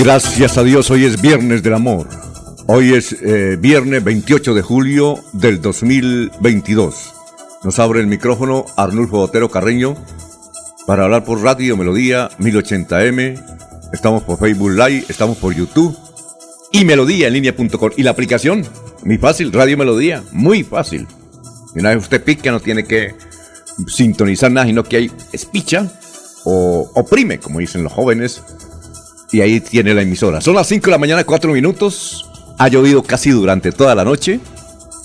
[0.00, 2.08] Gracias a Dios, hoy es Viernes del Amor.
[2.66, 7.12] Hoy es eh, viernes 28 de julio del 2022.
[7.64, 9.94] Nos abre el micrófono Arnulfo Botero Carreño
[10.86, 13.90] para hablar por Radio Melodía 1080m.
[13.92, 15.94] Estamos por Facebook Live, estamos por YouTube
[16.72, 17.90] y melodía en línea.com.
[17.94, 18.64] Y la aplicación,
[19.04, 21.06] muy fácil, Radio Melodía, muy fácil.
[21.74, 23.14] Y una vez usted pica, no tiene que
[23.86, 25.92] sintonizar nada, sino que hay espicha
[26.46, 28.42] o oprime, como dicen los jóvenes
[29.32, 30.40] y ahí tiene la emisora.
[30.40, 32.26] Son las 5 de la mañana, 4 minutos.
[32.58, 34.40] Ha llovido casi durante toda la noche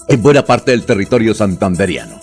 [0.07, 2.19] en buena parte del territorio santanderiano.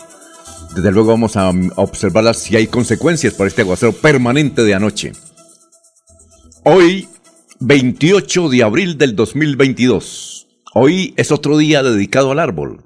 [0.75, 5.13] Desde luego vamos a observar si hay consecuencias por este aguacero permanente de anoche.
[6.65, 7.09] Hoy,
[7.61, 10.47] 28 de abril del 2022.
[10.75, 12.83] Hoy es otro día dedicado al árbol.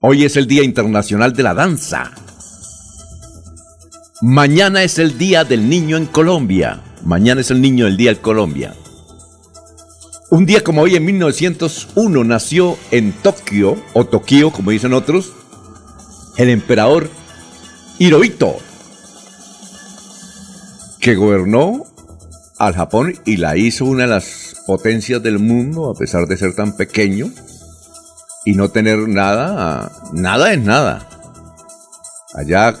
[0.00, 2.12] Hoy es el Día Internacional de la Danza.
[4.20, 6.82] Mañana es el Día del Niño en Colombia.
[7.04, 8.74] Mañana es el Niño del Día en Colombia.
[10.30, 15.32] Un día como hoy, en 1901, nació en Tokio, o Tokio, como dicen otros,
[16.36, 17.10] el emperador
[17.98, 18.56] Hirohito,
[21.00, 21.84] que gobernó
[22.58, 26.54] al Japón y la hizo una de las potencias del mundo, a pesar de ser
[26.54, 27.30] tan pequeño
[28.44, 31.08] y no tener nada, nada es nada.
[32.34, 32.76] Allá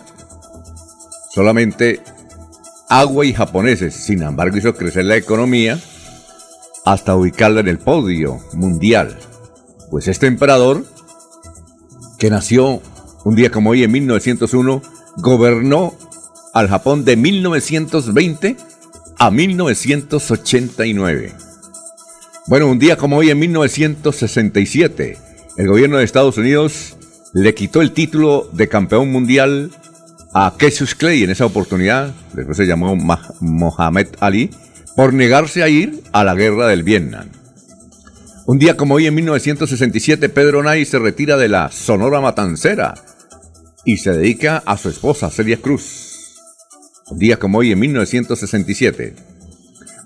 [1.34, 2.02] solamente
[2.90, 3.94] agua y japoneses.
[3.94, 5.80] Sin embargo, hizo crecer la economía
[6.84, 9.16] hasta ubicarla en el podio mundial.
[9.90, 10.84] Pues este emperador,
[12.18, 12.82] que nació
[13.24, 14.82] un día como hoy en 1901,
[15.16, 15.94] gobernó
[16.52, 18.56] al Japón de 1920
[19.18, 21.32] a 1989.
[22.46, 25.18] Bueno, un día como hoy en 1967,
[25.56, 26.96] el gobierno de Estados Unidos
[27.32, 29.70] le quitó el título de campeón mundial
[30.32, 32.96] a Cassius Clay en esa oportunidad, después se llamó
[33.40, 34.50] Mohamed Ali,
[34.96, 37.28] por negarse a ir a la guerra del Vietnam.
[38.46, 42.94] Un día como hoy, en 1967, Pedro Nay se retira de la Sonora Matancera
[43.84, 46.36] y se dedica a su esposa, Celia Cruz.
[47.10, 49.14] Un día como hoy, en 1967.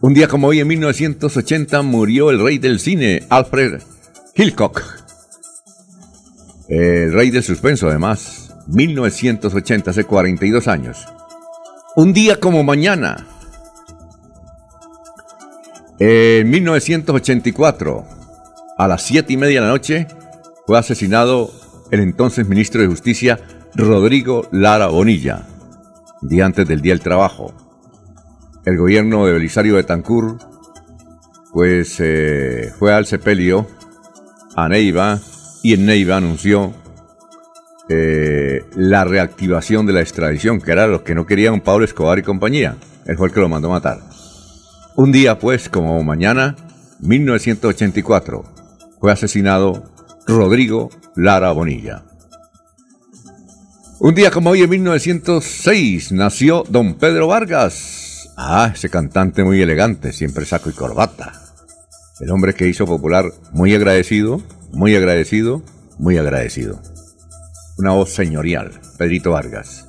[0.01, 3.81] Un día como hoy, en 1980, murió el rey del cine, Alfred
[4.35, 4.83] Hitchcock.
[6.69, 8.44] El rey del suspenso, además.
[8.67, 11.07] 1980, hace 42 años.
[11.97, 13.27] Un día como mañana,
[15.99, 18.05] en 1984,
[18.77, 20.09] a las 7 y media de la noche,
[20.67, 21.53] fue asesinado
[21.91, 23.41] el entonces ministro de Justicia
[23.75, 25.47] Rodrigo Lara Bonilla,
[26.23, 27.55] día antes del Día del Trabajo.
[28.65, 30.39] El gobierno de Belisario Tancur
[31.53, 33.69] pues eh, fue al sepelio
[34.57, 35.21] a Neiva
[35.63, 36.75] y en Neiva anunció
[37.89, 42.23] eh, la reactivación de la extradición, que era lo que no querían Pablo Escobar y
[42.23, 42.77] compañía.
[43.07, 44.01] Él fue el que lo mandó matar.
[44.97, 46.57] Un día, pues, como mañana,
[47.01, 48.45] 1984,
[49.01, 49.85] fue asesinado
[50.27, 52.05] Rodrigo Lara Bonilla.
[54.01, 58.31] Un día como hoy, en 1906, nació don Pedro Vargas.
[58.37, 61.33] Ah, ese cantante muy elegante, siempre saco y corbata.
[62.21, 64.43] El hombre que hizo popular, muy agradecido,
[64.73, 65.63] muy agradecido,
[65.99, 66.81] muy agradecido.
[67.77, 69.87] Una voz señorial, Pedrito Vargas.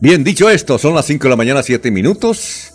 [0.00, 2.72] Bien, dicho esto, son las 5 de la mañana, 7 minutos.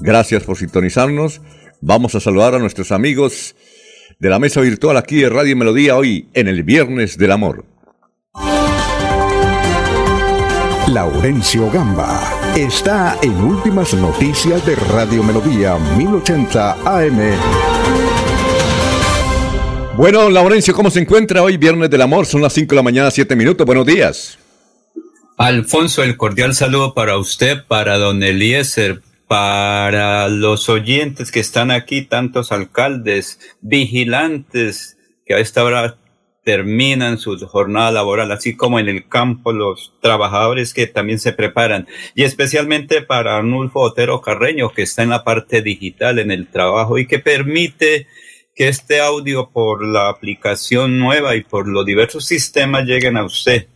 [0.00, 1.40] Gracias por sintonizarnos.
[1.80, 3.56] Vamos a saludar a nuestros amigos
[4.18, 7.64] de la mesa virtual aquí de Radio Melodía hoy en el Viernes del Amor.
[10.88, 18.05] Laurencio Gamba está en Últimas Noticias de Radio Melodía 1080 AM.
[19.96, 22.26] Bueno, Laurencio, ¿cómo se encuentra hoy, Viernes del Amor?
[22.26, 23.66] Son las 5 de la mañana, 7 minutos.
[23.66, 24.38] Buenos días.
[25.38, 32.02] Alfonso, el cordial saludo para usted, para don Eliezer, para los oyentes que están aquí,
[32.02, 35.96] tantos alcaldes, vigilantes que a esta hora
[36.44, 41.88] terminan su jornada laboral, así como en el campo los trabajadores que también se preparan,
[42.14, 46.98] y especialmente para Arnulfo Otero Carreño, que está en la parte digital en el trabajo
[46.98, 48.06] y que permite
[48.56, 53.68] que este audio por la aplicación nueva y por los diversos sistemas lleguen a usted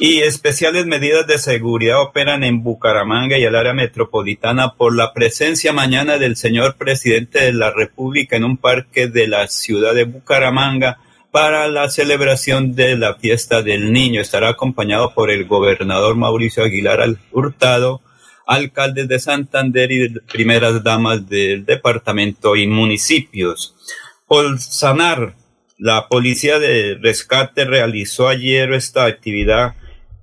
[0.00, 5.72] y especiales medidas de seguridad operan en Bucaramanga y el área metropolitana por la presencia
[5.72, 10.98] mañana del señor presidente de la República en un parque de la ciudad de Bucaramanga
[11.32, 14.20] para la celebración de la fiesta del niño.
[14.20, 18.00] Estará acompañado por el gobernador Mauricio Aguilar Hurtado,
[18.48, 23.76] alcaldes de Santander y primeras damas del departamento y municipios.
[24.26, 25.34] Por sanar,
[25.76, 29.74] la policía de rescate realizó ayer esta actividad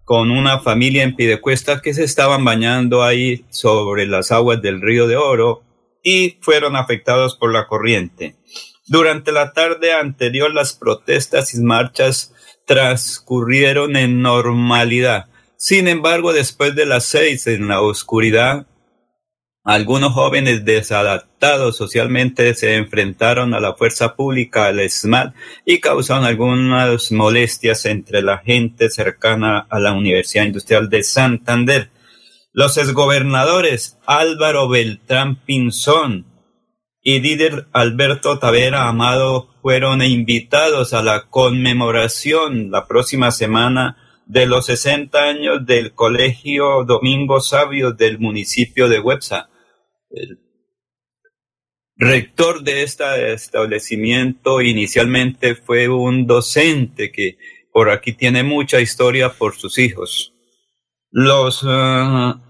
[0.05, 5.07] con una familia en Pidecuesta que se estaban bañando ahí sobre las aguas del río
[5.07, 5.63] de Oro
[6.03, 8.35] y fueron afectados por la corriente.
[8.87, 12.33] Durante la tarde anterior las protestas y marchas
[12.65, 15.27] transcurrieron en normalidad.
[15.57, 18.67] Sin embargo, después de las seis en la oscuridad,
[19.63, 25.33] algunos jóvenes desadaptados socialmente se enfrentaron a la fuerza pública, al ESMAD,
[25.65, 31.89] y causaron algunas molestias entre la gente cercana a la Universidad Industrial de Santander.
[32.53, 36.27] Los exgobernadores Álvaro Beltrán Pinzón
[37.01, 44.65] y líder Alberto Tavera Amado fueron invitados a la conmemoración la próxima semana de los
[44.65, 49.49] 60 años del Colegio Domingo Sabio del municipio de Websa
[50.15, 50.39] el
[51.97, 57.37] rector de este establecimiento inicialmente fue un docente que
[57.71, 60.33] por aquí tiene mucha historia por sus hijos.
[61.11, 62.41] Los ah,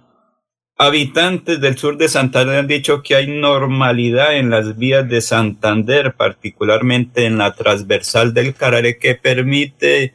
[0.78, 6.16] habitantes del sur de Santander han dicho que hay normalidad en las vías de Santander,
[6.16, 10.14] particularmente en la transversal del Carare, que permite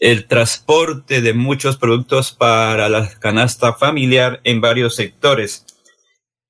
[0.00, 5.64] el transporte de muchos productos para la canasta familiar en varios sectores.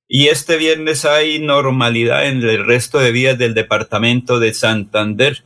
[0.09, 5.45] Y este viernes hay normalidad en el resto de vías del departamento de Santander.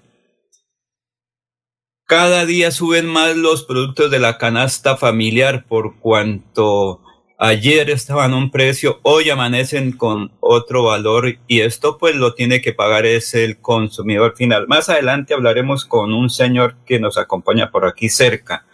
[2.06, 7.00] Cada día suben más los productos de la canasta familiar por cuanto
[7.40, 12.60] ayer estaban a un precio, hoy amanecen con otro valor y esto pues lo tiene
[12.60, 14.68] que pagar es el consumidor final.
[14.68, 18.66] Más adelante hablaremos con un señor que nos acompaña por aquí cerca.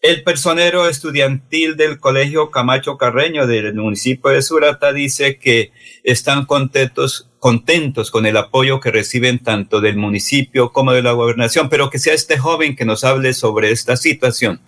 [0.00, 5.72] El personero estudiantil del Colegio Camacho Carreño del municipio de Surata dice que
[6.04, 11.68] están contentos, contentos con el apoyo que reciben tanto del municipio como de la gobernación,
[11.68, 14.60] pero que sea este joven que nos hable sobre esta situación.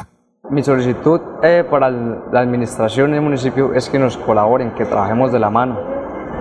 [0.51, 5.39] Mi solicitud eh, para la administración del municipio es que nos colaboren, que trabajemos de
[5.39, 5.79] la mano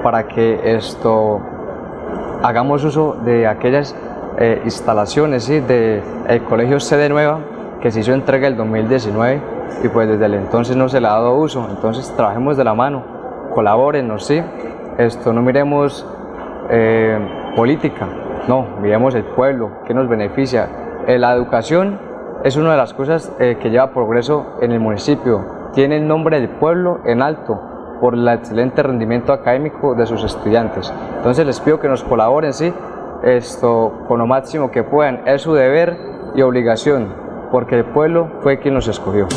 [0.04, 1.40] para que esto
[2.44, 3.96] hagamos uso de aquellas
[4.38, 5.62] eh, instalaciones ¿sí?
[5.62, 7.40] del el colegio sede nueva
[7.82, 9.42] que se hizo entrega el 2019
[9.86, 11.66] y pues desde el entonces no se le ha dado uso.
[11.70, 13.04] Entonces trabajemos de la mano,
[13.54, 14.44] colaborenos, ¿sí?
[14.98, 16.06] Esto no miremos
[16.70, 17.18] eh,
[17.56, 18.10] política,
[18.50, 20.68] no, miremos el pueblo, que nos beneficia.
[21.08, 22.13] Eh, la educación
[22.44, 25.72] es una de las cosas eh, que lleva progreso en el municipio.
[25.74, 27.60] Tiene el nombre del pueblo en alto
[28.02, 30.94] por el excelente rendimiento académico de sus estudiantes.
[31.16, 32.74] Entonces les pido que nos colaboren, ¿sí?
[33.24, 35.22] Esto con lo máximo que puedan.
[35.26, 35.98] Es su deber
[36.36, 37.14] y obligación
[37.50, 39.28] porque el pueblo fue quien nos escogió.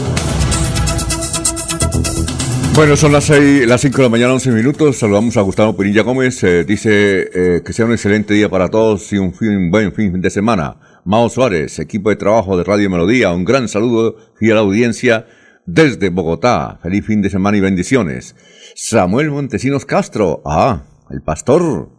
[2.75, 4.99] Bueno, son las, seis, las 5 de la mañana, 11 minutos.
[4.99, 6.45] Saludamos a Gustavo Pinilla Gómez.
[6.45, 9.33] Eh, dice eh, que sea un excelente día para todos y un,
[9.71, 10.77] buen fin de semana.
[11.07, 15.29] Mao Suárez, equipo de trabajo de Radio Melodía, un gran saludo y a la audiencia
[15.65, 16.81] desde Bogotá.
[16.83, 18.35] Feliz fin de semana y bendiciones.
[18.75, 21.91] Samuel Montesinos Castro, ah, el pastor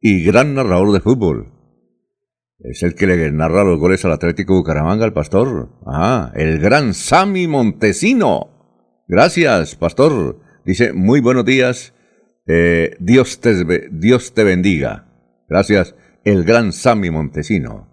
[0.00, 1.52] y gran narrador de fútbol.
[2.58, 5.68] Es el que le narra los goles al Atlético Bucaramanga, al pastor.
[5.86, 9.04] Ah, el gran Sami Montesino.
[9.06, 10.40] Gracias, pastor.
[10.64, 11.94] Dice, muy buenos días.
[12.48, 15.06] Eh, Dios, te, Dios te bendiga.
[15.48, 17.87] Gracias, el gran Sami Montesino.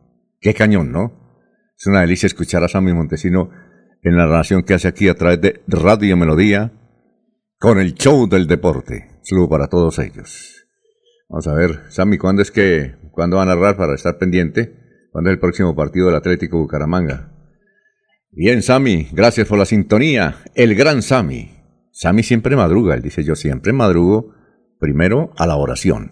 [0.46, 1.12] Qué cañón, ¿no?
[1.76, 3.50] Es una delicia escuchar a Sami Montesino
[4.04, 6.72] en la narración que hace aquí a través de Radio Melodía
[7.58, 9.10] con el show del deporte.
[9.24, 10.68] Saludo para todos ellos.
[11.30, 15.10] Vamos a ver, Sami, ¿cuándo es que ¿Cuándo van a narrar para estar pendiente?
[15.12, 17.32] ¿Cuándo es el próximo partido del Atlético Bucaramanga?
[18.30, 20.44] Bien, Sami, gracias por la sintonía.
[20.54, 21.54] El gran Sami.
[21.92, 24.36] Sami siempre madruga, él dice yo siempre madrugo
[24.80, 26.12] primero a la oración,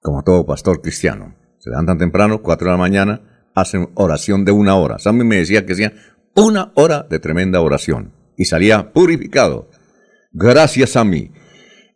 [0.00, 1.36] como todo pastor cristiano.
[1.58, 4.98] Se levantan temprano, cuatro de la mañana, hacen oración de una hora.
[4.98, 5.92] Sami me decía que hacía
[6.34, 8.12] Una hora de tremenda oración.
[8.36, 9.70] Y salía purificado.
[10.32, 11.30] Gracias mí.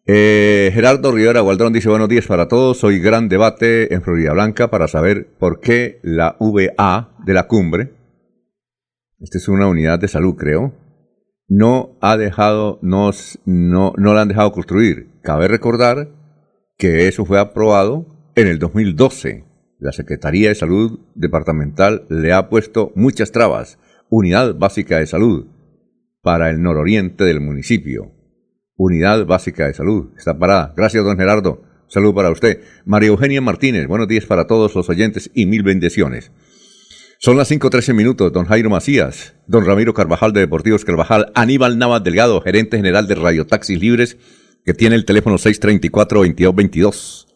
[0.06, 2.82] Eh, Gerardo Rivera Gualdrón dice buenos días para todos.
[2.82, 7.92] Hoy gran debate en Florida Blanca para saber por qué la VA de la cumbre,
[9.20, 10.72] esta es una unidad de salud creo,
[11.48, 13.10] no ha dejado, no,
[13.44, 15.20] no, no la han dejado construir.
[15.22, 16.08] Cabe recordar
[16.78, 19.44] que eso fue aprobado en el 2012.
[19.78, 23.78] La Secretaría de Salud Departamental le ha puesto muchas trabas.
[24.10, 25.46] Unidad Básica de Salud
[26.20, 28.10] para el nororiente del municipio.
[28.76, 30.10] Unidad Básica de Salud.
[30.16, 30.74] Está parada.
[30.76, 31.62] Gracias, don Gerardo.
[31.86, 32.60] Salud para usted.
[32.84, 36.32] María Eugenia Martínez, buenos días para todos los oyentes y mil bendiciones.
[37.20, 38.32] Son las 5.13 minutos.
[38.32, 43.14] Don Jairo Macías, don Ramiro Carvajal de Deportivos Carvajal, Aníbal Navas Delgado, gerente general de
[43.14, 44.16] Radio Taxis Libres,
[44.64, 47.27] que tiene el teléfono 634-2222.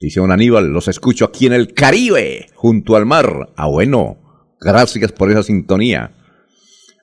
[0.00, 3.52] Dice don Aníbal, los escucho aquí en el Caribe, junto al mar.
[3.56, 4.18] Ah, bueno,
[4.60, 6.14] gracias por esa sintonía.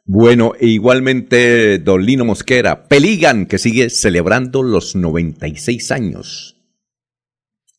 [0.05, 6.55] Bueno, e igualmente Don Lino Mosquera, Peligan, que sigue celebrando los 96 años.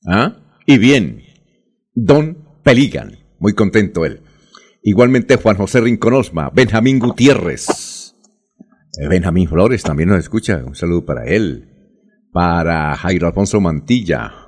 [0.06, 0.36] ¿Ah?
[0.66, 1.22] Y bien,
[1.94, 4.20] Don Peligan, muy contento él.
[4.82, 8.14] Igualmente Juan José Rinconosma, Benjamín Gutiérrez.
[9.00, 11.70] Eh, Benjamín Flores también nos escucha, un saludo para él.
[12.32, 14.45] Para Jairo Alfonso Mantilla,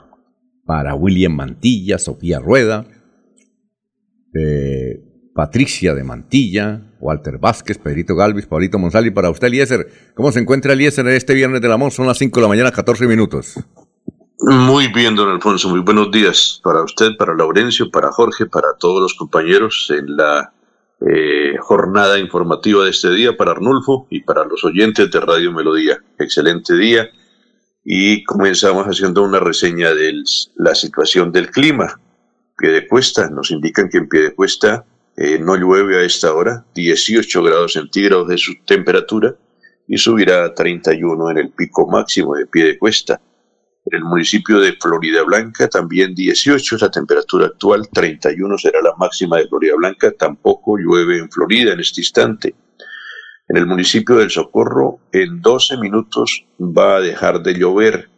[0.68, 2.84] para William Mantilla, Sofía Rueda,
[4.34, 5.00] eh,
[5.34, 10.12] Patricia de Mantilla, Walter Vázquez, Pedrito Galvis, Pablito Monsalvi, para usted, Eliezer.
[10.14, 11.90] ¿Cómo se encuentra Eliezer este viernes del amor?
[11.90, 13.54] Son las 5 de la mañana, 14 minutos.
[14.40, 19.00] Muy bien, don Alfonso, muy buenos días para usted, para Laurencio, para Jorge, para todos
[19.00, 20.52] los compañeros en la
[21.00, 25.96] eh, jornada informativa de este día, para Arnulfo y para los oyentes de Radio Melodía.
[26.18, 27.08] Excelente día
[27.90, 30.22] y comenzamos haciendo una reseña de
[30.56, 31.98] la situación del clima.
[32.58, 34.84] Pie de cuesta, nos indican que en pie de cuesta
[35.16, 39.34] eh, no llueve a esta hora, 18 grados centígrados de su temperatura
[39.86, 43.22] y subirá a 31 en el pico máximo de pie de cuesta.
[43.86, 48.94] En el municipio de Florida Blanca también 18 es la temperatura actual, 31 será la
[48.98, 52.54] máxima de Florida Blanca, tampoco llueve en Florida en este instante.
[53.48, 58.10] En el municipio del Socorro, en 12 minutos va a dejar de llover.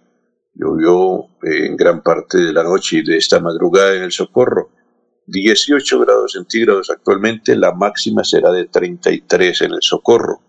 [0.55, 4.71] Llovió eh, en gran parte de la noche y de esta madrugada en el Socorro.
[5.27, 10.41] 18 grados centígrados actualmente, la máxima será de 33 en el Socorro.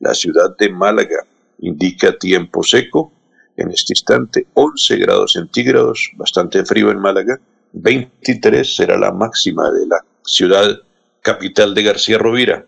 [0.00, 1.26] La ciudad de Málaga
[1.58, 3.12] indica tiempo seco,
[3.56, 7.38] en este instante 11 grados centígrados, bastante frío en Málaga,
[7.74, 10.80] 23 será la máxima de la ciudad
[11.20, 12.64] capital de García Rovira.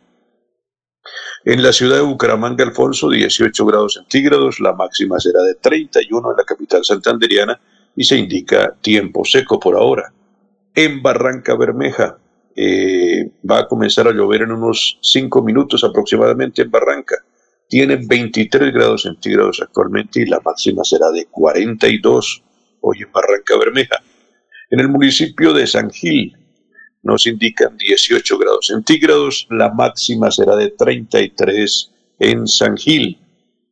[1.47, 6.37] En la ciudad de Bucaramanga, Alfonso, 18 grados centígrados, la máxima será de 31 en
[6.37, 7.61] la capital santanderiana
[7.95, 10.13] y se indica tiempo seco por ahora.
[10.75, 12.19] En Barranca Bermeja
[12.57, 17.15] eh, va a comenzar a llover en unos 5 minutos aproximadamente en Barranca.
[17.69, 22.43] Tiene 23 grados centígrados actualmente y la máxima será de 42
[22.81, 24.03] hoy en Barranca Bermeja.
[24.69, 26.37] En el municipio de San Gil,
[27.07, 33.19] nos indican 18 grados centígrados, la máxima será de 33 en San Gil,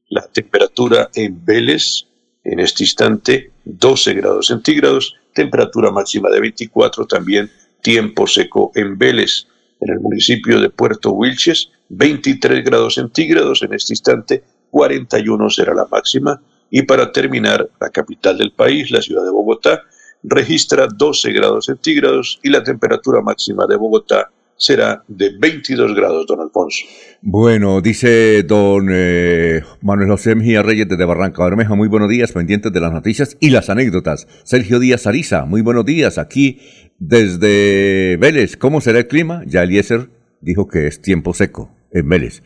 [0.09, 2.07] la temperatura en Vélez
[2.45, 7.51] en este instante 12 grados centígrados, temperatura máxima de 24 también,
[7.83, 9.49] tiempo seco en Vélez,
[9.81, 15.87] en el municipio de Puerto Wilches 23 grados centígrados en este instante, 41 será la
[15.91, 16.41] máxima.
[16.71, 19.83] Y para terminar la capital del país, la ciudad de Bogotá,
[20.25, 26.41] registra 12 grados centígrados y la temperatura máxima de Bogotá será de 22 grados, don
[26.41, 26.85] Alfonso.
[27.21, 32.73] Bueno, dice don eh, Manuel José Mejía Reyes desde Barranca Bermeja, muy buenos días, pendientes
[32.73, 34.27] de las noticias y las anécdotas.
[34.45, 36.61] Sergio Díaz Ariza, muy buenos días, aquí
[36.99, 38.57] desde Vélez.
[38.57, 39.43] ¿Cómo será el clima?
[39.47, 42.43] Ya Eliezer dijo que es tiempo seco en Vélez.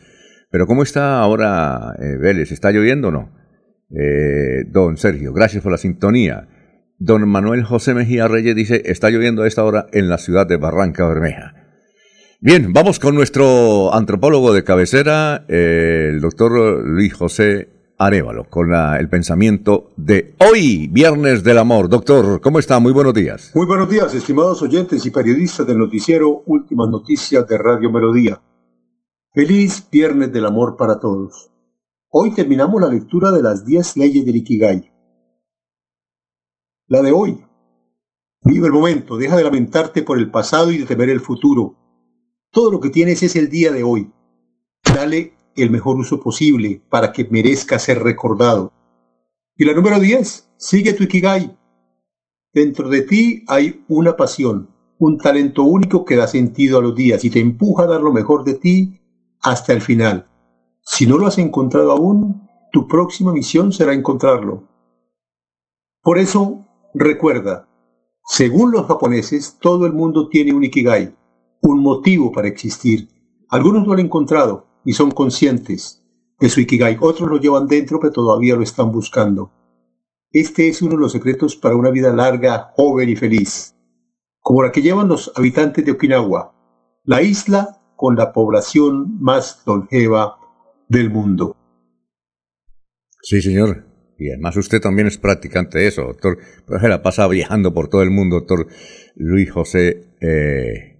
[0.51, 2.51] Pero ¿cómo está ahora eh, Vélez?
[2.51, 3.31] ¿Está lloviendo o no?
[3.91, 6.47] Eh, don Sergio, gracias por la sintonía.
[7.01, 10.57] Don Manuel José Mejía Reyes dice, está lloviendo a esta hora en la ciudad de
[10.57, 11.53] Barranca Bermeja.
[12.41, 19.93] Bien, vamos con nuestro antropólogo de cabecera, el doctor Luis José Arevalo, con el pensamiento
[19.95, 21.87] de hoy, Viernes del Amor.
[21.87, 22.79] Doctor, ¿cómo está?
[22.79, 23.51] Muy buenos días.
[23.55, 28.41] Muy buenos días, estimados oyentes y periodistas del noticiero Últimas Noticias de Radio Melodía.
[29.33, 31.49] Feliz Viernes del Amor para todos.
[32.09, 34.98] Hoy terminamos la lectura de las 10 leyes del Ikigai
[36.89, 37.45] la de hoy.
[38.43, 41.75] Vive el momento, deja de lamentarte por el pasado y de temer el futuro.
[42.51, 44.11] Todo lo que tienes es el día de hoy.
[44.83, 48.73] Dale el mejor uso posible para que merezca ser recordado.
[49.55, 51.55] Y la número 10, sigue tu Ikigai.
[52.53, 57.23] Dentro de ti hay una pasión, un talento único que da sentido a los días
[57.23, 58.99] y te empuja a dar lo mejor de ti
[59.41, 60.27] hasta el final.
[60.81, 64.67] Si no lo has encontrado aún, tu próxima misión será encontrarlo.
[66.01, 67.67] Por eso, recuerda,
[68.27, 71.15] según los japoneses, todo el mundo tiene un ikigai,
[71.61, 73.09] un motivo para existir.
[73.49, 76.03] Algunos lo han encontrado y son conscientes
[76.39, 79.51] de su ikigai, otros lo llevan dentro pero todavía lo están buscando.
[80.31, 83.75] Este es uno de los secretos para una vida larga, joven y feliz,
[84.39, 86.53] como la que llevan los habitantes de Okinawa,
[87.03, 90.37] la isla con la población más longeva
[90.87, 91.55] del mundo.
[93.23, 93.88] Sí, señor.
[94.19, 96.37] Y además usted también es practicante de eso, doctor.
[96.67, 98.67] Pero se la pasa viajando por todo el mundo, doctor
[99.15, 100.99] Luis José eh,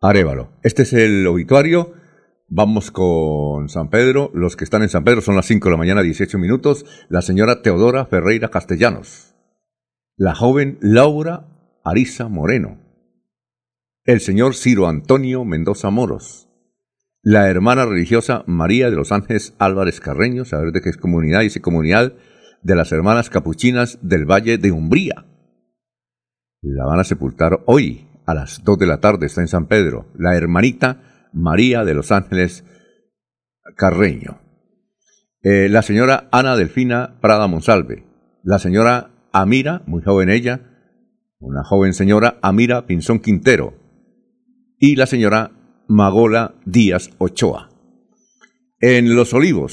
[0.00, 0.52] Arevalo.
[0.62, 1.94] Este es el obituario.
[2.48, 4.30] Vamos con San Pedro.
[4.34, 6.86] Los que están en San Pedro son las 5 de la mañana, 18 minutos.
[7.08, 9.34] La señora Teodora Ferreira Castellanos.
[10.16, 11.48] La joven Laura
[11.84, 12.78] Arisa Moreno.
[14.04, 16.48] El señor Ciro Antonio Mendoza Moros.
[17.22, 21.60] La hermana religiosa María de los Ángeles Álvarez Carreño, saber de qué es comunidad, dice
[21.60, 22.14] comunidad
[22.62, 25.26] de las hermanas capuchinas del Valle de Umbría.
[26.62, 30.06] La van a sepultar hoy a las 2 de la tarde, está en San Pedro,
[30.16, 32.64] la hermanita María de los Ángeles
[33.76, 34.40] Carreño.
[35.42, 38.04] Eh, la señora Ana Delfina Prada Monsalve,
[38.42, 40.60] la señora Amira, muy joven ella,
[41.38, 43.74] una joven señora Amira Pinzón Quintero,
[44.78, 45.52] y la señora
[45.88, 47.70] Magola Díaz Ochoa.
[48.80, 49.72] En Los Olivos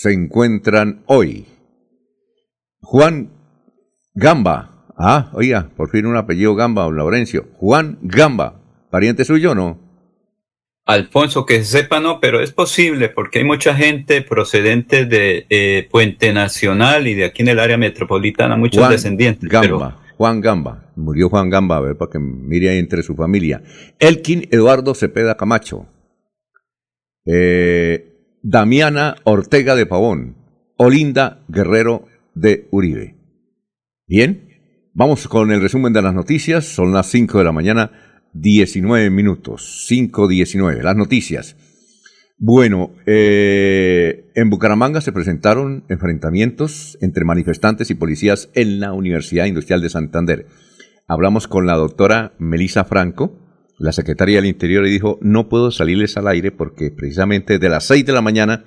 [0.00, 1.46] se encuentran hoy
[2.90, 3.28] Juan
[4.14, 4.86] Gamba.
[4.96, 7.46] Ah, oiga, por fin un apellido Gamba, don Laurencio.
[7.58, 9.78] Juan Gamba, pariente suyo, ¿no?
[10.86, 16.32] Alfonso, que sepa no, pero es posible porque hay mucha gente procedente de eh, Puente
[16.32, 19.50] Nacional y de aquí en el área metropolitana, muchos descendientes.
[19.50, 23.62] Gamba, Juan Gamba, murió Juan Gamba, a ver, para que mire ahí entre su familia.
[23.98, 25.84] Elkin Eduardo Cepeda Camacho.
[27.26, 30.38] Eh, Damiana Ortega de Pavón.
[30.78, 32.07] Olinda Guerrero
[32.40, 33.16] de Uribe.
[34.06, 34.48] Bien,
[34.94, 36.64] vamos con el resumen de las noticias.
[36.64, 37.92] Son las 5 de la mañana,
[38.32, 39.86] 19 minutos.
[39.90, 41.56] 5.19, las noticias.
[42.40, 49.82] Bueno, eh, en Bucaramanga se presentaron enfrentamientos entre manifestantes y policías en la Universidad Industrial
[49.82, 50.46] de Santander.
[51.08, 53.36] Hablamos con la doctora Melisa Franco,
[53.78, 57.86] la secretaria del Interior, y dijo, no puedo salirles al aire porque precisamente de las
[57.86, 58.64] 6 de la mañana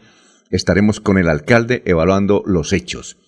[0.49, 3.20] estaremos con el alcalde evaluando los hechos.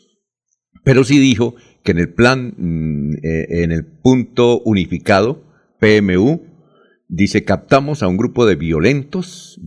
[0.84, 5.44] Pero sí dijo que en el plan, mm, eh, en el punto unificado,
[5.80, 6.42] PMU,
[7.08, 9.60] dice, captamos a un grupo de violentos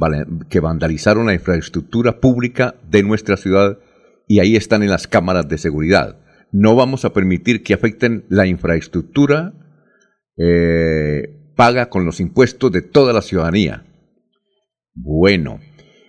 [0.49, 3.79] que vandalizaron la infraestructura pública de nuestra ciudad
[4.27, 6.19] y ahí están en las cámaras de seguridad.
[6.53, 9.53] No vamos a permitir que afecten la infraestructura
[10.39, 13.85] eh, paga con los impuestos de toda la ciudadanía.
[14.95, 15.61] Bueno,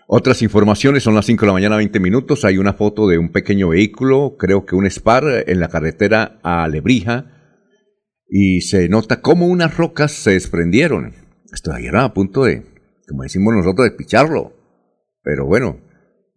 [0.09, 2.45] otras informaciones, son las 5 de la mañana, 20 minutos.
[2.45, 6.65] Hay una foto de un pequeño vehículo, creo que un SPAR, en la carretera a
[6.69, 7.33] Lebrija.
[8.29, 11.13] Y se nota cómo unas rocas se desprendieron.
[11.51, 12.63] Esto a punto de,
[13.07, 14.53] como decimos nosotros, de picharlo.
[15.23, 15.81] Pero bueno,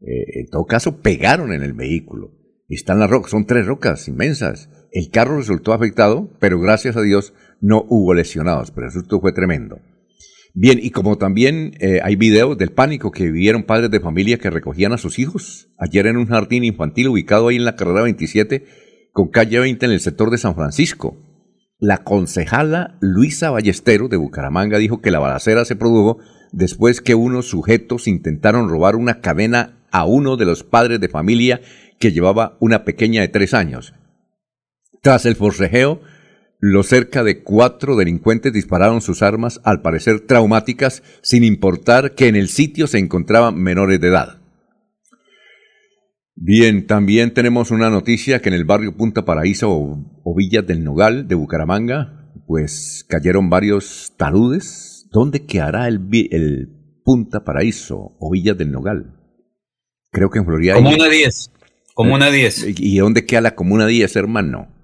[0.00, 2.32] eh, en todo caso, pegaron en el vehículo.
[2.68, 4.68] Están las rocas, son tres rocas inmensas.
[4.90, 8.72] El carro resultó afectado, pero gracias a Dios no hubo lesionados.
[8.72, 9.78] Pero el susto fue tremendo.
[10.52, 14.50] Bien, y como también eh, hay videos del pánico que vivieron padres de familia que
[14.50, 18.64] recogían a sus hijos ayer en un jardín infantil ubicado ahí en la carrera 27
[19.12, 21.16] con calle 20 en el sector de San Francisco.
[21.78, 26.18] La concejala Luisa Ballestero de Bucaramanga dijo que la balacera se produjo
[26.52, 31.60] después que unos sujetos intentaron robar una cadena a uno de los padres de familia
[31.98, 33.94] que llevaba una pequeña de tres años.
[35.00, 36.00] Tras el forcejeo,
[36.60, 42.36] los cerca de cuatro delincuentes dispararon sus armas, al parecer traumáticas, sin importar que en
[42.36, 44.38] el sitio se encontraban menores de edad.
[46.36, 51.26] Bien, también tenemos una noticia que en el barrio Punta Paraíso o, Villas del Nogal
[51.28, 55.08] de Bucaramanga, pues cayeron varios taludes.
[55.10, 56.68] ¿Dónde quedará el, el
[57.04, 59.16] Punta Paraíso o Villas del Nogal?
[60.10, 60.74] Creo que en Florida.
[60.74, 61.52] Comuna 10.
[61.94, 62.80] Comuna 10.
[62.80, 64.79] ¿Y dónde queda la Comuna 10, hermano?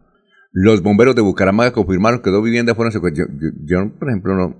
[0.58, 3.30] Los bomberos de Bucaramanga confirmaron que dos viviendas fueron secuestradas.
[3.66, 4.56] Yo, por ejemplo, no,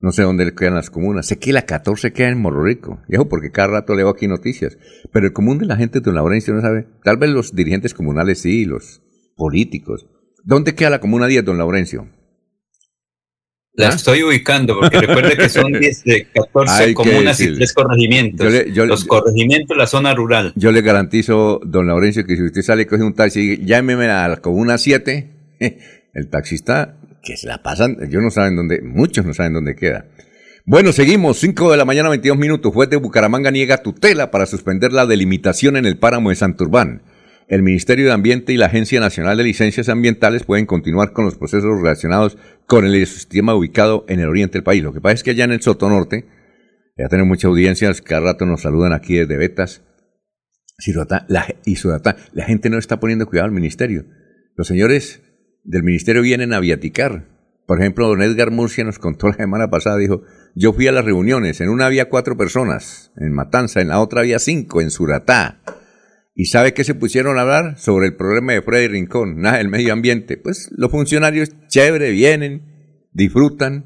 [0.00, 1.26] no sé dónde quedan las comunas.
[1.28, 3.00] Sé que la 14 queda en Morro Rico.
[3.08, 4.76] Viejo, porque cada rato leo aquí noticias.
[5.12, 6.88] Pero el común de la gente de Don Laurencio no sabe.
[7.04, 9.02] Tal vez los dirigentes comunales sí, los
[9.36, 10.08] políticos.
[10.42, 12.08] ¿Dónde queda la comuna 10, Don Laurencio?
[13.76, 13.94] La ¿Ah?
[13.94, 18.46] estoy ubicando, porque recuerde que son 10 de 14 comunas y 3 corregimientos.
[18.74, 20.52] Los corregimientos, la zona rural.
[20.54, 24.06] Yo le garantizo, don Laurencio, que si usted sale y coge un taxi y llámeme
[24.06, 25.30] a la comuna 7,
[26.14, 30.06] el taxista, que se la pasan, yo no saben dónde, muchos no saben dónde queda.
[30.66, 31.38] Bueno, seguimos.
[31.40, 32.72] 5 de la mañana, 22 minutos.
[32.72, 37.02] Juez de Bucaramanga niega tutela para suspender la delimitación en el páramo de Santurbán.
[37.48, 41.36] El Ministerio de Ambiente y la Agencia Nacional de Licencias Ambientales pueden continuar con los
[41.36, 44.82] procesos relacionados con el sistema ubicado en el oriente del país.
[44.82, 46.26] Lo que pasa es que allá en el Soto Norte,
[46.96, 49.82] ya tenemos mucha audiencia, cada rato nos saludan aquí desde Betas
[51.28, 52.16] la, y Sudatá.
[52.32, 54.06] La gente no está poniendo cuidado al ministerio.
[54.56, 55.22] Los señores
[55.64, 57.28] del ministerio vienen a viaticar.
[57.66, 60.22] Por ejemplo, don Edgar Murcia nos contó la semana pasada, dijo,
[60.54, 64.20] yo fui a las reuniones, en una había cuatro personas, en Matanza, en la otra
[64.20, 65.62] había cinco, en Suratá.
[66.34, 67.78] ¿Y sabe qué se pusieron a hablar?
[67.78, 70.36] Sobre el problema de Freddy Rincón, nada del medio ambiente.
[70.36, 73.84] Pues los funcionarios, chévere, vienen, disfrutan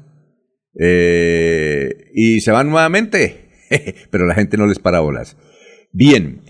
[0.79, 3.49] eh, y se van nuevamente.
[4.11, 5.37] Pero la gente no les para bolas.
[5.91, 6.41] Bien,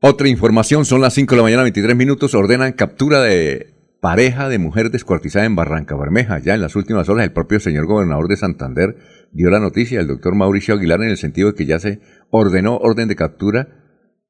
[0.00, 4.58] otra información, son las 5 de la mañana, 23 minutos, ordenan captura de pareja de
[4.58, 6.40] mujer descuartizada en Barranca Bermeja.
[6.40, 8.96] Ya en las últimas horas, el propio señor gobernador de Santander
[9.32, 12.76] dio la noticia, el doctor Mauricio Aguilar, en el sentido de que ya se ordenó
[12.76, 13.87] orden de captura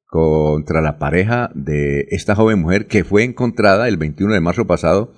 [0.08, 5.12] contra la pareja de esta joven mujer que fue encontrada el 21 de marzo pasado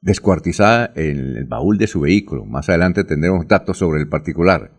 [0.00, 2.44] descuartizada en el baúl de su vehículo.
[2.44, 4.70] Más adelante tendremos datos sobre el particular.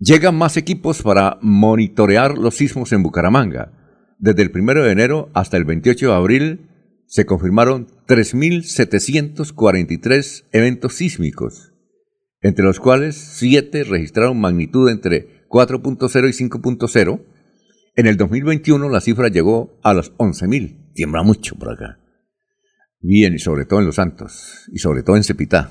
[0.00, 3.70] Llegan más equipos para monitorear los sismos en Bucaramanga.
[4.18, 6.68] Desde el 1 de enero hasta el 28 de abril
[7.06, 11.72] se confirmaron 3.743 eventos sísmicos,
[12.40, 17.20] entre los cuales 7 registraron magnitud entre 4.0 y 5.0.
[17.96, 20.92] En el 2021 la cifra llegó a los 11.000.
[20.94, 22.00] Tiembla mucho por acá.
[23.00, 25.70] Bien, y sobre todo en Los Santos, y sobre todo en Cepitá.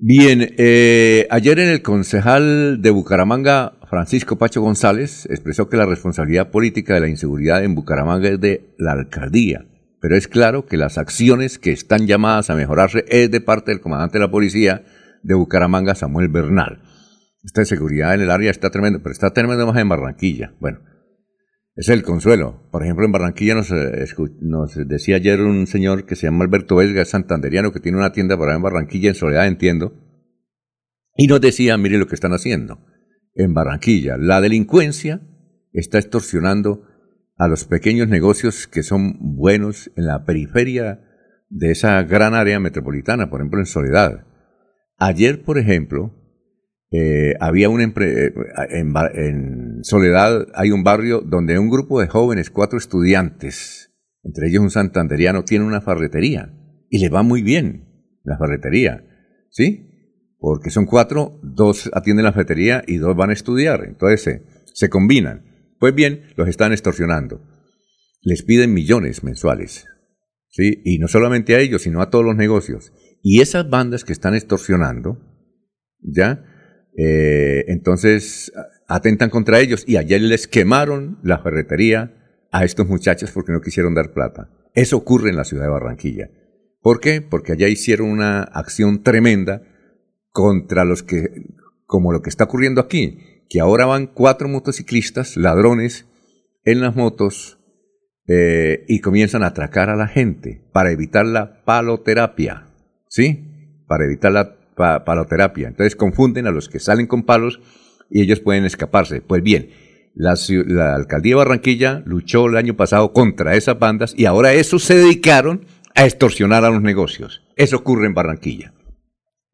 [0.00, 6.50] Bien, eh, ayer en el concejal de Bucaramanga, Francisco Pacho González, expresó que la responsabilidad
[6.50, 9.66] política de la inseguridad en Bucaramanga es de la alcaldía,
[10.00, 13.80] pero es claro que las acciones que están llamadas a mejorarse es de parte del
[13.80, 14.84] comandante de la policía
[15.22, 16.82] de Bucaramanga, Samuel Bernal.
[17.42, 20.54] Esta seguridad en el área está tremendo, pero está tremendo más en Barranquilla.
[20.60, 20.80] Bueno,
[21.76, 22.68] es el consuelo.
[22.72, 24.04] Por ejemplo, en Barranquilla nos, eh,
[24.86, 28.48] decía ayer un señor que se llama Alberto Vesga, santanderiano, que tiene una tienda por
[28.48, 29.94] ahí en Barranquilla, en Soledad, entiendo,
[31.16, 32.80] y nos decía, mire lo que están haciendo
[33.34, 34.16] en Barranquilla.
[34.16, 35.20] La delincuencia
[35.72, 36.82] está extorsionando
[37.36, 41.00] a los pequeños negocios que son buenos en la periferia
[41.48, 44.26] de esa gran área metropolitana, por ejemplo en Soledad.
[44.96, 46.17] Ayer, por ejemplo,
[46.90, 48.32] eh, había un eh,
[48.70, 54.62] en, en, Soledad hay un barrio donde un grupo de jóvenes, cuatro estudiantes, entre ellos
[54.62, 56.54] un santanderiano, tiene una farretería
[56.88, 59.04] y le va muy bien la farretería,
[59.50, 59.84] ¿sí?
[60.38, 64.88] Porque son cuatro, dos atienden la farretería y dos van a estudiar, entonces se, se
[64.88, 65.44] combinan.
[65.78, 67.42] Pues bien, los están extorsionando.
[68.22, 69.86] Les piden millones mensuales,
[70.48, 70.80] ¿sí?
[70.84, 72.92] Y no solamente a ellos, sino a todos los negocios.
[73.22, 75.18] Y esas bandas que están extorsionando,
[76.00, 76.44] ¿ya?
[77.00, 78.52] Eh, entonces
[78.88, 82.12] atentan contra ellos y ayer les quemaron la ferretería
[82.50, 84.50] a estos muchachos porque no quisieron dar plata.
[84.74, 86.30] Eso ocurre en la ciudad de Barranquilla.
[86.82, 87.20] ¿Por qué?
[87.22, 89.62] Porque allá hicieron una acción tremenda
[90.30, 91.46] contra los que,
[91.86, 96.06] como lo que está ocurriendo aquí, que ahora van cuatro motociclistas, ladrones,
[96.64, 97.60] en las motos
[98.26, 102.66] eh, y comienzan a atracar a la gente para evitar la paloterapia,
[103.08, 103.84] ¿sí?
[103.86, 105.68] Para evitar la paloterapia.
[105.68, 107.60] Entonces confunden a los que salen con palos
[108.10, 109.20] y ellos pueden escaparse.
[109.20, 109.70] Pues bien,
[110.14, 110.34] la,
[110.94, 115.66] alcaldía de Barranquilla luchó el año pasado contra esas bandas y ahora esos se dedicaron
[115.94, 117.42] a extorsionar a los negocios.
[117.56, 118.72] Eso ocurre en Barranquilla.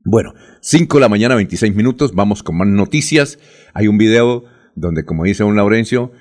[0.06, 3.38] Bueno, 5 de la mañana, 26 minutos, vamos con más noticias.
[3.72, 6.12] Hay un video donde, como dice un Laurencio,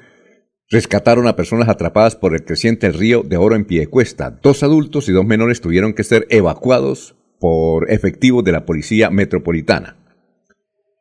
[0.70, 4.40] rescataron a personas atrapadas por el creciente río de Oro en Piedecuesta.
[4.42, 9.98] Dos adultos y dos menores tuvieron que ser evacuados por efectivos de la Policía Metropolitana.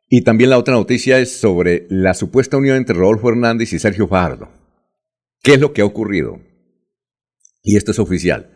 [0.09, 4.09] Y también la otra noticia es sobre la supuesta unión entre Rodolfo Hernández y Sergio
[4.09, 4.49] Fajardo.
[5.41, 6.41] ¿Qué es lo que ha ocurrido?
[7.61, 8.49] Y esto es oficial.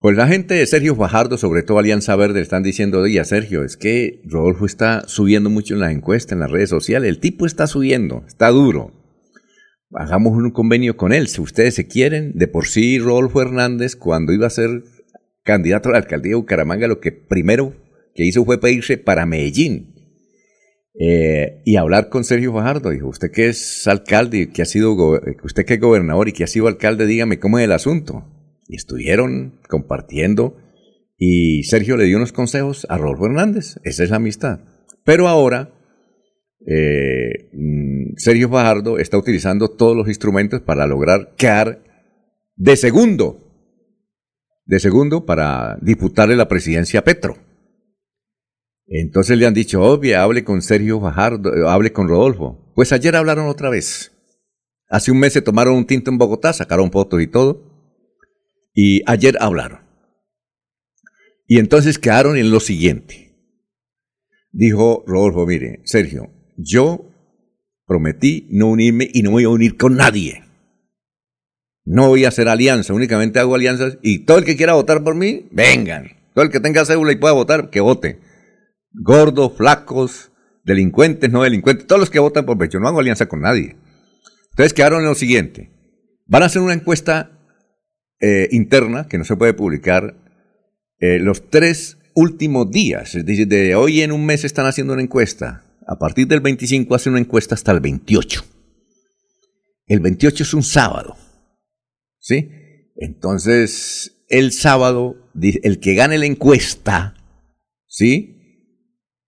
[0.00, 3.78] Pues la gente de Sergio Fajardo, sobre todo Alianza Verde, están diciendo, oye, Sergio, es
[3.78, 7.08] que Rodolfo está subiendo mucho en las encuestas, en las redes sociales.
[7.08, 8.92] El tipo está subiendo, está duro.
[9.92, 11.28] Hagamos un convenio con él.
[11.28, 14.82] Si ustedes se quieren, de por sí Rodolfo Hernández, cuando iba a ser
[15.46, 17.74] candidato a la alcaldía de Bucaramanga, lo que primero
[18.14, 19.94] que hizo fue pedirse para Medellín
[20.98, 22.90] eh, y hablar con Sergio Fajardo.
[22.90, 24.94] Dijo, usted que es alcalde, que ha sido,
[25.44, 28.26] usted que es gobernador y que ha sido alcalde, dígame cómo es el asunto.
[28.68, 30.56] Y estuvieron compartiendo
[31.16, 33.76] y Sergio le dio unos consejos a Rodolfo Hernández.
[33.84, 34.60] Esa es la amistad.
[35.04, 35.72] Pero ahora
[36.66, 37.50] eh,
[38.16, 41.84] Sergio Fajardo está utilizando todos los instrumentos para lograr quedar
[42.56, 43.45] de segundo
[44.66, 47.38] de segundo para disputarle la presidencia a Petro.
[48.86, 52.72] Entonces le han dicho, obvio, hable con Sergio Fajardo, hable con Rodolfo.
[52.74, 54.12] Pues ayer hablaron otra vez.
[54.88, 57.64] Hace un mes se tomaron un tinto en Bogotá, sacaron fotos y todo.
[58.72, 59.80] Y ayer hablaron.
[61.46, 63.34] Y entonces quedaron en lo siguiente.
[64.52, 67.10] Dijo Rodolfo, mire, Sergio, yo
[67.86, 70.45] prometí no unirme y no voy a unir con nadie.
[71.86, 75.14] No voy a hacer alianza, únicamente hago alianzas y todo el que quiera votar por
[75.14, 76.08] mí, vengan.
[76.34, 78.18] Todo el que tenga cédula y pueda votar, que vote.
[78.92, 80.32] Gordos, flacos,
[80.64, 83.76] delincuentes, no delincuentes, todos los que votan por pecho, no hago alianza con nadie.
[84.50, 85.70] Entonces quedaron en lo siguiente.
[86.26, 87.38] Van a hacer una encuesta
[88.20, 90.16] eh, interna que no se puede publicar
[90.98, 93.14] eh, los tres últimos días.
[93.14, 95.62] Es decir, de hoy en un mes están haciendo una encuesta.
[95.86, 98.44] A partir del 25 hacen una encuesta hasta el 28.
[99.86, 101.16] El 28 es un sábado.
[102.26, 102.50] ¿Sí?
[102.96, 107.14] Entonces, el sábado, el que gane la encuesta,
[107.86, 108.72] ¿sí?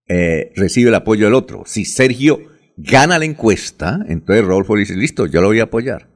[0.09, 1.63] Eh, recibe el apoyo del otro.
[1.65, 2.41] Si Sergio
[2.77, 6.11] gana la encuesta, entonces Rodolfo dice, listo, yo lo voy a apoyar.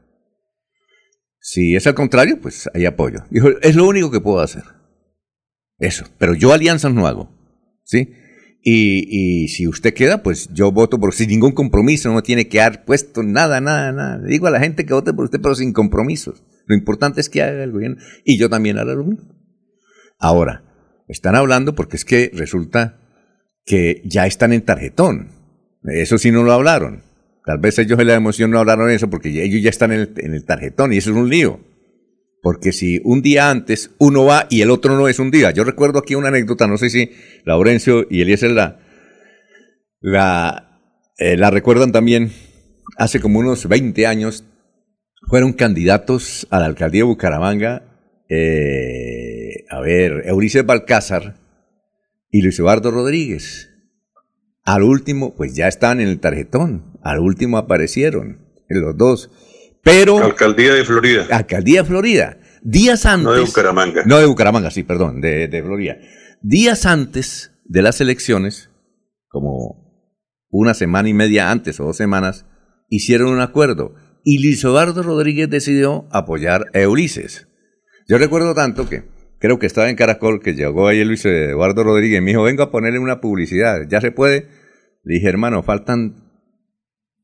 [1.38, 3.26] Si es al contrario, pues hay apoyo.
[3.62, 4.64] Es lo único que puedo hacer.
[5.78, 7.30] Eso, pero yo alianzas no hago.
[7.84, 8.12] ¿Sí?
[8.60, 12.58] Y, y, si usted queda, pues yo voto por sin ningún compromiso, no tiene que
[12.58, 14.18] dar puesto nada, nada, nada.
[14.26, 16.42] Digo a la gente que vote por usted, pero sin compromisos.
[16.66, 19.34] Lo importante es que haga el gobierno y yo también haré lo mismo.
[20.18, 20.62] Ahora,
[21.08, 23.00] están hablando porque es que resulta
[23.64, 25.30] que ya están en tarjetón.
[25.84, 27.02] Eso sí no lo hablaron.
[27.44, 30.44] Tal vez ellos en la emoción no hablaron eso porque ellos ya están en el,
[30.44, 31.60] tarjetón y eso es un lío.
[32.40, 35.50] Porque si un día antes uno va y el otro no es un día.
[35.50, 37.10] Yo recuerdo aquí una anécdota, no sé si
[37.44, 38.80] Laurencio y Eliezer la,
[40.00, 40.80] la,
[41.18, 42.32] eh, la recuerdan también.
[42.96, 44.44] Hace como unos 20 años
[45.28, 47.92] fueron candidatos a la alcaldía de Bucaramanga,
[48.28, 51.36] eh, a ver, Eurice Balcázar
[52.30, 53.70] y Luis Eduardo Rodríguez.
[54.64, 56.98] Al último, pues ya estaban en el tarjetón.
[57.02, 59.30] Al último aparecieron los dos.
[59.82, 60.18] Pero.
[60.18, 61.26] Alcaldía de Florida.
[61.30, 62.38] Alcaldía de Florida.
[62.62, 63.24] Días antes.
[63.24, 64.02] No de Bucaramanga.
[64.06, 65.96] No de Bucaramanga, sí, perdón, de, de Florida.
[66.40, 68.70] Días antes de las elecciones,
[69.28, 69.82] como
[70.48, 72.46] una semana y media antes o dos semanas,
[72.88, 73.94] hicieron un acuerdo.
[74.24, 77.48] Y Luis Eduardo Rodríguez decidió apoyar a Ulises.
[78.08, 79.02] Yo recuerdo tanto que
[79.38, 82.62] creo que estaba en Caracol, que llegó ahí Luis Eduardo Rodríguez, y me dijo, vengo
[82.62, 84.46] a ponerle una publicidad, ¿ya se puede?
[85.02, 86.30] Le dije, hermano, faltan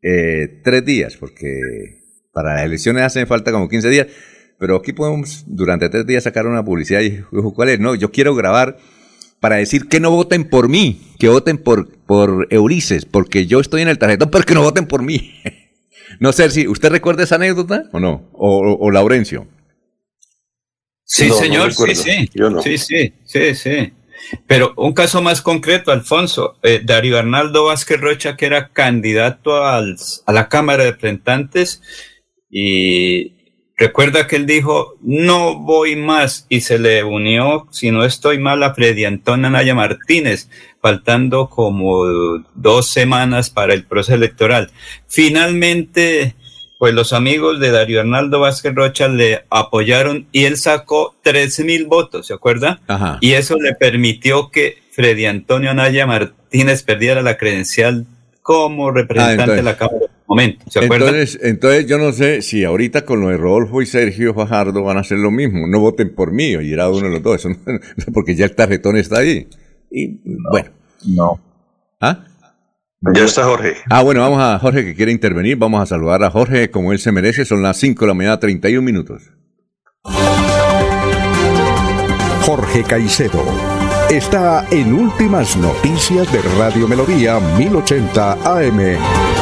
[0.03, 1.61] eh, tres días, porque
[2.33, 4.07] para las elecciones hacen falta como 15 días,
[4.59, 7.79] pero aquí podemos durante tres días sacar una publicidad y dijo, ¿cuál es?
[7.79, 8.79] No, yo quiero grabar
[9.41, 13.83] para decir que no voten por mí, que voten por, por Eurices, porque yo estoy
[13.83, 15.35] en el tarjetón, pero que no voten por mí.
[16.21, 19.47] no sé si usted recuerda esa anécdota o no, o Laurencio.
[21.05, 22.31] Sí, señor, sí, sí.
[22.63, 23.93] Sí, sí, sí, sí.
[24.47, 29.97] Pero un caso más concreto, Alfonso, eh, Darío Arnaldo Vázquez Rocha, que era candidato al,
[30.27, 31.83] a la Cámara de Representantes,
[32.51, 33.38] y
[33.79, 38.63] recuerda que él dijo, no voy más, y se le unió, si no estoy mal,
[38.65, 40.51] a Freddy Antonio Anaya Martínez,
[40.83, 42.05] faltando como
[42.55, 44.71] dos semanas para el proceso electoral.
[45.07, 46.35] Finalmente,
[46.79, 51.87] pues los amigos de Darío Arnaldo Vázquez Rocha le apoyaron y él sacó tres mil
[51.87, 52.81] votos, ¿se acuerda?
[53.21, 58.07] Y eso le permitió que Freddy Antonio Anaya Martínez perdiera la credencial
[58.43, 60.81] como representante de la Cámara momento, ¿se?
[60.81, 64.99] Entonces, entonces yo no sé si ahorita con lo de Rodolfo y Sergio Fajardo van
[64.99, 67.49] a hacer lo mismo, no voten por mí o irá uno de los dos,
[68.13, 69.49] porque ya el tarjetón está ahí.
[69.91, 70.71] Y bueno.
[71.05, 71.41] No.
[72.01, 72.25] ¿Ah?
[73.15, 73.75] Ya está Jorge.
[73.91, 75.57] Ah, bueno, vamos a Jorge que quiere intervenir.
[75.57, 77.45] Vamos a saludar a Jorge como él se merece.
[77.45, 79.23] Son las 5 de la mañana, 31 minutos.
[82.43, 83.45] Jorge Caicedo
[84.11, 89.38] está en Últimas Noticias de Radio Melodía 1080 AM.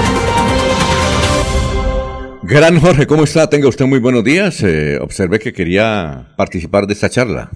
[2.48, 3.50] Gran Jorge, ¿cómo está?
[3.50, 4.62] Tenga usted muy buenos días.
[4.62, 7.50] Eh, observé que quería participar de esta charla.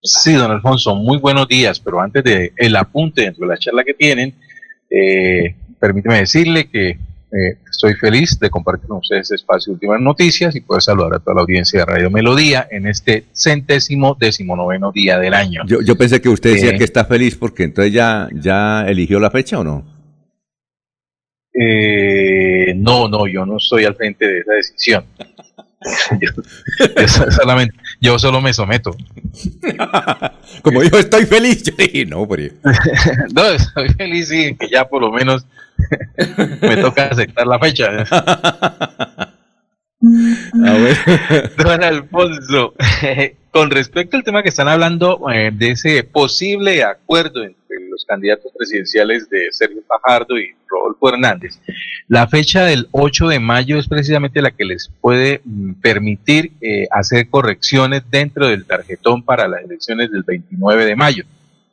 [0.00, 3.82] Sí, don Alfonso, muy buenos días, pero antes de el apunte dentro de la charla
[3.82, 4.32] que tienen,
[4.88, 10.00] eh, permíteme decirle que eh, estoy feliz de compartir con ustedes este espacio de últimas
[10.00, 14.92] noticias y poder saludar a toda la audiencia de Radio Melodía en este centésimo decimonoveno
[14.92, 15.62] día del año.
[15.66, 19.32] Yo, pensé que usted decía eh, que está feliz porque entonces ya, ya eligió la
[19.32, 19.96] fecha o no.
[21.58, 22.45] Eh,
[22.76, 25.04] no, no, yo no estoy al frente de esa decisión.
[26.20, 26.30] yo,
[27.30, 28.96] solamente, yo solo me someto.
[30.62, 32.54] Como yo estoy feliz, yo dije, no, pero...
[33.34, 35.46] no, estoy feliz y que ya por lo menos
[36.60, 38.04] me toca aceptar la fecha.
[40.00, 42.74] Don Alfonso,
[43.56, 48.52] con respecto al tema que están hablando eh, de ese posible acuerdo entre los candidatos
[48.54, 51.58] presidenciales de Sergio Fajardo y Rodolfo Hernández,
[52.06, 56.86] la fecha del 8 de mayo es precisamente la que les puede mm, permitir eh,
[56.90, 61.24] hacer correcciones dentro del tarjetón para las elecciones del 29 de mayo.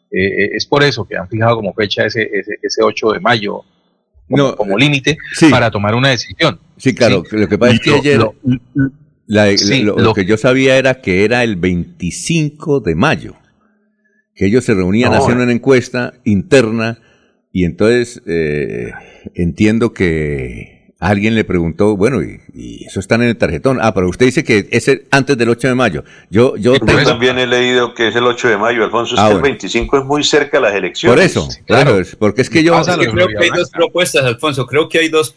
[0.09, 3.65] Eh, es por eso que han fijado como fecha ese, ese, 8 de mayo
[4.55, 5.17] como, límite
[5.51, 6.57] para tomar una decisión.
[6.77, 8.35] Sí, claro, lo que pasa es que ayer lo,
[10.13, 13.35] que yo sabía era que era el 25 de mayo,
[14.35, 16.99] que ellos se reunían a hacer una encuesta interna
[17.51, 18.91] y entonces eh,
[19.35, 20.72] entiendo que
[21.07, 23.79] alguien le preguntó, bueno, y, eso está en el tarjetón.
[23.81, 26.03] Ah, pero usted dice que es antes del 8 de mayo.
[26.29, 29.15] Yo, yo también he leído que es el 8 de mayo, Alfonso.
[29.17, 31.15] Ah, el 25 es muy cerca de las elecciones.
[31.15, 32.81] Por eso, claro, porque es que yo...
[32.81, 34.65] creo que hay dos propuestas, Alfonso.
[34.65, 35.33] Creo que hay dos,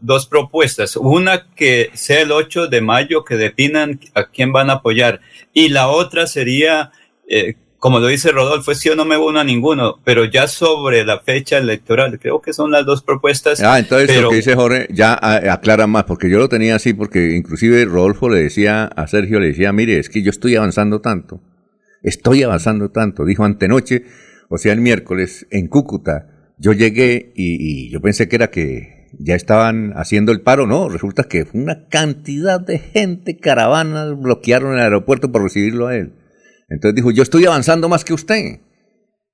[0.00, 0.96] dos propuestas.
[0.96, 5.20] Una que sea el 8 de mayo, que definan a quién van a apoyar.
[5.52, 6.92] Y la otra sería...
[7.28, 11.02] Eh, como lo dice Rodolfo, es yo no me uno a ninguno, pero ya sobre
[11.02, 13.62] la fecha electoral, creo que son las dos propuestas.
[13.62, 17.34] Ah, entonces lo que dice Jorge ya aclara más, porque yo lo tenía así, porque
[17.34, 21.40] inclusive Rodolfo le decía a Sergio, le decía, mire, es que yo estoy avanzando tanto,
[22.02, 24.04] estoy avanzando tanto, dijo antenoche,
[24.50, 29.08] o sea, el miércoles, en Cúcuta, yo llegué y, y yo pensé que era que
[29.18, 34.74] ya estaban haciendo el paro, no, resulta que fue una cantidad de gente, caravanas, bloquearon
[34.74, 36.19] el aeropuerto por recibirlo a él.
[36.70, 38.60] Entonces dijo, yo estoy avanzando más que usted.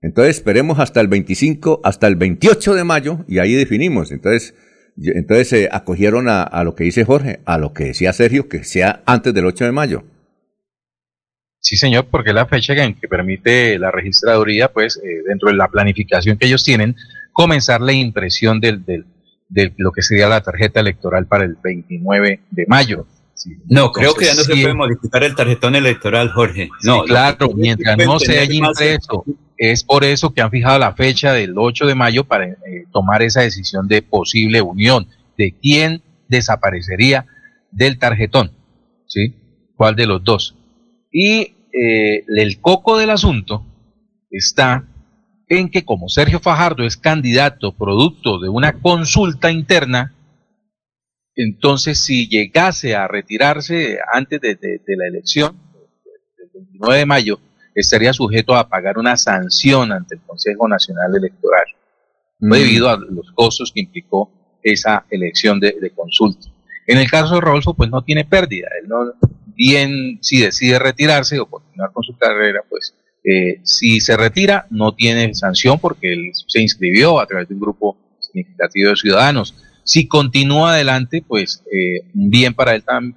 [0.01, 4.11] Entonces esperemos hasta el 25, hasta el 28 de mayo y ahí definimos.
[4.11, 4.55] Entonces,
[4.97, 9.03] entonces se acogieron a, lo que dice Jorge, a lo que decía Sergio, que sea
[9.07, 10.05] antes del 8 de mayo.
[11.61, 15.69] Sí, señor, porque la fecha en que permite la registraduría, pues, eh, dentro de la
[15.69, 16.95] planificación que ellos tienen,
[17.33, 22.67] comenzar la impresión del, de lo que sería la tarjeta electoral para el 29 de
[22.69, 23.07] mayo.
[23.67, 26.69] No, creo que ya no se puede modificar el tarjetón electoral, Jorge.
[26.83, 29.25] No, claro, mientras no se haya impreso,
[29.57, 32.57] es por eso que han fijado la fecha del 8 de mayo para eh,
[32.93, 37.27] tomar esa decisión de posible unión, de quién desaparecería
[37.71, 38.53] del tarjetón,
[39.07, 39.35] ¿sí?
[39.77, 40.57] ¿Cuál de los dos?
[41.13, 43.65] Y eh, el coco del asunto
[44.31, 44.85] está
[45.49, 50.15] en que como Sergio Fajardo es candidato producto de una consulta interna,
[51.37, 55.55] entonces, si llegase a retirarse antes de, la elección,
[56.39, 57.41] del 29 de mayo,
[57.75, 61.67] estaría sujeto a pagar una sanción ante el Consejo Nacional Electoral,
[62.41, 62.51] mm.
[62.51, 64.31] debido a los costos que implicó
[64.63, 66.49] esa elección de, consulta.
[66.87, 68.69] En el caso de Rodolfo, pues no tiene pérdida.
[68.81, 69.13] Él no,
[69.55, 72.95] bien si decide retirarse o continuar con su carrera, pues
[73.25, 77.61] eh, si se retira, no tiene sanción porque él se inscribió a través de un
[77.61, 79.55] grupo significativo de ciudadanos
[79.87, 83.17] si continúa adelante, pues eh, bien para él también,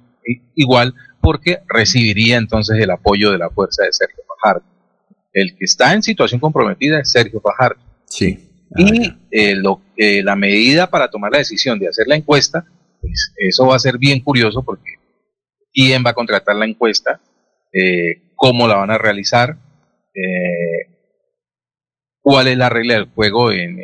[0.54, 4.64] igual, porque recibiría entonces el apoyo de la fuerza de Sergio Fajardo.
[5.32, 7.80] El que está en situación comprometida es Sergio Fajardo.
[8.06, 8.48] Sí.
[8.76, 12.64] y ah, eh, lo, eh, la medida para tomar la decisión de hacer la encuesta,
[13.00, 14.94] pues eso va a ser bien curioso porque
[15.72, 17.20] quién va a contratar la encuesta,
[18.36, 19.56] cómo la van a realizar,
[22.20, 23.78] cuál es la regla del juego en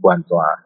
[0.00, 0.64] cuanto a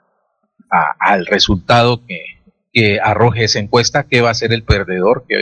[0.70, 5.36] al resultado que, arroje esa encuesta, qué va a ser el perdedor, qué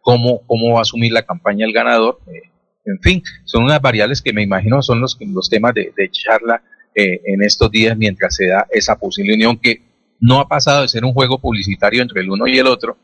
[0.00, 2.20] cómo, cómo va a asumir la campaña el ganador.
[2.28, 2.42] Eh,
[2.84, 6.62] en fin, son unas variables que me imagino son los, los temas de, charla
[6.94, 9.82] eh, en estos días mientras se da esa posible unión que
[10.20, 12.96] no ha pasado de ser un juego publicitario entre el uno y el otro,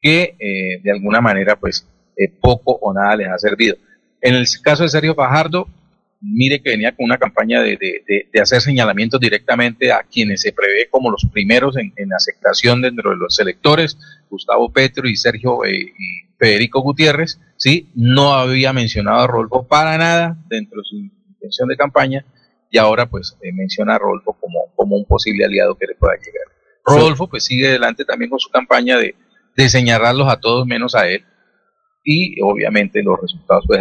[0.00, 1.86] que eh, de alguna manera pues
[2.40, 3.76] poco o nada les ha servido.
[4.22, 5.68] En el caso de Sergio Fajardo,
[6.20, 7.78] mire que venía con una campaña de,
[8.40, 13.38] hacer señalamientos directamente a quienes se prevé como los primeros en, aceptación dentro de los
[13.38, 13.98] electores,
[14.30, 17.90] Gustavo Petro y Sergio eh, y Federico Gutiérrez, ¿sí?
[17.94, 22.24] no había mencionado a Rolfo para nada dentro de su intención de campaña
[22.70, 26.14] y ahora pues eh, menciona a Rolfo como, como un posible aliado que le pueda
[26.14, 26.46] llegar.
[26.84, 29.14] Rodolfo pues sigue adelante también con su campaña de,
[29.56, 31.24] de señalarlos a todos menos a él
[32.04, 33.80] y obviamente los resultados pues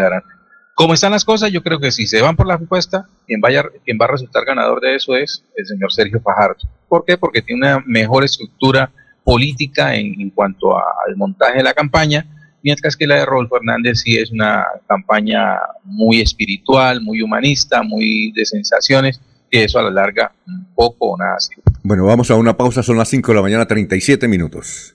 [0.76, 3.63] como están las cosas, yo creo que si se van por la encuesta, quien, vaya,
[3.86, 6.57] quien va a resultar ganador de eso es el señor Sergio Fajardo.
[6.89, 7.17] ¿Por qué?
[7.17, 8.91] Porque tiene una mejor estructura
[9.23, 12.26] política en, cuanto al montaje de la campaña,
[12.61, 18.34] mientras que la de Rodolfo Hernández sí es una campaña muy espiritual, muy humanista, muy
[18.34, 20.34] de sensaciones, que eso a la larga
[20.76, 21.63] poco o nada sirve.
[21.84, 24.94] Bueno, vamos a una pausa, son las 5 de la mañana, 37 minutos.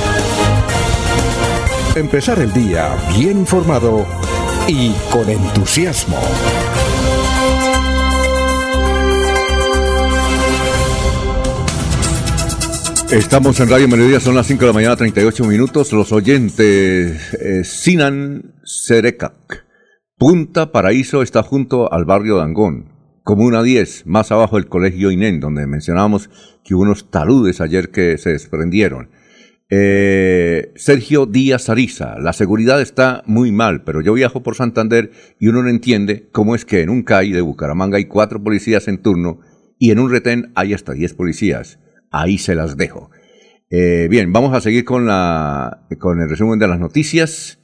[1.95, 4.07] Empezar el día bien informado
[4.65, 6.17] y con entusiasmo.
[13.11, 15.91] Estamos en Radio Melodía, son las 5 de la mañana, 38 minutos.
[15.91, 19.65] Los oyentes, eh, Sinan Serecac.
[20.17, 22.85] Punta Paraíso está junto al barrio de Angón.
[23.23, 26.29] Comuna 10, más abajo del colegio INEN, donde mencionábamos
[26.63, 29.09] que hubo unos taludes ayer que se desprendieron.
[29.73, 35.47] Eh, Sergio Díaz Ariza, la seguridad está muy mal, pero yo viajo por Santander y
[35.47, 39.01] uno no entiende cómo es que en un CAI de Bucaramanga hay cuatro policías en
[39.01, 39.39] turno
[39.79, 41.79] y en un retén hay hasta diez policías.
[42.11, 43.11] Ahí se las dejo.
[43.69, 47.59] Eh, bien, vamos a seguir con, la, con el resumen de las noticias.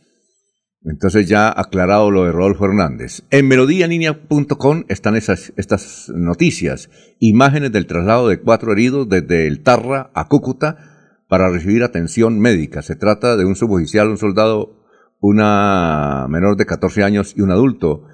[0.85, 3.23] Entonces ya aclarado lo de Rodolfo Hernández.
[3.31, 6.89] En melodíaninea.com están esas, estas noticias.
[7.19, 10.86] Imágenes del traslado de cuatro heridos desde el Tarra a Cúcuta
[11.27, 12.81] para recibir atención médica.
[12.81, 14.85] Se trata de un suboficial, un soldado,
[15.19, 18.05] una menor de 14 años y un adulto,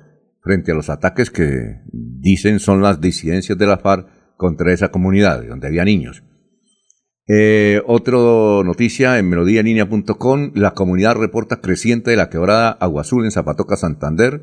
[0.42, 5.44] frente a los ataques que dicen son las disidencias de la FARC contra esa comunidad,
[5.48, 6.24] donde había niños.
[7.26, 8.18] Eh, otra
[8.66, 14.42] noticia en melodíalinea.com, la comunidad reporta creciente de la quebrada Agua Azul en Zapatoca, Santander.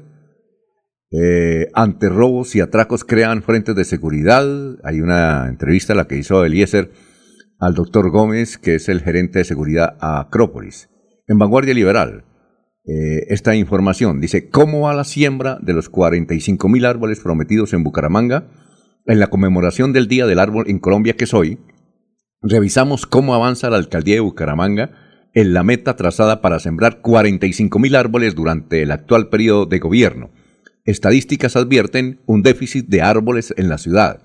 [1.13, 4.47] Eh, ante robos y atracos crean frentes de seguridad.
[4.85, 6.93] Hay una entrevista la que hizo Eliezer
[7.61, 10.89] al doctor Gómez, que es el gerente de seguridad a Acrópolis.
[11.29, 12.25] En Vanguardia Liberal,
[12.87, 17.85] eh, esta información dice, ¿cómo va la siembra de los 45 mil árboles prometidos en
[17.85, 18.49] Bucaramanga?
[19.05, 21.59] En la conmemoración del Día del Árbol en Colombia, que soy,
[22.41, 24.93] revisamos cómo avanza la alcaldía de Bucaramanga
[25.35, 30.31] en la meta trazada para sembrar 45 mil árboles durante el actual periodo de gobierno.
[30.85, 34.23] Estadísticas advierten un déficit de árboles en la ciudad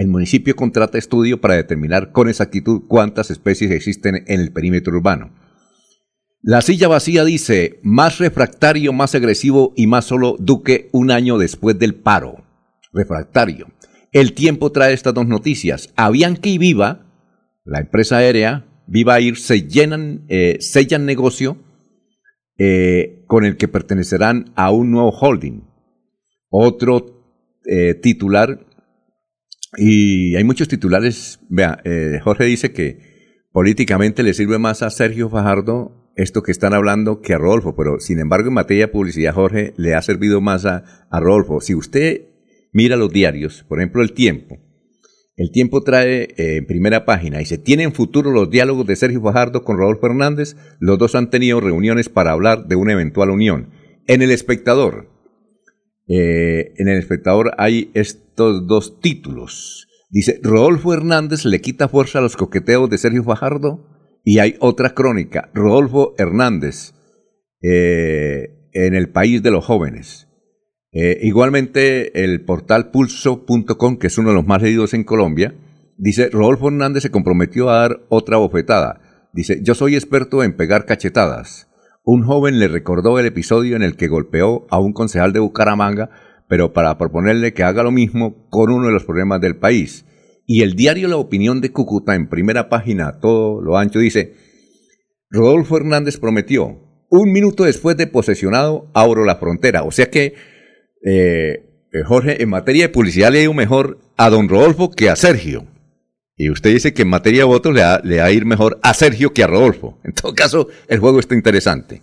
[0.00, 5.30] el municipio contrata estudio para determinar con exactitud cuántas especies existen en el perímetro urbano.
[6.40, 11.78] La silla vacía dice, más refractario, más agresivo y más solo Duque un año después
[11.78, 12.46] del paro.
[12.94, 13.66] Refractario.
[14.10, 15.92] El tiempo trae estas dos noticias.
[15.96, 17.04] Avianca y Viva,
[17.66, 21.58] la empresa aérea, Viva Air, se llenan, eh, sellan negocio
[22.56, 25.60] eh, con el que pertenecerán a un nuevo holding.
[26.48, 27.20] Otro
[27.66, 28.66] eh, titular
[29.76, 31.40] y hay muchos titulares.
[31.48, 36.74] Vea, eh, Jorge dice que políticamente le sirve más a Sergio Fajardo esto que están
[36.74, 40.40] hablando que a Rodolfo, pero sin embargo en materia de publicidad, Jorge, le ha servido
[40.40, 41.60] más a, a Rodolfo.
[41.60, 42.26] Si usted
[42.72, 44.58] mira los diarios, por ejemplo El Tiempo,
[45.40, 49.22] el Tiempo trae eh, en primera página y se tienen futuro los diálogos de Sergio
[49.22, 50.54] Fajardo con Rodolfo Hernández.
[50.80, 53.70] Los dos han tenido reuniones para hablar de una eventual unión.
[54.06, 55.08] En El Espectador,
[56.12, 59.86] eh, en El Espectador hay estos dos títulos.
[60.10, 63.86] Dice, Rodolfo Hernández le quita fuerza a los coqueteos de Sergio Fajardo.
[64.24, 66.92] Y hay otra crónica, Rodolfo Hernández,
[67.62, 70.28] eh, en el país de los jóvenes.
[70.92, 75.54] Eh, igualmente, el portal pulso.com, que es uno de los más leídos en Colombia,
[75.96, 79.28] dice, Rodolfo Hernández se comprometió a dar otra bofetada.
[79.32, 81.69] Dice, yo soy experto en pegar cachetadas.
[82.02, 86.10] Un joven le recordó el episodio en el que golpeó a un concejal de Bucaramanga,
[86.48, 90.06] pero para proponerle que haga lo mismo con uno de los problemas del país.
[90.46, 94.34] Y el diario La Opinión de Cúcuta, en primera página, todo lo ancho, dice,
[95.30, 96.78] Rodolfo Hernández prometió,
[97.10, 99.82] un minuto después de posesionado, abro la frontera.
[99.82, 100.34] O sea que,
[101.04, 105.16] eh, eh, Jorge, en materia de publicidad le digo mejor a don Rodolfo que a
[105.16, 105.66] Sergio.
[106.40, 109.34] Y usted dice que en materia de votos le va, a ir mejor a Sergio
[109.34, 110.00] que a Rodolfo.
[110.04, 112.00] En todo caso, el juego está interesante.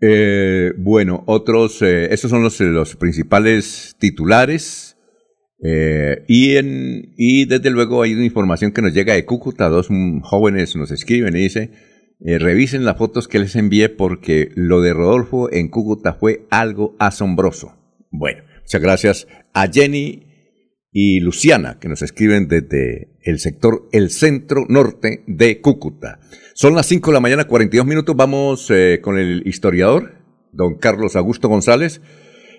[0.00, 4.96] Eh, bueno, otros, eh, esos son los, los principales titulares.
[5.64, 9.68] Eh, y, en, y desde luego hay una información que nos llega de Cúcuta.
[9.68, 9.88] Dos
[10.22, 11.72] jóvenes nos escriben y dicen,
[12.20, 17.74] revisen las fotos que les envié porque lo de Rodolfo en Cúcuta fue algo asombroso.
[18.12, 20.29] Bueno, muchas gracias a Jenny
[20.92, 26.20] y Luciana, que nos escriben desde el sector, el centro norte de Cúcuta.
[26.54, 28.16] Son las 5 de la mañana, 42 minutos.
[28.16, 30.14] Vamos eh, con el historiador,
[30.52, 32.00] don Carlos Augusto González,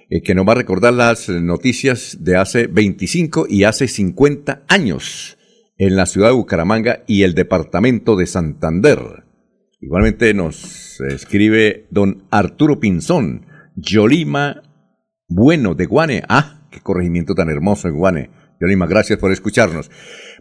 [0.10, 5.38] eh, que nos va a recordar las noticias de hace 25 y hace 50 años
[5.78, 9.00] en la ciudad de Bucaramanga y el departamento de Santander.
[9.82, 14.62] Igualmente nos escribe don Arturo Pinzón, Yolima
[15.28, 16.24] Bueno de Guane.
[16.30, 18.30] Ah, Qué corregimiento tan hermoso Guane.
[18.62, 19.92] Yolima, gracias por escucharnos.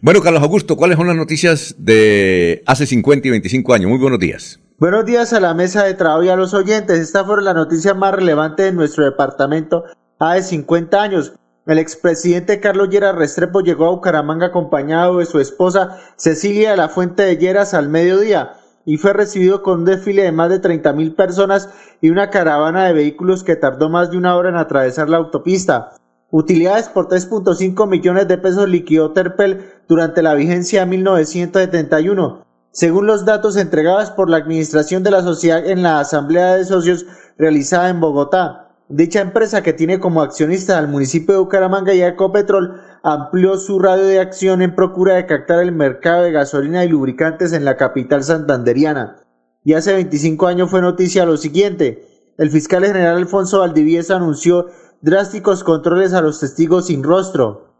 [0.01, 3.89] Bueno, Carlos Augusto, ¿cuáles son las noticias de hace 50 y 25 años?
[3.89, 4.59] Muy buenos días.
[4.77, 6.99] Buenos días a la mesa de trabajo y a los oyentes.
[6.99, 9.83] Esta fue la noticia más relevante de nuestro departamento
[10.19, 11.33] hace 50 años.
[11.67, 16.89] El expresidente Carlos Lleras Restrepo llegó a Bucaramanga acompañado de su esposa Cecilia de la
[16.89, 18.53] Fuente de Lleras al mediodía
[18.85, 21.69] y fue recibido con un desfile de más de 30 mil personas
[22.01, 25.91] y una caravana de vehículos que tardó más de una hora en atravesar la autopista.
[26.31, 33.25] Utilidades por 3.5 millones de pesos liquidó Terpel durante la vigencia de 1971, según los
[33.25, 37.05] datos entregados por la Administración de la Sociedad en la Asamblea de Socios
[37.37, 38.69] realizada en Bogotá.
[38.87, 43.79] Dicha empresa, que tiene como accionista al municipio de Bucaramanga y a Ecopetrol, amplió su
[43.79, 47.75] radio de acción en procura de captar el mercado de gasolina y lubricantes en la
[47.75, 49.17] capital santanderiana.
[49.65, 52.07] Y hace 25 años fue noticia lo siguiente.
[52.37, 54.67] El fiscal general Alfonso Valdivieso anunció
[55.01, 57.71] drásticos controles a los testigos sin rostro.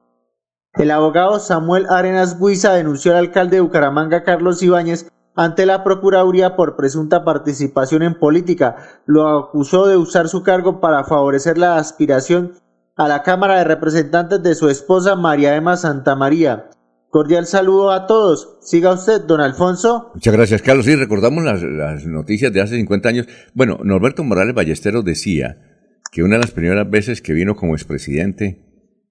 [0.73, 6.55] El abogado Samuel Arenas Guiza denunció al alcalde de Bucaramanga Carlos Ibáñez ante la Procuraduría
[6.55, 8.77] por presunta participación en política.
[9.05, 12.53] Lo acusó de usar su cargo para favorecer la aspiración
[12.95, 16.69] a la Cámara de Representantes de su esposa María Emma Santamaría.
[17.09, 18.57] Cordial saludo a todos.
[18.61, 20.11] Siga usted, don Alfonso.
[20.13, 20.85] Muchas gracias, Carlos.
[20.85, 23.27] Sí, recordamos las, las noticias de hace 50 años.
[23.53, 25.70] Bueno, Norberto Morales Ballesteros decía
[26.11, 28.59] que una de las primeras veces que vino como expresidente,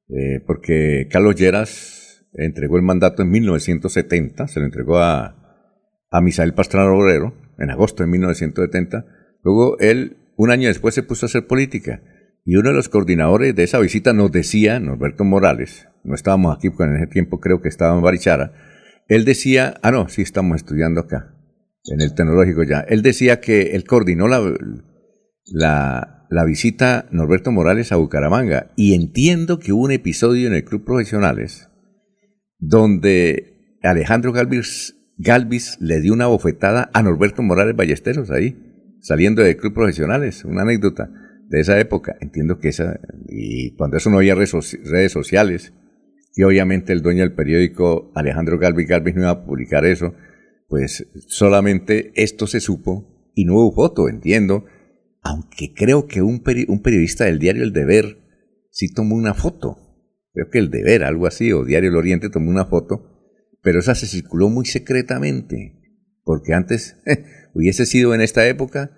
[0.09, 5.67] eh, porque Carlos Lleras entregó el mandato en 1970, se lo entregó a,
[6.11, 9.07] a Misael Pastrana Obrero en agosto de 1970,
[9.43, 12.03] luego él un año después se puso a hacer política.
[12.45, 16.71] Y uno de los coordinadores de esa visita nos decía, Norberto Morales, no estábamos aquí
[16.71, 18.53] porque en ese tiempo creo que estaba en Barichara,
[19.09, 21.35] él decía, ah no, sí estamos estudiando acá,
[21.85, 24.41] en el tecnológico ya, él decía que él coordinó la,
[25.47, 28.71] la la visita Norberto Morales a Bucaramanga.
[28.77, 31.69] Y entiendo que hubo un episodio en el Club Profesionales
[32.59, 39.57] donde Alejandro Galvis, Galvis le dio una bofetada a Norberto Morales Ballesteros ahí, saliendo del
[39.57, 41.11] Club Profesionales, una anécdota
[41.49, 42.17] de esa época.
[42.21, 45.73] Entiendo que esa, y cuando eso no había redes sociales,
[46.37, 50.15] y obviamente el dueño del periódico Alejandro Galvis Galvis no iba a publicar eso,
[50.69, 54.67] pues solamente esto se supo y no hubo foto, entiendo,
[55.23, 58.19] aunque creo que un, periodista del diario El Deber
[58.71, 59.79] sí tomó una foto.
[60.33, 63.95] Creo que El Deber, algo así, o Diario El Oriente tomó una foto, pero esa
[63.95, 65.79] se circuló muy secretamente,
[66.25, 66.97] porque antes
[67.55, 68.93] hubiese sido en esta época,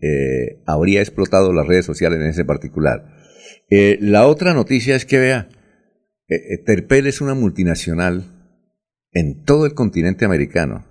[0.00, 3.06] eh, habría explotado las redes sociales en ese particular.
[3.70, 5.48] Eh, la otra noticia es que vea,
[6.28, 8.24] eh, Terpel es una multinacional
[9.12, 10.86] en todo el continente americano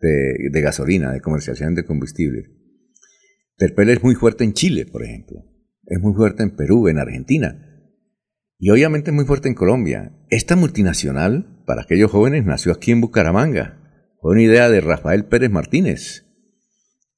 [0.00, 2.57] de, de gasolina, de comercialización de combustible.
[3.58, 5.44] Terpel es muy fuerte en Chile, por ejemplo.
[5.84, 7.58] Es muy fuerte en Perú, en Argentina.
[8.56, 10.12] Y obviamente es muy fuerte en Colombia.
[10.30, 13.80] Esta multinacional, para aquellos jóvenes, nació aquí en Bucaramanga.
[14.20, 16.24] Fue una idea de Rafael Pérez Martínez,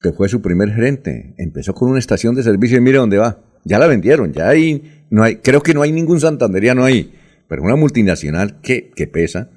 [0.01, 1.34] que fue su primer gerente.
[1.36, 3.45] Empezó con una estación de servicio y mire dónde va.
[3.66, 7.12] Ya la vendieron, ya hay, no hay, creo que no hay ningún santanderiano ahí,
[7.51, 9.51] pero una multinacional que, que pesa,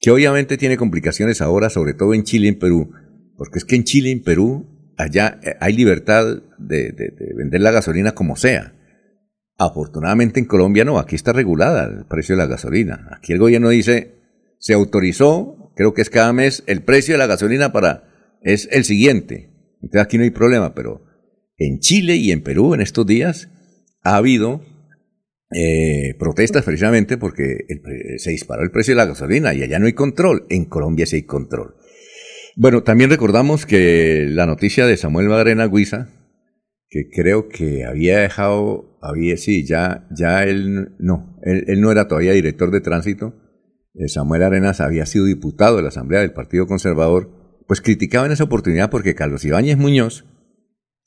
[0.00, 2.92] que obviamente tiene complicaciones ahora, sobre todo en Chile y en Perú,
[3.36, 6.92] porque es que en Chile y en Perú allá eh, hay libertad de,
[7.36, 8.74] vender la gasolina como sea.
[9.56, 13.08] Afortunadamente en Colombia no, aquí está regulada el precio de la gasolina.
[13.16, 14.14] Aquí el gobierno dice,
[14.58, 18.04] se autorizó, creo que es cada mes, el precio de la gasolina para,
[18.42, 19.50] es el siguiente.
[19.80, 21.02] Entonces aquí no hay problema, pero
[21.56, 23.48] en Chile y en Perú en estos días
[24.02, 24.62] ha habido
[25.50, 27.56] eh, protestas precisamente porque
[28.18, 30.46] se disparó el precio de la gasolina y allá no hay control.
[30.50, 31.77] En Colombia sí hay control.
[32.60, 36.08] Bueno, también recordamos que la noticia de Samuel Magrena Guisa,
[36.88, 42.32] que creo que había dejado, había, sí, ya, ya él, no, él, no era todavía
[42.32, 43.32] director de tránsito,
[43.94, 47.30] eh, Samuel Arenas había sido diputado de la Asamblea del Partido Conservador,
[47.68, 50.24] pues criticaba en esa oportunidad porque Carlos Ibáñez Muñoz,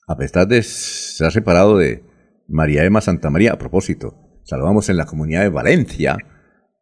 [0.08, 2.02] a pesar de ser separado de
[2.48, 6.16] María Emma Santa María, a propósito, saludamos en la comunidad de Valencia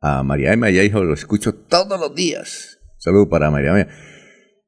[0.01, 2.79] a María Emma, ella dijo, lo escucho todos los días.
[2.99, 3.89] Saludo para María Emma.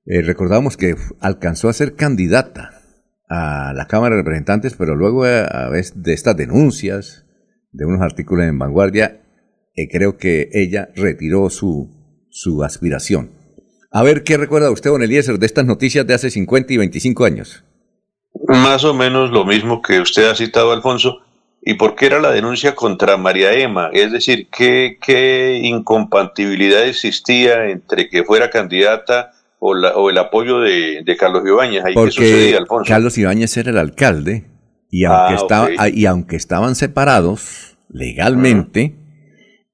[0.05, 2.83] Eh, recordamos que alcanzó a ser candidata
[3.29, 7.25] a la Cámara de Representantes, pero luego a, a vez de estas denuncias,
[7.71, 9.23] de unos artículos en Vanguardia,
[9.75, 11.89] eh, creo que ella retiró su,
[12.31, 13.31] su aspiración.
[13.91, 17.25] A ver, ¿qué recuerda usted, don Eliezer, de estas noticias de hace 50 y 25
[17.25, 17.65] años?
[18.49, 21.21] Más o menos lo mismo que usted ha citado, Alfonso.
[21.63, 23.91] ¿Y por qué era la denuncia contra María Emma?
[23.93, 29.31] Es decir, ¿qué, qué incompatibilidad existía entre que fuera candidata
[29.65, 31.85] o, la, o el apoyo de, de Carlos Ibáñez?
[31.85, 32.89] ¿Ahí Porque ¿Qué sucedía, Alfonso?
[32.89, 34.51] Carlos Ibáñez era el alcalde
[34.91, 38.97] y Ah, aunque, estaba, y aunque estaban separados legalmente,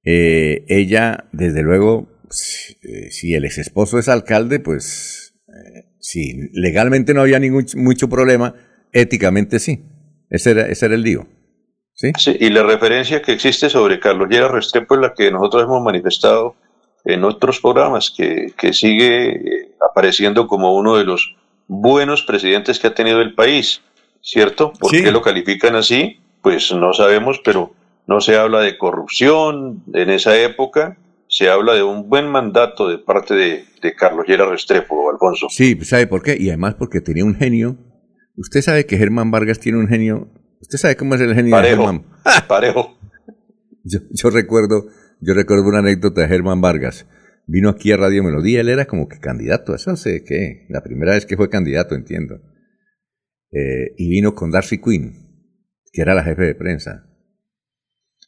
[0.04, 6.34] eh, ella, desde luego, si, eh, si el ex esposo es alcalde, pues eh, si
[6.52, 8.54] legalmente no había ningún mucho problema,
[8.92, 9.86] éticamente sí.
[10.28, 11.26] Ese era, ese era el lío.
[11.94, 12.12] ¿Sí?
[12.18, 15.82] Sí, y la referencia que existe sobre Carlos Llera Restrepo es la que nosotros hemos
[15.82, 16.56] manifestado
[17.04, 21.34] en otros programas, que, que sigue eh, apareciendo como uno de los
[21.66, 23.82] buenos presidentes que ha tenido el país,
[24.22, 24.72] ¿cierto?
[24.78, 25.02] ¿Por Sí.
[25.02, 26.18] qué lo califican así?
[26.42, 27.72] Pues no sabemos, pero
[28.06, 32.98] no se habla de corrupción en esa época, se habla de un buen mandato de
[32.98, 35.48] parte de, de Carlos Llera Restrepo, Alfonso.
[35.50, 36.36] Sí, ¿sabe por qué?
[36.38, 37.76] Y además porque tenía un genio.
[38.36, 40.28] Usted sabe que Germán Vargas tiene un genio.
[40.60, 42.04] ¿Usted sabe cómo es el genio de Germán?
[42.46, 42.98] parejo.
[43.84, 44.86] Yo, yo recuerdo,
[45.20, 47.06] yo recuerdo una anécdota de Germán Vargas.
[47.46, 51.12] Vino aquí a Radio Melodía, él era como que candidato, eso sé qué, la primera
[51.12, 52.40] vez que fue candidato, entiendo.
[53.50, 55.14] Eh, y vino con Darcy Quinn,
[55.92, 57.06] que era la jefe de prensa.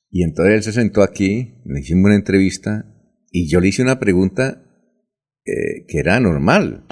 [0.09, 2.87] Y entonces él se sentó aquí, le hicimos una entrevista
[3.31, 4.65] y yo le hice una pregunta
[5.45, 6.87] eh, que era normal.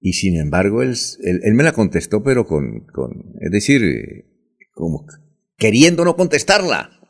[0.00, 3.82] Y sin embargo, él, él, me la contestó, pero con, con es decir,
[4.72, 5.06] como
[5.56, 7.01] queriendo no contestarla.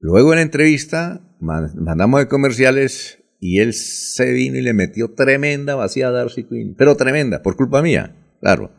[0.00, 5.12] Luego en la entrevista man- mandamos de comerciales y él se vino y le metió
[5.14, 8.72] tremenda vacía a Darcy Quinn, pero tremenda, por culpa mía, claro.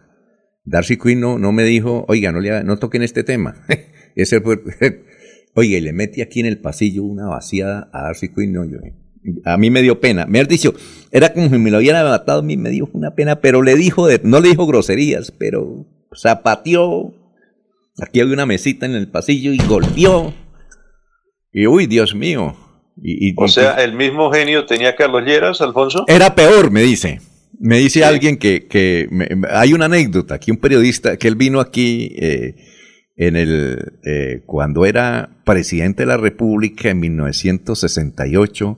[0.65, 3.55] Darcy Quinn no, no me dijo, oiga, no, le, no toquen este tema.
[4.15, 4.61] Ese fue,
[5.55, 8.55] y le metí aquí en el pasillo una vaciada a Darcy Quinn,
[9.45, 10.25] a mí me dio pena.
[10.25, 10.73] Me dicho,
[11.11, 13.75] era como si me lo hubieran matado, a mí me dio una pena, pero le
[13.75, 17.13] dijo, no le dijo groserías, pero zapateó.
[18.01, 20.33] Aquí había una mesita en el pasillo y golpeó.
[21.53, 22.55] Y uy, Dios mío.
[23.01, 26.05] Y, y- O y- sea, el mismo genio tenía Carlos Lleras, Alfonso.
[26.07, 27.19] era peor, me dice.
[27.59, 31.59] Me dice alguien que, que me- hay una anécdota, que un periodista, que él vino
[31.59, 32.55] aquí eh,
[33.17, 38.77] en el, eh, cuando era presidente de la República en 1968,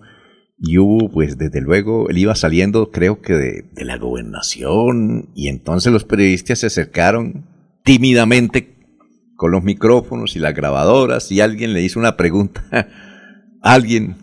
[0.65, 5.47] y hubo, pues desde luego, él iba saliendo, creo que de, de la gobernación, y
[5.49, 7.45] entonces los periodistas se acercaron
[7.83, 8.72] tímidamente
[9.35, 12.63] con los micrófonos y las grabadoras, y alguien le hizo una pregunta,
[13.61, 14.15] alguien,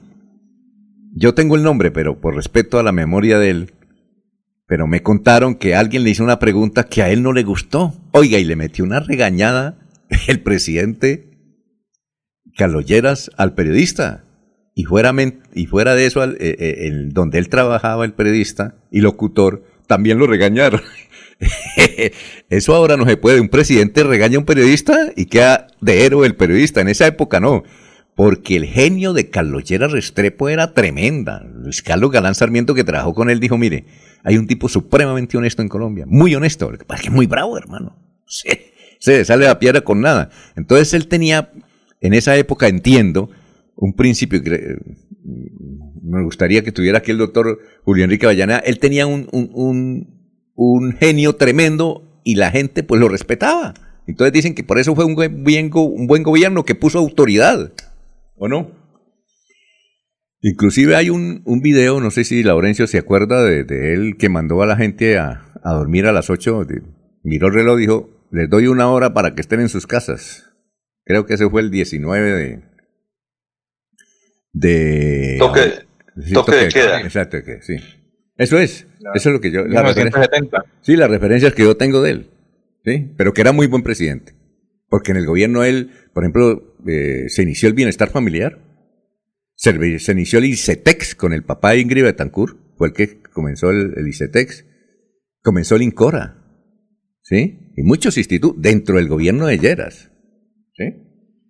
[1.12, 3.72] yo tengo el nombre, pero por respeto a la memoria de él,
[4.66, 7.92] pero me contaron que alguien le hizo una pregunta que a él no le gustó.
[8.12, 9.78] Oiga, y le metió una regañada
[10.28, 11.26] el presidente
[12.56, 14.24] Carlos Lleras al periodista.
[14.76, 15.12] Y fuera,
[15.54, 19.64] y fuera de eso, al- eh, eh, el- donde él trabajaba, el periodista y locutor,
[19.88, 20.80] también lo regañaron.
[22.51, 23.41] eso ahora no se puede.
[23.41, 26.80] Un presidente regaña a un periodista y queda de héroe el periodista.
[26.80, 27.64] En esa época no.
[28.14, 31.43] Porque el genio de Carlos Lleras Restrepo era tremenda.
[31.43, 33.84] Luis Carlos Galán Sarmiento, que trabajó con él, dijo, mire,
[34.22, 36.05] hay un tipo supremamente honesto en Colombia.
[36.07, 36.72] Muy honesto.
[36.72, 37.97] Es que es muy bravo, hermano.
[38.26, 40.30] Se, se sale la piedra con nada.
[40.57, 41.51] Entonces él tenía,
[42.01, 43.30] en esa época, entiendo,
[43.76, 44.76] un principio, que,
[46.03, 50.19] me gustaría que tuviera aquí el doctor Julio Enrique Vallaneda, él tenía un, un,
[50.62, 53.72] un genio tremendo y la gente pues lo respetaba.
[54.06, 55.42] Entonces dicen que por eso fue un buen,
[55.74, 57.72] un buen gobierno que puso autoridad,
[58.36, 58.70] ¿o no?
[60.42, 64.28] Inclusive hay un, un video, no sé si Laurencio se acuerda de, de él, que
[64.28, 66.82] mandó a la gente a, a dormir a las 8, de-
[67.22, 70.44] miró el reloj, dijo, les doy una hora para que estén en sus casas.
[71.04, 72.62] Creo que ese fue el 19 de...
[74.52, 75.72] de Toque,
[76.22, 77.00] Sí, toque de queda.
[77.00, 77.76] Exacto, que sí.
[78.41, 79.64] Eso es, eso es lo que yo...
[79.66, 80.64] la referencia- 1970.
[80.80, 82.30] Sí, las referencias que yo tengo de él.
[82.84, 83.12] ¿sí?
[83.16, 84.34] Pero que era muy buen presidente.
[84.88, 88.59] Porque en el gobierno él, por ejemplo, eh, se inició el bienestar familiar.
[89.55, 92.57] Se, se inició el ICETEX con el papá de Ingrid Betancourt.
[92.76, 94.64] Fue el que comenzó el, el ICETEX.
[95.43, 96.36] Comenzó el INCORA.
[97.22, 97.72] ¿Sí?
[97.76, 100.11] Y muchos institutos dentro del gobierno de Lleras.
[100.76, 100.84] ¿Sí?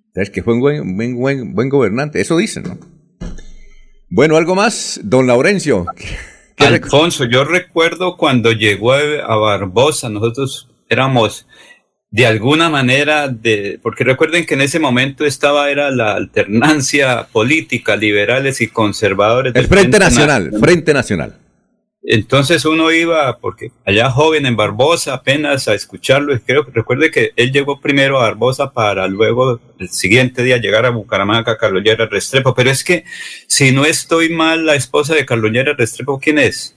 [0.08, 2.20] Entonces, que fue un buen, buen, buen, buen gobernante.
[2.20, 2.78] Eso dicen, ¿no?
[4.10, 5.86] Bueno, algo más, don Laurencio.
[6.60, 11.46] ¿Qué rec- Alfonso, yo recuerdo cuando llegó a Barbosa, nosotros éramos
[12.12, 17.94] de alguna manera de, porque recuerden que en ese momento estaba era la alternancia política,
[17.96, 19.54] liberales y conservadores.
[19.54, 21.38] El Frente Nacional, Frente Nacional.
[22.02, 27.10] Entonces uno iba, porque allá joven en Barbosa, apenas a escucharlo, y creo que recuerde
[27.10, 31.82] que él llegó primero a Barbosa para luego el siguiente día llegar a Bucaramanga, Carlos
[31.84, 32.54] Llera Restrepo.
[32.54, 33.04] Pero es que,
[33.46, 36.74] si no estoy mal, la esposa de Carlos Llera Restrepo, ¿quién es?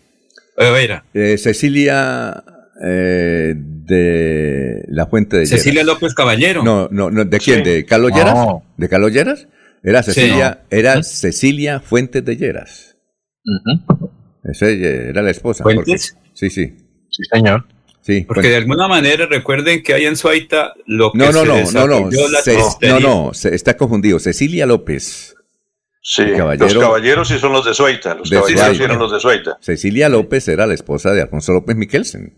[0.58, 1.06] Era.
[1.14, 2.44] Eh, Cecilia
[2.84, 6.64] eh, de la Fuente de Cecilia López Caballero.
[6.64, 7.64] No, no, no ¿de quién?
[7.64, 8.48] ¿De Carlos Lleras?
[8.78, 9.48] ¿De Carlos Lleras?
[9.84, 12.96] Era Cecilia, era Cecilia Fuentes de Lleras.
[14.44, 15.64] Esa era la esposa.
[15.64, 16.18] ¿Fuentes?
[16.34, 16.76] sí, sí.
[17.10, 17.66] Sí, señor.
[18.02, 21.46] Sí, porque de alguna manera recuerden que hay en Suaita lo que no, no, se
[21.46, 24.20] no, no, no, no, no, se está confundido.
[24.20, 25.36] Cecilia López.
[26.02, 29.58] Sí, los caballeros sí son los de Suaita, los caballeros sí eran los de Suaita.
[29.62, 32.34] Cecilia López era la esposa de Alfonso López Miquelsen.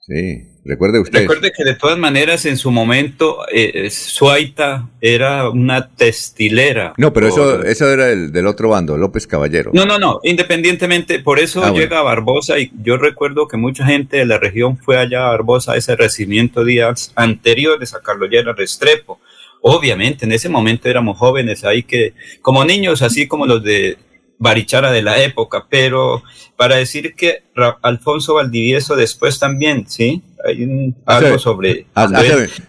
[0.00, 1.20] Sí, recuerde usted.
[1.20, 6.94] Recuerde que de todas maneras en su momento eh, Suaita era una testilera.
[6.96, 9.70] No, pero eso, eso era el, del otro bando, López Caballero.
[9.74, 13.84] No, no, no, independientemente, por eso ah, llega a Barbosa y yo recuerdo que mucha
[13.86, 18.30] gente de la región fue allá a Barbosa a ese recibimiento días anteriores a Carlos
[18.30, 19.20] Llera Restrepo.
[19.60, 23.96] Obviamente, en ese momento éramos jóvenes ahí que, como niños, así como los de
[24.38, 26.22] Barichara de la época, pero
[26.56, 27.42] para decir que
[27.82, 30.22] Alfonso Valdivieso después también, ¿sí?
[30.46, 31.86] Hay algo sobre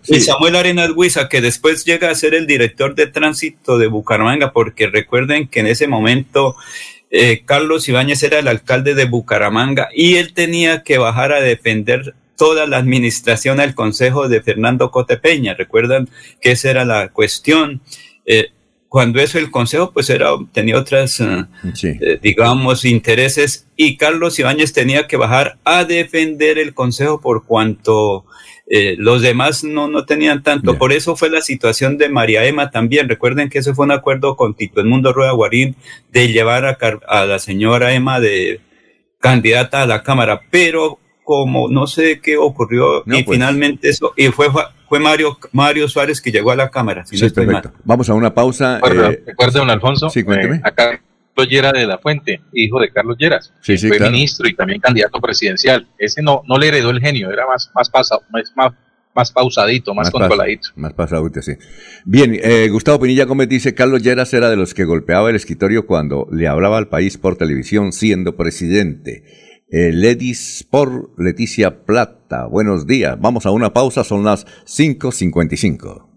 [0.07, 4.53] y Samuel Arenas Huiza, que después llega a ser el director de tránsito de Bucaramanga,
[4.53, 6.55] porque recuerden que en ese momento
[7.09, 12.15] eh, Carlos Ibáñez era el alcalde de Bucaramanga y él tenía que bajar a defender
[12.37, 15.53] toda la administración al consejo de Fernando Cotepeña.
[15.53, 16.09] Recuerdan
[16.41, 17.81] que esa era la cuestión.
[18.25, 18.51] Eh,
[18.95, 21.45] cuando eso el consejo pues era tenía otras eh,
[21.83, 28.23] eh, digamos intereses y Carlos Ibáñez tenía que bajar a defender el consejo por cuanto
[28.67, 30.77] eh, los demás no, no tenían tanto.
[30.77, 33.09] Por eso fue la situación de María Emma también.
[33.09, 35.75] Recuerden que ese fue un acuerdo con Tito Mundo Rueda Guarín
[36.13, 36.77] de llevar a,
[37.09, 38.61] a la señora Emma de
[39.19, 43.35] candidata a la Cámara, pero como no sé qué ocurrió y pues.
[43.35, 44.47] finalmente eso, y fue,
[44.95, 47.05] fue Mario, Mario Suárez que llegó a la Cámara.
[47.05, 47.73] sí, perfecto.
[47.83, 48.79] Vamos a una pausa.
[48.79, 50.57] Eh, Recuerda, don Alfonso, sí, cuénteme.
[50.57, 51.01] Eh, acá
[51.35, 54.79] Carlos Llera de la Fuente, hijo de Carlos Lleras, sí, sí, fue ministro y también
[54.79, 55.87] candidato presidencial.
[55.97, 58.73] Ese no, no le heredó el genio, era más, más, pasado, más,
[59.13, 60.69] más pausadito, más, controladito.
[60.75, 61.53] más pasadito, sí.
[62.05, 65.85] Bien, eh, Gustavo Pinilla Gómez dice, Carlos Lleras era de los que golpeaba el escritorio
[65.85, 69.23] cuando le hablaba al país por televisión siendo presidente.
[69.69, 72.24] Eh, Ledis por Leticia Plata.
[72.49, 73.17] Buenos días.
[73.19, 76.14] Vamos a una pausa, son las 5.55.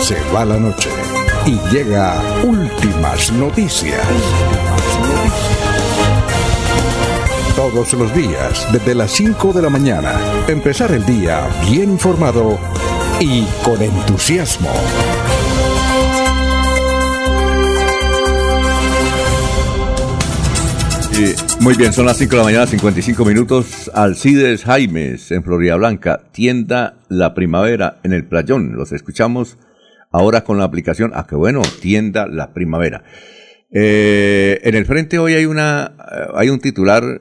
[0.00, 0.90] Se va la noche
[1.44, 4.00] y llega últimas noticias.
[7.56, 10.14] Todos los días, desde las 5 de la mañana,
[10.46, 12.58] empezar el día bien informado
[13.20, 14.70] y con entusiasmo.
[21.60, 23.90] muy bien, son las 5 de la mañana, 55 minutos.
[23.92, 28.76] Alcides Jaimes en Florida Blanca, tienda La Primavera en el Playón.
[28.76, 29.58] Los escuchamos
[30.10, 33.04] ahora con la aplicación, ah, que bueno, tienda la primavera.
[33.70, 37.20] Eh, en el frente hoy hay, una, eh, hay un titular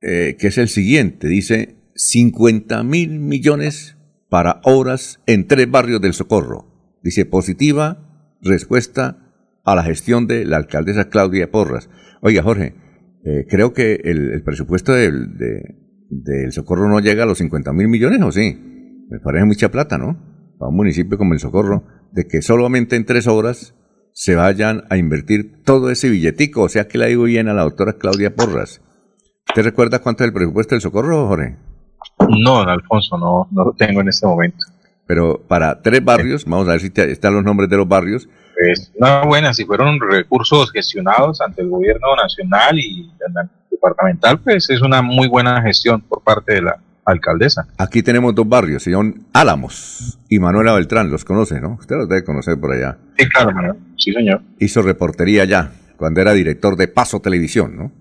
[0.00, 3.96] eh, que es el siguiente, dice 50 mil millones
[4.30, 6.98] para obras en tres barrios del Socorro.
[7.02, 9.18] Dice positiva respuesta
[9.64, 11.90] a la gestión de la alcaldesa Claudia Porras.
[12.22, 12.74] Oiga, Jorge,
[13.48, 15.36] creo que el, presupuesto del,
[16.08, 18.56] del Socorro no llega a los 50 mil millones, ¿o sí?
[19.10, 20.27] Me parece mucha plata, ¿no?
[20.58, 23.74] Para un municipio como el Socorro de que solamente en tres horas
[24.12, 26.62] se vayan a invertir todo ese billetico.
[26.62, 28.80] O sea que la digo bien a la doctora Claudia Porras.
[29.48, 31.56] ¿Usted recuerda cuánto es el presupuesto del socorro, Jorge?
[32.28, 34.58] No, don Alfonso, no, no lo tengo en este momento.
[35.06, 38.28] Pero para tres barrios, vamos a ver si están los nombres de los barrios.
[38.54, 43.10] Pues una buena, si fueron recursos gestionados ante el gobierno nacional y
[43.70, 47.66] departamental, pues es una muy buena gestión por parte de la, alcaldesa.
[47.78, 51.78] Aquí tenemos dos barrios, son Álamos y Manuela Beltrán, los conoce, ¿no?
[51.80, 52.98] Usted los debe conocer por allá.
[53.16, 53.76] Sí, claro, Manuel.
[53.96, 54.42] Sí, señor.
[54.58, 57.92] Hizo reportería allá, cuando era director de Paso Televisión, ¿no?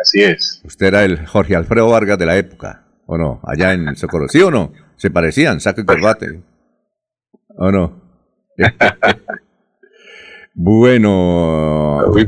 [0.00, 0.60] Así es.
[0.64, 3.40] Usted era el Jorge Alfredo Vargas de la época, ¿o no?
[3.44, 4.72] Allá en Socorro, ¿sí o no?
[4.96, 6.42] Se parecían, saco y corbate.
[7.56, 8.02] ¿O no?
[10.56, 12.00] Bueno.
[12.12, 12.24] Muy,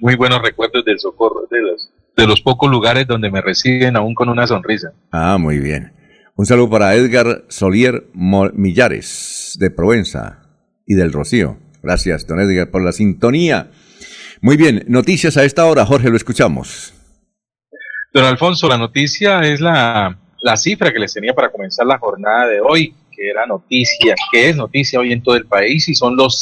[0.00, 4.14] muy buenos recuerdos del socorro, de los, de los pocos lugares donde me reciben aún
[4.14, 4.92] con una sonrisa.
[5.12, 5.92] Ah, muy bien.
[6.34, 10.42] Un saludo para Edgar Solier Millares, de Provenza
[10.86, 11.58] y del Rocío.
[11.82, 13.70] Gracias, don Edgar, por la sintonía.
[14.40, 16.92] Muy bien, noticias a esta hora, Jorge, lo escuchamos.
[18.12, 22.48] Don Alfonso, la noticia es la, la cifra que les tenía para comenzar la jornada
[22.48, 26.16] de hoy, que era noticia, que es noticia hoy en todo el país, y son
[26.16, 26.40] los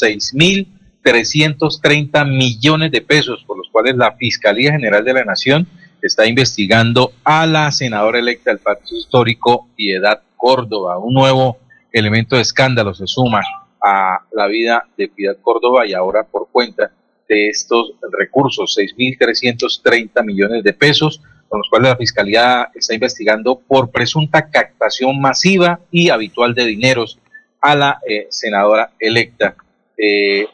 [1.05, 5.67] 6.330 millones de pesos por los cuales la Fiscalía General de la Nación
[6.01, 10.99] está investigando a la senadora electa del Partido Histórico Piedad Córdoba.
[10.99, 11.59] Un nuevo
[11.93, 13.41] elemento de escándalo se suma
[13.83, 16.91] a la vida de Piedad Córdoba y ahora por cuenta
[17.29, 23.91] de estos recursos, 6.330 millones de pesos, con los cuales la Fiscalía está investigando por
[23.91, 27.19] presunta captación masiva y habitual de dineros
[27.61, 29.55] a la eh, senadora electa.
[29.97, 30.47] Eh,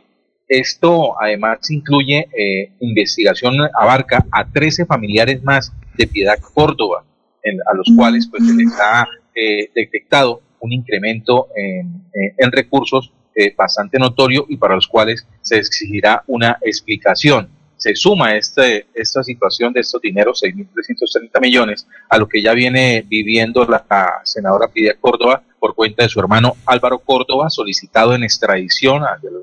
[0.51, 7.05] esto además incluye eh, investigación, abarca a 13 familiares más de Piedad Córdoba,
[7.66, 9.09] a los cuales pues se les ha
[9.74, 12.05] detectado un incremento en,
[12.36, 13.11] en recursos
[13.57, 17.48] bastante notorio y para los cuales se exigirá una explicación.
[17.80, 23.03] Se suma este, esta situación de estos dineros, 6.330 millones, a lo que ya viene
[23.09, 23.82] viviendo la,
[24.22, 29.02] senadora Pidia Córdoba por cuenta de su hermano Álvaro Córdoba, solicitado en extradición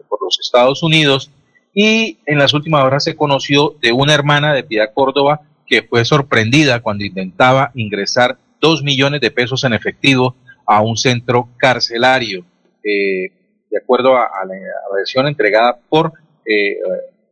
[0.09, 1.31] por los Estados Unidos.
[1.73, 6.03] Y en las últimas horas se conoció de una hermana de Piedad Córdoba que fue
[6.03, 12.43] sorprendida cuando intentaba ingresar dos millones de pesos en efectivo a un centro carcelario.
[12.83, 13.31] Eh,
[13.69, 14.55] de acuerdo a, la,
[14.95, 16.13] versión entregada por
[16.45, 16.77] eh,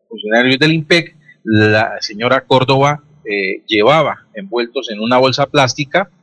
[0.08, 6.15] funcionarios del IMPEC, la señora Córdoba eh, llevaba envueltos en una bolsa plástica, eh,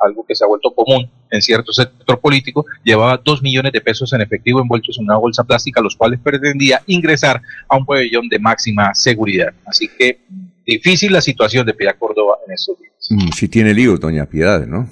[0.00, 4.12] algo que se ha vuelto común en cierto sector político, llevaba dos millones de pesos
[4.12, 8.38] en efectivo envueltos en una bolsa plástica, los cuales pretendía ingresar a un pabellón de
[8.38, 9.52] máxima seguridad.
[9.66, 10.20] Así que
[10.66, 12.92] difícil la situación de Piedad Córdoba en estos días.
[13.10, 14.88] Mm, sí tiene líos, doña Piedad, ¿no?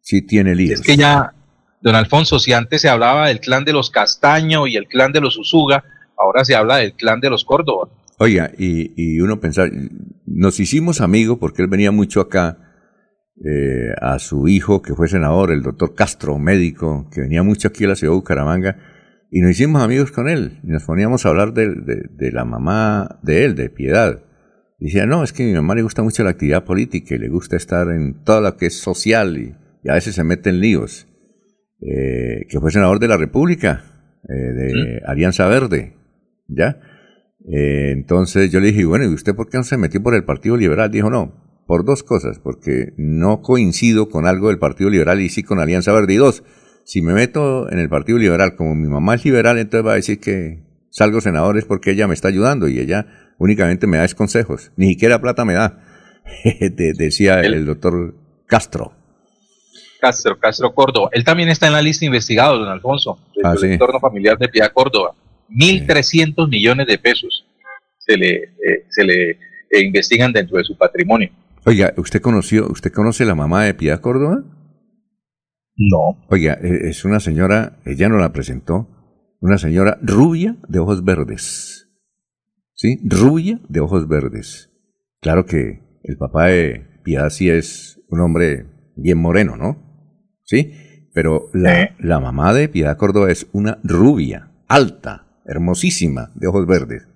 [0.00, 0.80] Sí tiene líos.
[0.80, 1.32] Es que ya
[1.80, 5.20] Don Alfonso, si antes se hablaba del clan de los Castaño y el clan de
[5.20, 5.82] los Usuga,
[6.18, 7.88] ahora se habla del clan de los Córdoba.
[8.18, 9.70] Oiga, y, uno pensar,
[10.26, 12.69] nos hicimos amigos porque él venía mucho acá,
[13.42, 17.84] eh, a su hijo que fue senador, el doctor Castro, médico, que venía mucho aquí
[17.84, 18.76] a la ciudad de Bucaramanga,
[19.30, 21.68] y nos hicimos amigos con él, y nos poníamos a hablar de,
[22.10, 24.22] de, la mamá de él, de Piedad.
[24.78, 27.18] Y decía, no, es que a mi mamá le gusta mucho la actividad política y
[27.18, 30.50] le gusta estar en todo lo que es social y, y a veces se mete
[30.50, 31.06] en líos.
[31.80, 33.84] Eh, que fue senador de la República,
[34.28, 35.94] eh, de Alianza Verde,
[36.46, 36.78] ¿ya?
[37.42, 40.58] Entonces yo le dije, bueno, ¿y usted por qué no se metió por el Partido
[40.58, 40.90] Liberal?
[40.90, 45.44] Dijo, no, por dos cosas, porque no coincido con algo del Partido Liberal y sí
[45.44, 46.14] con Alianza Verde.
[46.14, 46.42] Y dos,
[46.82, 49.94] si me meto en el Partido Liberal, como mi mamá es liberal, entonces va a
[49.94, 53.06] decir que salgo senador es porque ella me está ayudando y ella
[53.38, 55.78] únicamente me da consejos, ni siquiera plata me da,
[56.58, 58.16] decía el doctor
[58.48, 58.92] Castro.
[60.00, 61.10] Castro, Castro Córdoba.
[61.12, 64.72] Él también está en la lista investigado, don Alfonso, del ah, entorno familiar de Piedad
[64.72, 65.14] Córdoba.
[65.50, 67.46] 1.300 millones de pesos
[67.96, 71.30] se le, eh, se le eh, investigan dentro de su patrimonio.
[71.66, 74.44] Oiga, ¿usted conoció, usted conoce la mamá de Piedad Córdoba?
[75.76, 76.26] No.
[76.28, 78.88] Oiga, e, es una señora, ella no la presentó,
[79.40, 81.88] una señora rubia de ojos verdes.
[82.74, 82.98] ¿Sí?
[83.04, 84.70] Rubia de ojos verdes.
[85.20, 89.90] Claro que el papá de Piedad sí es un hombre bien moreno, ¿no?
[90.50, 91.08] ¿sí?
[91.12, 97.06] Pero la, la mamá de Piedad Córdoba es una rubia, alta, hermosísima, de ojos verdes.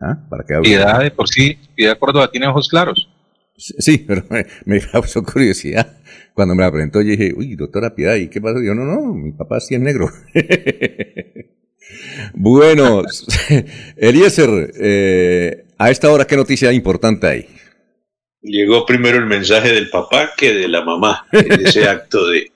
[0.00, 0.26] ¿Ah?
[0.28, 3.08] Para que Piedad de por sí, Piedad Córdoba tiene ojos claros.
[3.56, 4.24] Sí, pero
[4.64, 5.98] me, causó curiosidad.
[6.34, 8.62] Cuando me la presentó, yo dije, uy, doctora Piedad, ¿y qué pasó?
[8.62, 10.10] Yo, no, no, mi papá sí es negro.
[12.34, 13.02] bueno,
[13.96, 17.46] Eliezer, eh, a esta hora, ¿qué noticia importante hay?
[18.42, 22.52] Llegó primero el mensaje del papá que de la mamá en ese acto de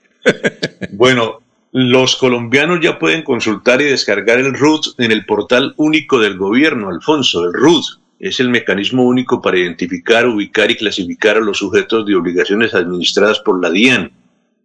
[0.92, 1.40] bueno,
[1.72, 6.88] los colombianos ya pueden consultar y descargar el RUT en el portal único del gobierno,
[6.88, 7.44] Alfonso.
[7.44, 7.84] El RUT
[8.20, 13.40] es el mecanismo único para identificar, ubicar y clasificar a los sujetos de obligaciones administradas
[13.40, 14.12] por la DIAN.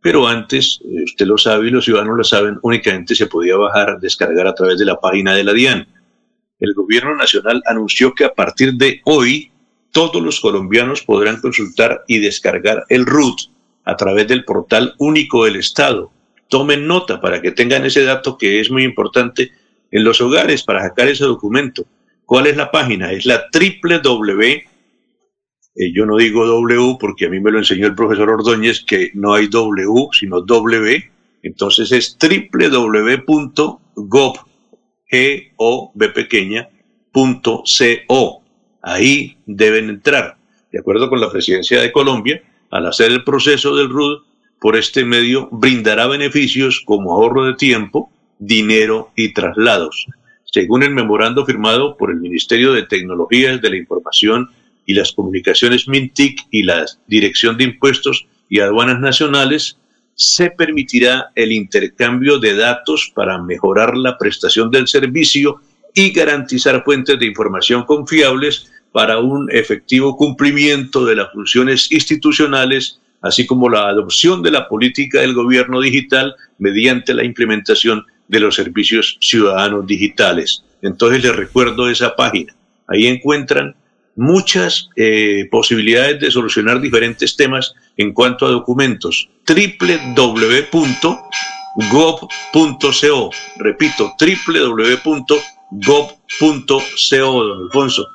[0.02, 3.98] Pero antes, eh, usted lo sabe y los ciudadanos lo saben, únicamente se podía bajar,
[4.02, 5.88] descargar a través de la página de la DIAN.
[6.60, 9.52] El gobierno nacional anunció que a partir de hoy
[9.92, 13.40] todos los colombianos podrán consultar y descargar el RUT
[13.86, 16.12] a través del portal único del Estado.
[16.50, 19.52] Tomen nota para que tengan ese dato que es muy importante
[19.92, 21.86] en los hogares para sacar ese documento.
[22.26, 23.12] ¿Cuál es la página?
[23.12, 24.44] Es la www.
[25.78, 29.12] Eh, yo no digo W porque a mí me lo enseñó el profesor Ordóñez que
[29.14, 31.12] no hay W, sino W.
[31.44, 33.70] Entonces es www.gov,
[35.12, 36.70] g o b pequeña
[37.12, 37.64] punto
[38.08, 38.42] co.
[38.82, 40.38] Ahí deben entrar.
[40.72, 44.24] De acuerdo con la presidencia de Colombia, al hacer el proceso del RUD,
[44.60, 50.08] por este medio brindará beneficios como ahorro de tiempo, dinero y traslados.
[50.56, 54.52] Según el memorando firmado por el Ministerio de Tecnologías de la Información
[54.86, 59.78] y las Comunicaciones MINTIC y la Dirección de Impuestos y Aduanas Nacionales,
[60.14, 65.60] se permitirá el intercambio de datos para mejorar la prestación del servicio
[65.94, 73.46] y garantizar fuentes de información confiables para un efectivo cumplimiento de las funciones institucionales, así
[73.46, 79.18] como la adopción de la política del gobierno digital mediante la implementación de los servicios
[79.20, 80.64] ciudadanos digitales.
[80.82, 82.56] Entonces les recuerdo esa página.
[82.88, 83.76] Ahí encuentran
[84.16, 89.30] muchas eh, posibilidades de solucionar diferentes temas en cuanto a documentos.
[89.48, 90.50] www.gov.co.
[93.58, 95.40] Repito, www.gov.co,
[96.40, 98.08] don Alfonso.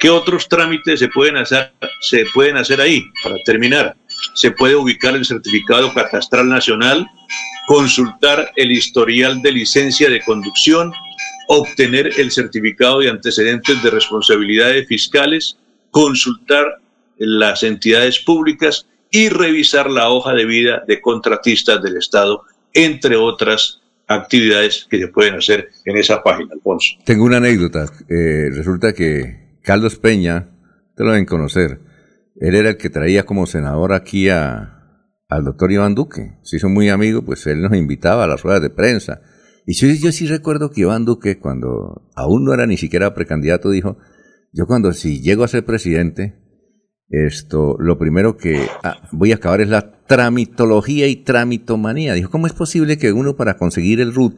[0.00, 3.04] ¿Qué otros trámites se pueden hacer, se pueden hacer ahí?
[3.22, 3.96] Para terminar,
[4.34, 7.06] se puede ubicar el certificado catastral nacional,
[7.66, 10.92] consultar el historial de licencia de conducción,
[11.48, 15.58] obtener el certificado de antecedentes de responsabilidades fiscales,
[15.90, 16.80] consultar
[17.16, 22.42] las entidades públicas y revisar la hoja de vida de contratistas del Estado,
[22.74, 26.96] entre otras actividades que se pueden hacer en esa página, Alfonso.
[27.04, 27.86] Tengo una anécdota.
[28.08, 30.48] Eh, resulta que Carlos Peña,
[30.94, 31.80] te lo deben conocer,
[32.40, 36.38] él era el que traía como senador aquí a, al doctor Iván Duque.
[36.42, 39.20] Se hizo muy amigo, pues él nos invitaba a las ruedas de prensa
[39.70, 43.98] y yo, sí recuerdo que Iván Duque, cuando aún no era ni siquiera precandidato, dijo,
[44.50, 46.36] yo cuando si llego a ser presidente,
[47.10, 52.14] esto, lo primero que ah, voy a acabar es la tramitología y tramitomanía.
[52.14, 54.36] Dijo, ¿cómo es posible que uno para conseguir el RUT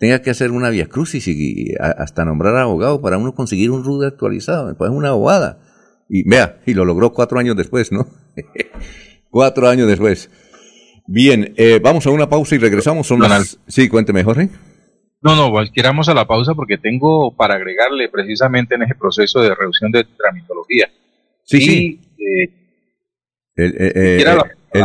[0.00, 4.02] tenga que hacer una vía crucis y, hasta nombrar abogado para uno conseguir un RUT
[4.02, 4.76] actualizado?
[4.76, 5.60] Pues es una abogada.
[6.14, 8.06] Y vea, y lo logró cuatro años después, ¿no?
[9.30, 10.28] cuatro años después.
[11.06, 13.06] Bien, eh, vamos a una pausa y regresamos.
[13.06, 13.58] Son las...
[13.66, 14.50] Sí, cuénteme, Jorge.
[15.22, 19.54] No, no, queramos a la pausa porque tengo para agregarle precisamente en ese proceso de
[19.54, 20.90] reducción de tramitología.
[21.44, 22.00] Sí, sí.
[23.56, 24.44] la,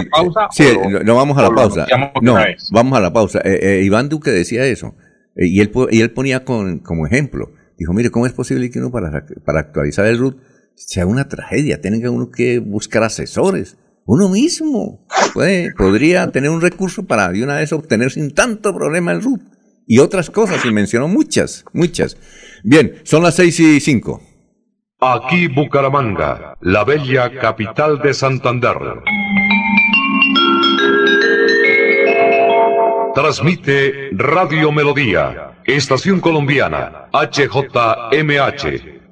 [0.10, 0.48] pausa?
[0.52, 0.64] Sí,
[1.04, 1.88] no, vamos a la pausa.
[2.22, 2.38] No,
[2.72, 3.42] vamos a la pausa.
[3.82, 4.96] Iván Duque decía eso
[5.36, 7.52] y, él, y él ponía con, como ejemplo.
[7.78, 10.38] Dijo, mire, ¿cómo es posible que uno para, para actualizar el RUT
[10.78, 11.82] sea una tragedia?
[11.82, 13.78] Tenga uno que buscar asesores.
[14.06, 19.12] Uno mismo puede, podría tener un recurso para de una vez obtener sin tanto problema
[19.12, 19.42] el RUT
[19.86, 22.18] y otras cosas, y mencionó muchas, muchas.
[22.64, 24.22] Bien, son las seis y cinco.
[25.00, 28.78] Aquí Bucaramanga, la bella capital de Santander.
[33.14, 38.97] Transmite Radio Melodía, Estación Colombiana, HJMH,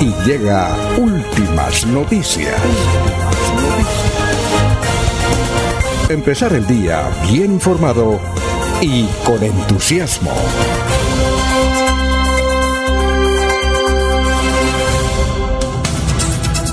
[0.00, 2.60] y llega últimas noticias.
[6.08, 8.20] Empezar el día bien informado
[8.80, 10.32] y con entusiasmo.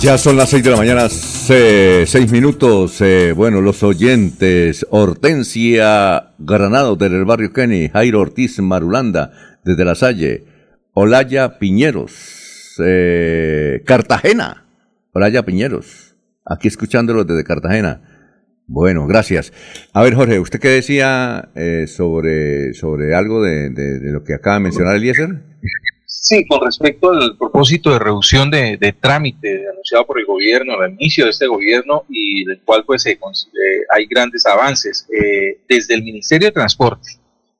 [0.01, 3.01] Ya son las seis de la mañana, seis minutos.
[3.01, 9.31] Eh, bueno, los oyentes, Hortensia Granado desde barrio Kenny, Jairo Ortiz Marulanda
[9.63, 10.45] desde La Salle,
[10.93, 12.40] Olaya Piñeros,
[12.85, 14.65] eh, Cartagena,
[15.13, 16.15] Olaya Piñeros,
[16.45, 18.01] aquí escuchándolos desde Cartagena.
[18.67, 19.51] Bueno, gracias.
[19.91, 23.69] A ver, Jorge, ¿usted qué decía eh, sobre, sobre algo de,
[24.03, 25.29] lo que acaba de mencionar Eliezer?
[26.05, 31.25] Sí, con respecto al propósito de reducción de, trámite anunciado por el gobierno, al inicio
[31.25, 33.19] de este gobierno y del cual pues se,
[33.93, 35.07] hay grandes avances.
[35.09, 37.09] Eh, desde el Ministerio de Transporte,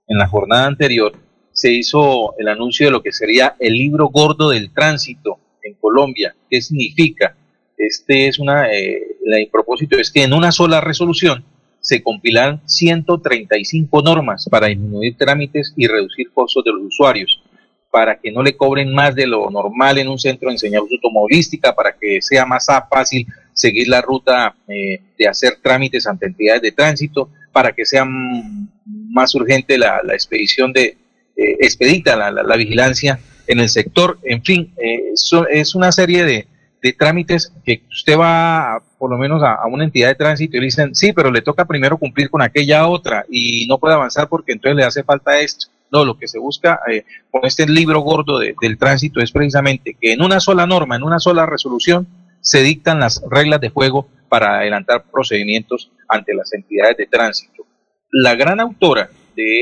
[0.08, 1.14] en la jornada anterior,
[1.54, 6.36] se hizo el anuncio de lo que sería el libro gordo del tránsito en Colombia.
[6.50, 7.36] ¿Qué significa?
[7.78, 11.44] Este es una, eh, el propósito es que en una sola resolución
[11.82, 17.42] se compilan 135 normas para disminuir trámites y reducir costos de los usuarios,
[17.90, 21.76] para que no le cobren más de lo normal en un centro de enseñanza automovilística,
[21.76, 26.72] para que sea más fácil seguir la ruta eh, de hacer trámites ante entidades de
[26.72, 30.98] tránsito, para que sea más urgente la, expedición de,
[31.42, 34.20] eh, expedita la, vigilancia en el sector.
[34.24, 35.14] En fin, eh,
[35.50, 36.48] es una serie de,
[36.82, 40.66] de trámites que usted va por lo menos a, una entidad de tránsito y le
[40.66, 44.54] dicen, sí, pero le toca primero cumplir con aquella otra y no puede avanzar porque
[44.54, 45.68] entonces le hace falta esto.
[45.92, 50.14] No, lo que se busca eh, con este libro gordo del tránsito es precisamente que
[50.14, 52.08] en una sola norma, en una sola resolución,
[52.40, 57.66] se dictan las reglas de juego para adelantar procedimientos ante las entidades de tránsito.
[58.12, 59.10] La gran autora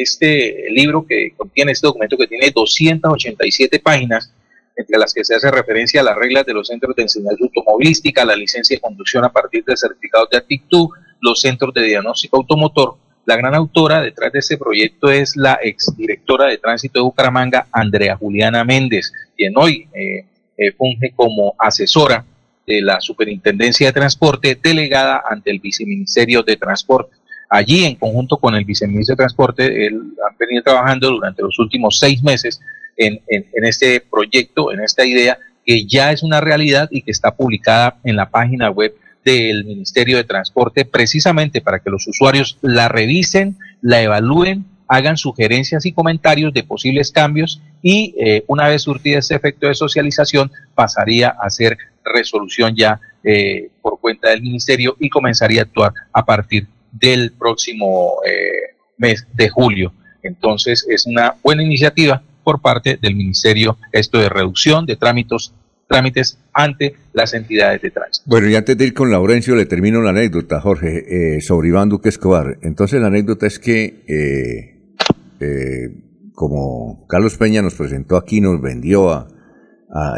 [0.01, 4.31] este libro que contiene este documento que tiene 287 páginas,
[4.75, 8.23] entre las que se hace referencia a las reglas de los centros de enseñanza automovilística,
[8.23, 10.87] la licencia de conducción a partir de certificados de actitud,
[11.19, 12.95] los centros de diagnóstico automotor.
[13.25, 18.15] La gran autora detrás de este proyecto es la exdirectora de tránsito de Bucaramanga, Andrea
[18.15, 20.25] Juliana Méndez, quien hoy eh,
[20.57, 22.25] eh, funge como asesora
[22.65, 27.18] de la Superintendencia de Transporte delegada ante el Viceministerio de Transporte.
[27.49, 31.97] Allí, en conjunto con el Viceministro de Transporte, él, han venido trabajando durante los últimos
[31.97, 32.61] seis meses
[32.95, 33.19] en,
[33.65, 38.15] este proyecto, en esta idea que ya es una realidad y que está publicada en
[38.15, 38.93] la página web
[39.25, 45.85] del Ministerio de Transporte precisamente para que los usuarios la revisen, la evalúen, hagan sugerencias
[45.85, 51.29] y comentarios de posibles cambios y eh, una vez surtida ese efecto de socialización pasaría
[51.29, 56.67] a ser resolución ya eh, por cuenta del Ministerio y comenzaría a actuar a partir
[56.91, 59.93] del próximo eh, mes de julio.
[60.23, 65.53] Entonces es una buena iniciativa por parte del Ministerio esto de reducción de trámites,
[65.87, 68.25] trámites ante las entidades de tránsito.
[68.27, 71.89] Bueno, y antes de ir con Laurencio, le termino la anécdota, Jorge, eh, sobre Iván
[71.89, 72.57] Duque Escobar.
[72.61, 74.95] Entonces, la anécdota es que, eh,
[75.39, 75.89] eh,
[76.33, 79.27] como Carlos Peña nos presentó aquí, nos vendió a,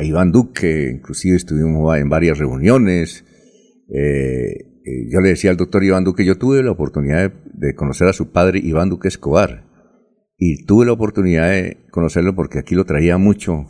[0.04, 3.24] Iván Duque, inclusive estuvimos en varias reuniones.
[5.10, 8.32] Yo le decía al doctor Iván Duque, yo tuve la oportunidad de conocer a su
[8.32, 9.72] padre, Iván Duque Escobar
[10.44, 13.68] y tuve la oportunidad de conocerlo porque aquí lo traía mucho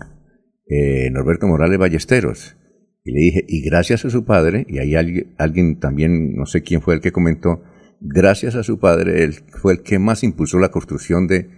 [0.68, 2.56] eh, Norberto Morales Ballesteros.
[3.04, 6.82] Y le dije, y gracias a su padre, y ahí alguien, también, no sé quién
[6.82, 7.62] fue el que comentó,
[8.00, 11.50] gracias a su padre, él fue el que más impulsó la construcción de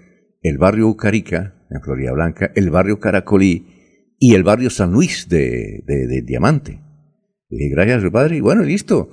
[0.41, 5.83] el barrio Ucarica, en Florida Blanca, el barrio Caracolí y el barrio San Luis de,
[5.85, 6.79] de, Diamante.
[7.49, 9.11] Le dije, gracias a su padre, y bueno, listo.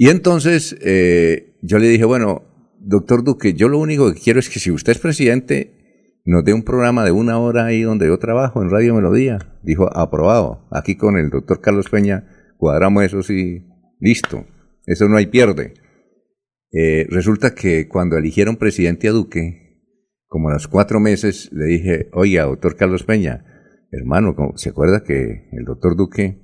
[0.00, 2.40] Y entonces eh, yo le dije, bueno,
[2.78, 6.54] doctor Duque, yo lo único que quiero es que si usted es presidente, nos dé
[6.54, 9.58] un programa de una hora ahí donde yo trabajo en Radio Melodía.
[9.62, 10.66] Dijo, aprobado.
[10.70, 13.66] Aquí con el doctor Carlos Peña cuadramos eso sí,
[13.98, 14.46] listo.
[14.86, 15.74] Eso no hay pierde.
[16.72, 19.82] Eh, resulta que cuando eligieron presidente a Duque,
[20.28, 23.44] como a los cuatro meses, le dije, oiga, doctor Carlos Peña,
[23.92, 26.40] hermano, ¿se acuerda que el doctor Duque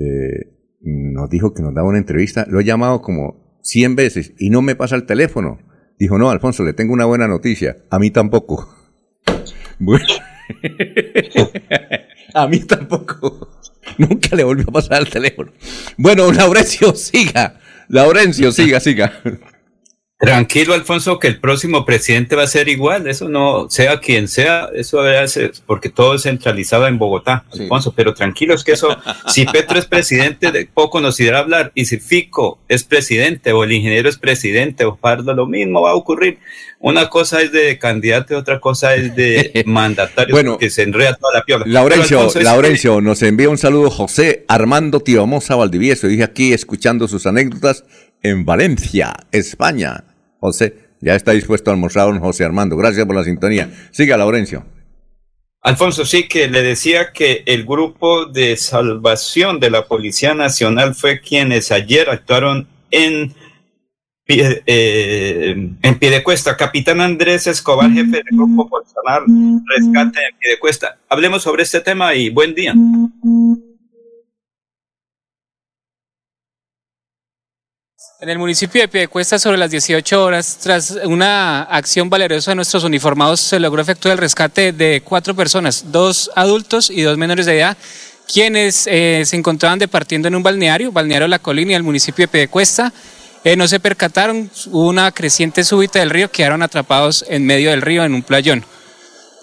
[0.00, 2.46] eh, nos dijo que nos daba una entrevista?
[2.48, 5.58] Lo he llamado como 100 veces y no me pasa el teléfono.
[5.98, 7.76] Dijo, no, Alfonso, le tengo una buena noticia.
[7.90, 8.74] A mí tampoco.
[12.34, 13.48] A mí tampoco.
[13.98, 15.52] Nunca le volvió a pasar el teléfono.
[15.96, 17.60] Bueno, Laurencio, siga.
[17.88, 19.12] Laurencio, siga, siga.
[20.22, 23.08] Tranquilo, Alfonso, que el próximo presidente va a ser igual.
[23.08, 27.92] Eso no, sea quien sea, eso ser, porque todo es centralizado en Bogotá, Alfonso.
[27.96, 28.96] Pero tranquilo, es que eso,
[29.26, 31.72] si Petro es presidente, de poco nos irá a hablar.
[31.74, 35.90] Y si Fico es presidente, o el ingeniero es presidente, o Pardo, lo mismo va
[35.90, 36.38] a ocurrir.
[36.78, 41.34] Una cosa es de candidato, otra cosa es de mandatario, bueno, que se enreda toda
[41.34, 41.64] la piola.
[41.66, 46.06] Laurencio, Laurencio, nos envía un saludo José Armando Tiomosa Valdivieso.
[46.06, 47.82] Dije aquí escuchando sus anécdotas
[48.22, 50.04] en Valencia, España.
[50.42, 52.76] José, ya está dispuesto a almorzar don José Armando.
[52.76, 53.70] Gracias por la sintonía.
[53.92, 54.64] Siga, Laurencio.
[55.60, 61.20] Alfonso, sí, que le decía que el grupo de salvación de la Policía Nacional fue
[61.20, 63.32] quienes ayer actuaron en
[64.26, 66.56] eh, en Piedecuesta.
[66.56, 69.22] Capitán Andrés Escobar, jefe del grupo personal
[69.76, 70.98] rescate en Piedecuesta.
[71.08, 72.74] Hablemos sobre este tema y buen día.
[78.22, 82.84] En el municipio de Piedecuesta, sobre las 18 horas, tras una acción valerosa de nuestros
[82.84, 87.58] uniformados, se logró efectuar el rescate de cuatro personas, dos adultos y dos menores de
[87.58, 87.76] edad,
[88.32, 92.92] quienes eh, se encontraban departiendo en un balneario, balneario La Colina, el municipio de Piedecuesta.
[93.42, 97.82] Eh, no se percataron, hubo una creciente súbita del río, quedaron atrapados en medio del
[97.82, 98.64] río en un playón.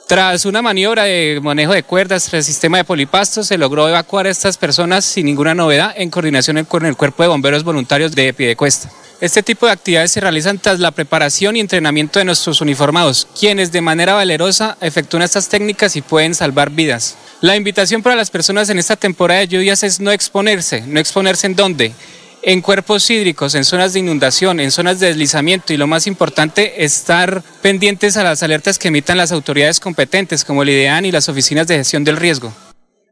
[0.10, 4.26] Tras una maniobra de manejo de cuerdas tras el sistema de polipastos, se logró evacuar
[4.26, 8.34] a estas personas sin ninguna novedad en coordinación con el Cuerpo de Bomberos Voluntarios de
[8.34, 8.90] Piedecuesta.
[9.22, 13.72] Este tipo de actividades se realizan tras la preparación y entrenamiento de nuestros uniformados, quienes
[13.72, 17.16] de manera valerosa efectúan estas técnicas y pueden salvar vidas.
[17.42, 20.82] La invitación para las personas en esta temporada de lluvias es no exponerse.
[20.88, 21.94] ¿No exponerse en dónde?
[22.42, 26.84] En cuerpos hídricos, en zonas de inundación, en zonas de deslizamiento y lo más importante,
[26.84, 31.30] estar pendientes a las alertas que emitan las autoridades competentes como el IDEAN y las
[31.30, 32.54] oficinas de gestión del riesgo.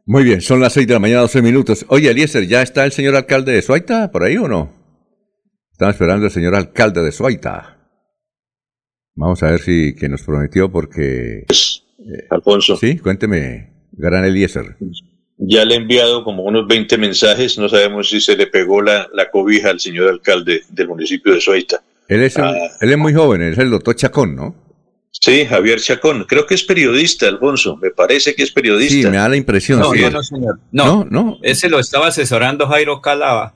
[0.06, 1.84] Muy bien, son las 6 de la mañana, 12 minutos.
[1.88, 4.72] Oye, Eliezer, ¿ya está el señor alcalde de Suaita por ahí o no?
[5.70, 7.78] Estamos esperando al señor alcalde de Suaita.
[9.14, 11.40] Vamos a ver si que nos prometió porque...
[11.40, 12.76] Eh, Alfonso.
[12.76, 14.76] Sí, cuénteme, Gran Eliezer.
[15.38, 19.08] Ya le he enviado como unos 20 mensajes, no sabemos si se le pegó la,
[19.14, 21.80] la cobija al señor alcalde del municipio de Suaita.
[22.08, 22.52] Él es, Ah.
[22.80, 24.54] él es muy joven, es el doctor Chacón, ¿no?
[25.10, 26.24] Sí, Javier Chacón.
[26.28, 27.76] Creo que es periodista, Alfonso.
[27.76, 28.94] Me parece que es periodista.
[28.94, 29.78] Sí, me da la impresión.
[29.80, 30.00] No, sí.
[30.02, 30.60] no, no, señor.
[30.70, 31.38] No, No, no.
[31.42, 33.54] ese lo estaba asesorando Jairo Calava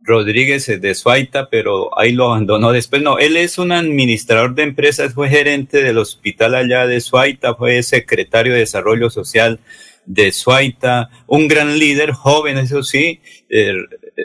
[0.00, 3.02] Rodríguez de Suaita, pero ahí lo abandonó después.
[3.02, 7.82] No, él es un administrador de empresas, fue gerente del hospital allá de Suaita, fue
[7.82, 9.60] secretario de Desarrollo Social
[10.06, 13.20] de Suaita, un gran líder, joven, eso sí.
[13.48, 13.74] eh,
[14.16, 14.24] eh,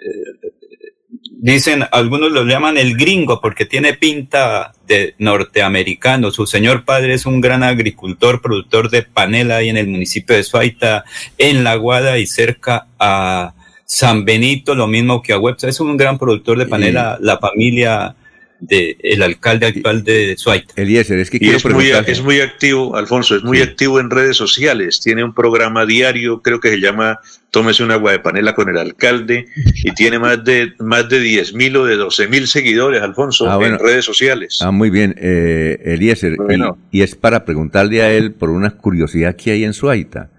[1.41, 6.31] dicen, algunos lo llaman el gringo porque tiene pinta de norteamericano.
[6.31, 10.43] Su señor padre es un gran agricultor, productor de panela ahí en el municipio de
[10.43, 11.05] Suaita,
[11.37, 13.53] en La Guada y cerca a
[13.85, 15.69] San Benito, lo mismo que a Webster.
[15.69, 18.15] Es un gran productor de panela, la familia
[18.59, 20.73] del el alcalde actual de Suaita.
[20.75, 23.63] Eliezer, es que Y quiero es muy, es muy activo, Alfonso, es muy Sí.
[23.63, 24.99] activo en redes sociales.
[24.99, 27.19] Tiene un programa diario, creo que se llama
[27.51, 29.47] Tómese un agua de panela con el alcalde,
[29.83, 33.55] y tiene más de más de 10 mil o de 12 mil seguidores, Alfonso, Ah,
[33.57, 33.75] bueno.
[33.77, 34.59] en redes sociales.
[34.61, 36.33] Ah, muy bien, eh, Eliezer.
[36.33, 36.77] y- Bueno.
[36.91, 40.31] Y, es para preguntarle a él por una curiosidad que hay en Suaita.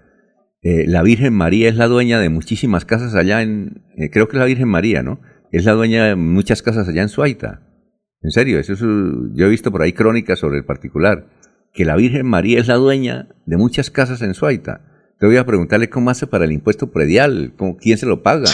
[0.63, 3.81] Eh, la Virgen María es la dueña de muchísimas casas allá en...
[3.97, 5.19] eh, creo que es la Virgen María, ¿no?
[5.51, 7.61] Es la dueña de muchas casas allá en Suaita.
[8.23, 11.25] En serio, eso es, uh, yo he visto por ahí crónicas sobre el particular.
[11.73, 14.81] Que la Virgen María es la dueña de muchas casas en Suaita.
[15.19, 18.49] Te voy a preguntarle cómo hace para el impuesto predial, cómo, quién se lo paga.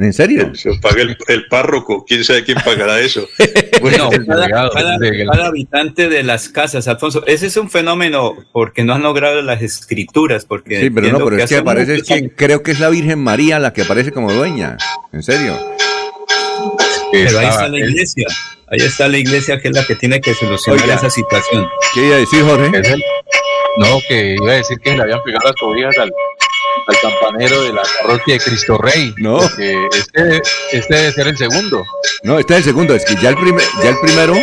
[0.00, 0.50] ¿En serio?
[0.54, 3.26] Se lo paga el, el párroco, quién sabe quién pagará eso.
[3.80, 9.40] Bueno, cada, habitante de las casas, Alfonso, ese es un fenómeno porque no han logrado
[9.40, 12.62] las escrituras, porque Sí, pero no, pero es que aparece, es muchos que años- creo
[12.64, 14.76] que es la Virgen María la que aparece como dueña.
[15.12, 15.54] ¿En serio?
[17.12, 18.26] Pero ahí está la iglesia,
[18.68, 20.94] ahí está la iglesia que es la que tiene que solucionar Oiga.
[20.96, 21.66] esa situación.
[21.94, 22.70] ¿Qué iba a decir, Jorge?
[23.78, 26.10] No, que iba a decir que le habían pegado las cobijas al,
[26.88, 29.14] al campanero de la parroquia de Cristo Rey.
[29.18, 29.40] No.
[29.42, 30.40] Este,
[30.72, 31.84] este debe ser el segundo.
[32.24, 34.34] No, este es el segundo, es que ya el, primer, ya el primero...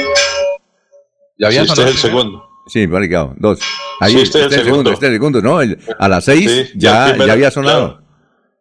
[1.38, 2.50] Ya había Sí, este sonado es el segundo.
[2.68, 3.60] Sí, vale, ligado, dos.
[4.00, 4.92] Ahí, Sí, este es el segundo.
[4.92, 5.62] Este es el segundo, ¿no?
[5.62, 7.88] el- a las seis Sí, ya ya, primero, ya había sonado.
[7.98, 8.06] claro.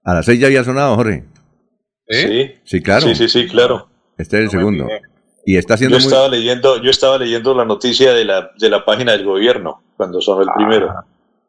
[0.05, 1.25] A las seis ya había sonado, Jorge.
[2.09, 2.59] ¿Eh?
[2.65, 3.07] Sí, Sí, claro.
[3.07, 3.89] sí, sí, sí, claro.
[4.19, 4.89] Este es el No segundo.
[5.47, 6.05] Y está Yo haciendo muy...
[6.07, 10.21] estaba leyendo, yo estaba leyendo la noticia de la, de la página del gobierno cuando
[10.21, 10.93] sonó el primero.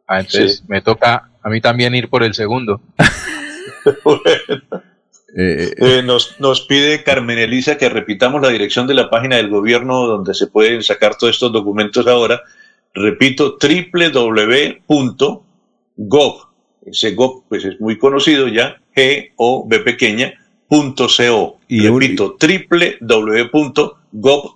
[0.07, 0.63] Ah, entonces Sí.
[0.67, 2.81] me toca a mí también ir por el segundo.
[3.85, 4.61] eh,
[5.37, 9.49] eh, Eh, nos, nos pide Carmen Elisa que repitamos la dirección de la página del
[9.49, 12.41] gobierno donde se pueden sacar todos estos documentos ahora.
[12.93, 13.57] Repito,
[14.87, 16.45] www.gov.
[16.85, 20.33] Ese gov pues es muy conocido ya, G-O-B pequeña,
[20.69, 21.57] .co.
[21.67, 22.37] Y Repito,
[23.01, 24.55] www.gov.co.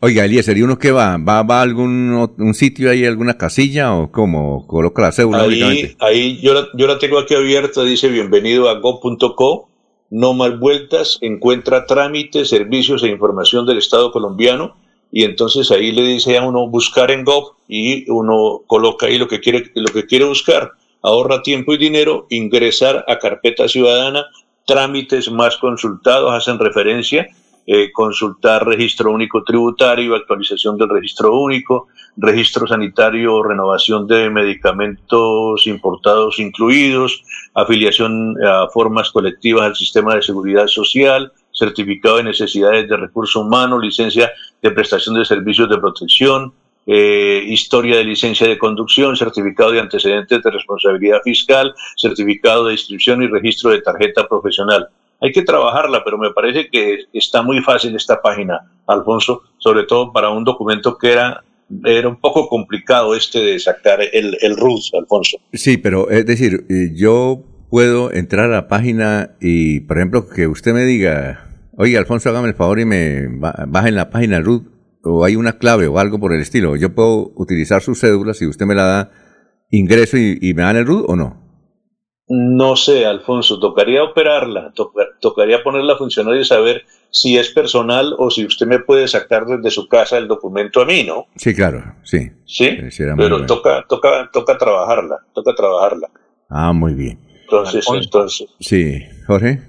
[0.00, 1.16] Oiga, Eliezer, ¿y uno qué va?
[1.18, 4.66] ¿Va, va a algún un sitio ahí, alguna casilla o cómo?
[4.66, 8.78] ¿Coloca la cédula Ahí, ahí yo, la, yo la tengo aquí abierta, dice bienvenido a
[8.80, 9.68] go.co,
[10.10, 14.76] no más vueltas, encuentra trámites, servicios e información del Estado colombiano
[15.12, 19.28] y entonces ahí le dice a uno buscar en Gov y uno coloca ahí lo
[19.28, 20.72] que quiere, lo que quiere buscar,
[21.02, 24.26] ahorra tiempo y dinero, ingresar a carpeta ciudadana,
[24.66, 27.26] trámites más consultados hacen referencia,
[27.68, 36.38] eh, consultar registro único tributario, actualización del registro único, registro sanitario, renovación de medicamentos importados
[36.38, 37.22] incluidos,
[37.54, 43.82] afiliación a formas colectivas al sistema de seguridad social, certificado de necesidades de recursos humanos,
[43.82, 44.30] licencia
[44.62, 46.52] de prestación de servicios de protección,
[46.86, 53.22] eh, historia de licencia de conducción, certificado de antecedentes de responsabilidad fiscal, certificado de inscripción
[53.22, 54.88] y registro de tarjeta profesional.
[55.20, 60.12] Hay que trabajarla, pero me parece que está muy fácil esta página, Alfonso, sobre todo
[60.12, 61.42] para un documento que era,
[61.84, 65.38] era un poco complicado este de sacar el, el RUS, Alfonso.
[65.54, 70.46] Sí, pero es decir, eh, yo puedo entrar a la página y, por ejemplo, que
[70.46, 71.46] usted me diga,
[71.76, 74.75] oye, Alfonso, hágame el favor y me ba- baje en la página RUT
[75.06, 76.76] o hay una clave o algo por el estilo.
[76.76, 79.10] Yo puedo utilizar su cédula, si usted me la da,
[79.70, 81.44] ingreso y, y me dan el RUT o no.
[82.28, 88.14] No sé, Alfonso, tocaría operarla, toca- tocaría ponerla a funcionar y saber si es personal
[88.18, 91.26] o si usted me puede sacar desde su casa el documento a mí, ¿no?
[91.36, 92.32] Sí, claro, sí.
[92.44, 93.46] Sí, Eh, pero bueno.
[93.46, 96.10] toca, toca, toca trabajarla, toca trabajarla.
[96.50, 97.20] Ah, muy bien.
[97.42, 98.04] Entonces, Alfonso.
[98.04, 99.60] entonces, Sí, Jorge.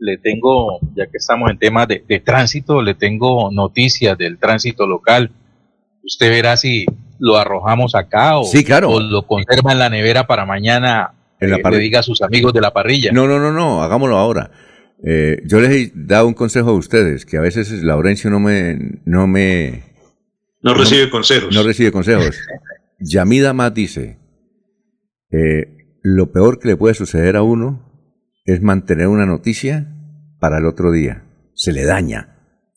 [0.00, 4.86] Le tengo, ya que estamos en temas de, de tránsito, le tengo noticias del tránsito
[4.86, 5.30] local.
[6.02, 6.86] Usted verá si
[7.18, 8.90] lo arrojamos acá o, Sí, claro.
[8.90, 11.12] o lo conserva en la nevera para mañana.
[11.38, 13.12] En la eh, le diga a sus amigos de la parrilla.
[13.12, 14.50] No, no, no, no, hagámoslo ahora.
[15.04, 19.00] Eh, yo les he dado un consejo a ustedes, que a veces Laurencio no me,
[19.04, 19.82] no me,
[20.62, 21.54] no recibe consejos.
[21.54, 22.38] no recibe consejos.
[22.98, 24.18] Yamida Más dice,
[25.30, 27.89] eh, lo peor que le puede suceder a uno
[28.52, 29.92] es mantener una noticia
[30.38, 31.24] para el otro día.
[31.54, 32.36] Se le daña.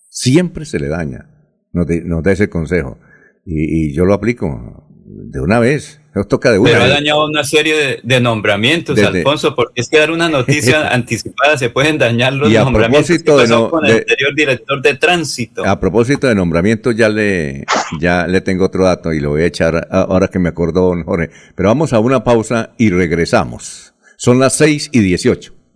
[0.10, 1.30] Siempre se le daña.
[1.72, 3.00] Nos, de- nos da ese consejo.
[3.46, 6.00] Y, y yo lo aplico de una vez.
[6.16, 9.82] Nos toca de una Pero ha dañado una serie de, de nombramientos, Desde- Alfonso, porque
[9.82, 13.38] es que dar una noticia anticipada se pueden dañar los Y a nombramientos que propósito
[13.40, 15.66] de no- con el anterior director de tránsito.
[15.66, 17.66] A propósito de nombramiento, ya le,
[18.00, 21.04] ya le tengo otro dato y lo voy a echar ahora que me acordó don
[21.04, 21.32] Jorge.
[21.56, 23.96] Pero vamos a una pausa y regresamos.
[24.18, 25.52] Son las 6 y 18.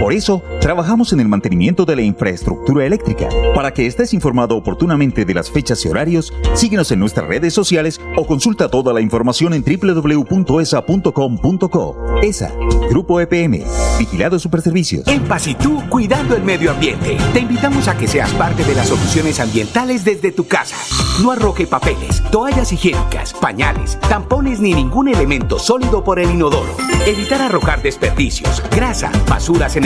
[0.00, 3.28] Por eso, trabajamos en el mantenimiento de la infraestructura eléctrica.
[3.54, 8.00] Para que estés informado oportunamente de las fechas y horarios, síguenos en nuestras redes sociales
[8.16, 10.36] o consulta toda la información en www.esa.com.co.
[12.22, 12.52] ESA,
[12.90, 13.64] Grupo EPM,
[13.98, 15.08] Vigilado Superservicios.
[15.08, 17.16] En Paz y tú, cuidando el medio ambiente.
[17.32, 20.76] Te invitamos a que seas parte de las soluciones ambientales desde tu casa.
[21.22, 26.76] No arroje papeles, toallas higiénicas, pañales, tampones ni ningún elemento sólido por el inodoro.
[27.06, 29.85] Evitar arrojar desperdicios, grasa, basuras en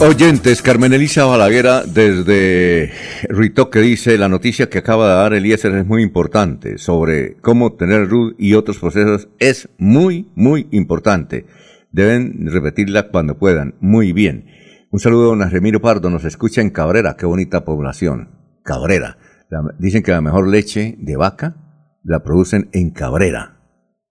[0.00, 2.90] Oyentes, Carmen Elisa Balaguera desde
[3.28, 8.08] Ritoque dice, la noticia que acaba de dar Eliezer es muy importante sobre cómo obtener
[8.08, 11.44] RUD y otros procesos es muy, muy importante.
[11.92, 13.74] Deben repetirla cuando puedan.
[13.80, 14.46] Muy bien.
[14.90, 18.30] Un saludo a don Remiro Pardo, nos escucha en Cabrera, qué bonita población.
[18.64, 19.18] Cabrera.
[19.50, 21.56] La- dicen que la mejor leche de vaca
[22.02, 23.60] la producen en Cabrera.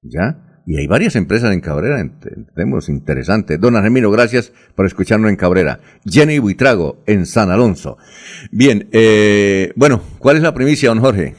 [0.03, 0.48] ¿Ya?
[0.65, 3.57] Y hay varias empresas en Cabrera, ent- entendemos, interesante.
[3.57, 5.79] Don Argemiro, gracias por escucharnos en Cabrera.
[6.05, 7.97] Jenny Buitrago, en San Alonso.
[8.51, 11.35] Bien, eh, bueno, ¿cuál es la primicia, don Jorge?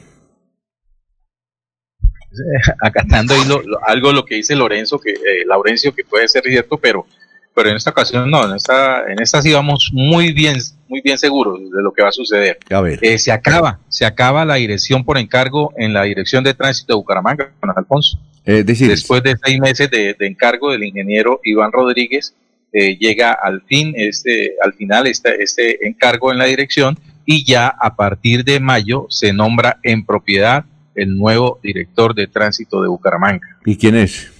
[2.81, 6.43] acatando ahí lo- lo- algo lo que dice Lorenzo, que eh, Laurencio, que puede ser
[6.43, 7.05] cierto, pero,
[7.53, 10.57] pero en esta ocasión no, en esta, en esta sí vamos muy bien,
[10.91, 12.59] muy bien seguros de lo que va a suceder.
[12.69, 12.99] A ver.
[13.01, 16.97] Eh, se acaba, se acaba la dirección por encargo en la Dirección de Tránsito de
[16.97, 18.19] Bucaramanga, don Alfonso.
[18.45, 22.35] Eh, decir, Después de seis meses de, de encargo del ingeniero Iván Rodríguez,
[22.73, 27.67] eh, llega al fin, este, al final este, este encargo en la dirección y ya
[27.67, 30.65] a partir de mayo se nombra en propiedad
[30.95, 33.57] el nuevo director de tránsito de Bucaramanga.
[33.65, 34.31] ¿y quién es?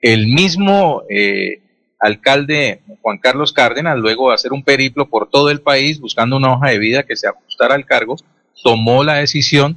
[0.00, 1.60] El mismo eh,
[1.98, 6.52] alcalde Juan Carlos Cárdenas, luego de hacer un periplo por todo el país buscando una
[6.52, 8.16] hoja de vida que se ajustara al cargo,
[8.62, 9.76] tomó la decisión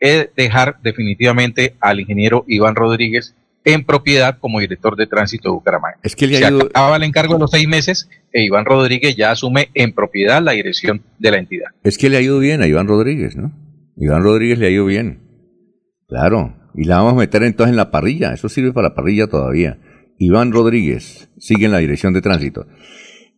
[0.00, 3.34] de dejar definitivamente al ingeniero Iván Rodríguez
[3.64, 5.98] en propiedad como director de tránsito de Bucaramanga.
[6.02, 8.64] Es que le Se ha ido, acaba el encargo de los seis meses e Iván
[8.64, 11.68] Rodríguez ya asume en propiedad la dirección de la entidad.
[11.82, 13.52] es que le ha ido bien a Iván Rodríguez, ¿no?
[13.96, 15.20] Iván Rodríguez le ha ido bien.
[16.08, 16.56] Claro.
[16.74, 18.32] Y la vamos a meter entonces en la parrilla.
[18.32, 19.78] Eso sirve para la parrilla todavía.
[20.20, 22.66] Iván Rodríguez sigue en la dirección de tránsito.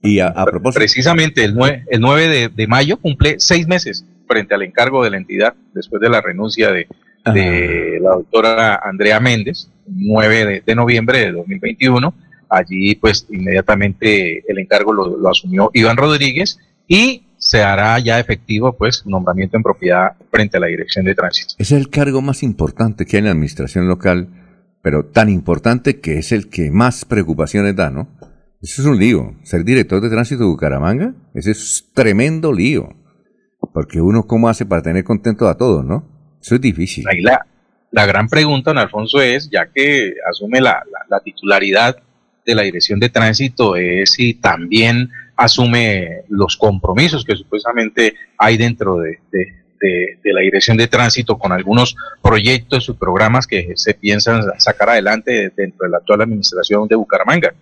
[0.02, 0.80] Y a, a propósito.
[0.80, 5.10] Precisamente el 9, el 9 de, de mayo cumple seis meses frente al encargo de
[5.10, 6.88] la entidad después de la renuncia de,
[7.32, 12.14] de la doctora Andrea Méndez, 9 de, de noviembre de 2021.
[12.50, 18.76] Allí pues inmediatamente el encargo lo, lo asumió Iván Rodríguez y se hará ya efectivo
[18.76, 21.54] pues nombramiento en propiedad frente a la dirección de tránsito.
[21.58, 24.28] Es el cargo más importante que hay en la administración local,
[24.82, 28.08] pero tan importante que es el que más preocupaciones da, ¿no?
[28.60, 29.34] Eso es un lío.
[29.42, 32.88] Ser director de tránsito de Bucaramanga, ese es tremendo lío.
[33.72, 36.36] Porque uno, ¿cómo hace para tener contento a todos, no?
[36.40, 37.04] Eso es difícil.
[37.08, 37.46] Ahí la,
[37.92, 41.96] la gran pregunta, don Alfonso, es, ya que asume la, la- la titularidad
[42.44, 48.96] de la Dirección de Tránsito, es si también asume los compromisos que supuestamente hay dentro
[48.98, 53.92] de, de- de- de la Dirección de Tránsito con algunos proyectos y programas que se
[53.94, 57.52] piensan sacar adelante dentro de la actual administración de Bucaramanga.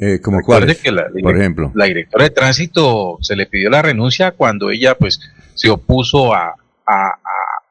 [0.00, 0.80] Eh, ¿Como Recuerde cuáles?
[0.82, 1.72] que la- Por ejemplo.
[1.74, 5.20] La directora de tránsito se le pidió la renuncia cuando ella pues
[5.54, 6.54] se opuso a,
[6.86, 7.08] a-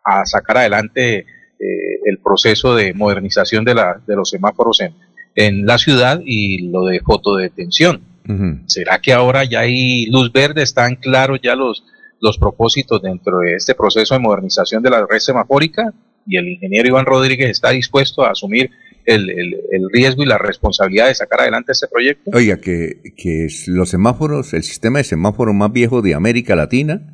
[0.05, 1.19] a- a sacar adelante
[1.59, 4.93] eh, el proceso de modernización de, la, de los semáforos en,
[5.35, 8.01] en la ciudad y lo de fotodetención.
[8.29, 8.59] Ujú.
[8.67, 10.61] ¿Será que ahora ya hay luz verde?
[10.63, 11.83] ¿Están claros ya los,
[12.21, 15.93] los propósitos dentro de este proceso de modernización de la red semafórica?
[16.25, 18.71] Y el ingeniero Iván Rodríguez está dispuesto a asumir
[19.05, 22.31] el, el- el riesgo y la responsabilidad de sacar adelante este proyecto.
[22.33, 27.13] Oiga, que, que los semáforos, el sistema de semáforo más viejo de América Latina,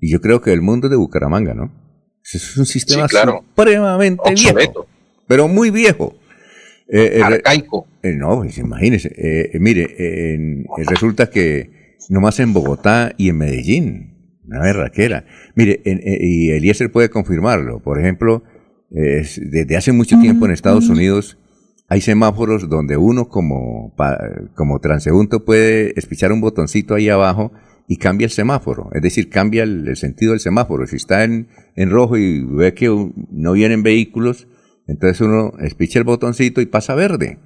[0.00, 1.72] y yo creo que del mundo de Bucaramanga, ¿no?
[2.22, 3.44] Es un sistema Sí, claro.
[3.48, 4.56] supremamente Obsoleto.
[4.82, 4.86] viejo,
[5.26, 6.14] pero muy viejo.
[6.88, 7.86] Eh, eh, Arcaico.
[8.02, 9.08] eh, no, pues imagínese.
[9.08, 14.11] eh, eh, mire, en- eh, resulta que nomás en Bogotá y en Medellín,
[14.46, 15.24] una berraquera.
[15.54, 17.80] Mire, en- eh, y Eliezer puede confirmarlo.
[17.80, 18.42] Por ejemplo,
[18.90, 21.38] eh, es- desde hace mucho tiempo en Estados Unidos
[21.88, 23.94] hay semáforos donde uno como,
[24.54, 27.52] como transeúnte puede espichar un botoncito ahí abajo
[27.86, 28.88] y cambia el semáforo.
[28.94, 30.86] Es decir, cambia el, el sentido del semáforo.
[30.86, 32.88] Si está en, en rojo y ve que
[33.30, 34.48] no vienen vehículos,
[34.86, 37.38] entonces uno espicha el botoncito y pasa verde.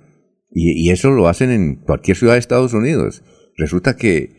[0.53, 3.25] Y, y eso lo hacen en cualquier ciudad de Estados Unidos.
[3.57, 4.36] Resulta que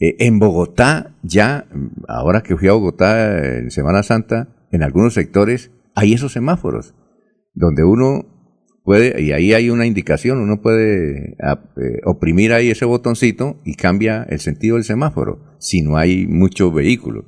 [0.00, 4.82] eh, en Bogotá ya, mm, ahora que fui a Bogotá eh, en Semana Santa, en
[4.82, 6.94] algunos sectores hay esos semáforos,
[7.54, 8.26] donde uno
[8.84, 14.24] puede, y ahí hay una indicación, uno puede eh, oprimir ahí ese botoncito y cambia
[14.28, 17.26] el sentido del semáforo, si no hay mucho vehículo.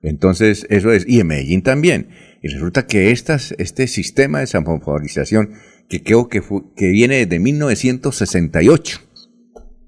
[0.00, 2.08] Entonces, eso es, y en Medellín también.
[2.40, 5.50] Y resulta que este sistema de semaforización,
[5.88, 9.07] que creo que, fu- que viene desde 1968, Voy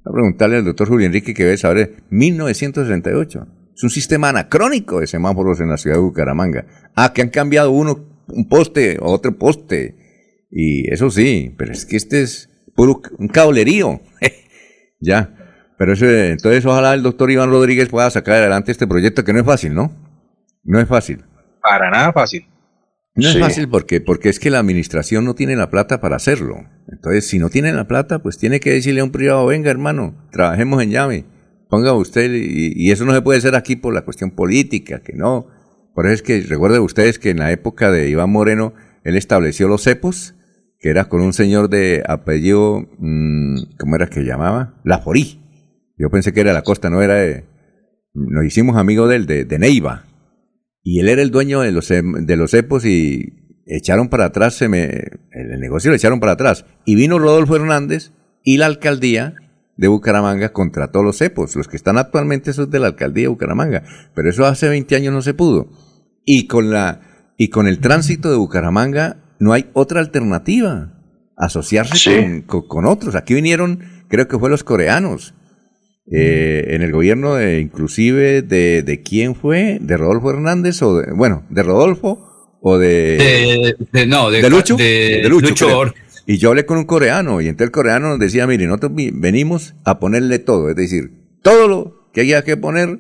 [0.05, 3.47] a preguntarle al doctor Julio Enrique que debe saber, 1968.
[3.75, 6.67] Es un sistema anacrónico de semáforos en la ciudad de Bucaramanga.
[6.95, 9.97] Ah, que han cambiado uno, un poste, otro poste.
[10.51, 14.01] Y eso sí, pero es que este es puro un cablerío.
[15.01, 15.35] ya.
[15.79, 19.41] Pero eso, entonces ojalá el doctor Iván Rodríguez pueda sacar adelante este proyecto, que no
[19.41, 19.91] es fácil, ¿no?
[20.63, 21.25] No es fácil.
[21.63, 22.47] Para nada fácil.
[23.15, 23.39] No Sí.
[23.39, 26.57] es fácil porque, porque es que la administración no tiene la plata para hacerlo.
[26.89, 30.29] Entonces, si no tiene la plata, pues tiene que decirle a un privado, venga hermano,
[30.31, 31.25] trabajemos en llave,
[31.69, 35.13] ponga usted, y, y eso no se puede hacer aquí por la cuestión política, que
[35.15, 35.47] no.
[35.95, 38.75] Por eso es que recuerden ustedes que en la época de Iván Moreno,
[39.05, 40.35] él estableció los cepos,
[40.79, 44.81] que era con un señor de apellido, mm, ¿cómo era que llamaba?
[44.85, 45.41] La Forí.
[45.99, 47.45] Yo pensé que era la costa, no era de...
[48.15, 50.05] Nos hicimos amigos de él, de, de Neiva.
[50.83, 53.35] Y él era el dueño de los, em- de los cepos y
[53.67, 54.85] echaron para atrás, se me,
[55.33, 56.65] el, negocio lo echaron para atrás.
[56.85, 58.13] Y vino Rodolfo Hernández
[58.43, 59.35] y la alcaldía
[59.77, 61.55] de Bucaramanga contrató los cepos.
[61.57, 63.83] Los que están actualmente son de la alcaldía de Bucaramanga.
[64.15, 65.71] Pero eso hace 20 años no se pudo.
[66.25, 67.01] Y con, la,
[67.37, 70.95] y con el tránsito de Bucaramanga no hay otra alternativa.
[71.37, 71.93] Asociarse
[72.23, 73.15] con, con- con otros.
[73.15, 75.35] Aquí vinieron, creo que fue los coreanos.
[76.13, 81.13] Eh, en el gobierno de, inclusive de, de quién fue, de Rodolfo Hernández o de,
[81.13, 85.67] bueno, de Rodolfo o de, De, no, de, Lucho, de Lucho,
[86.27, 89.75] Y yo hablé con un coreano y entonces el coreano nos decía, mire, nosotros venimos
[89.85, 91.13] a ponerle todo, es decir,
[91.43, 92.99] todo lo que haya que poner,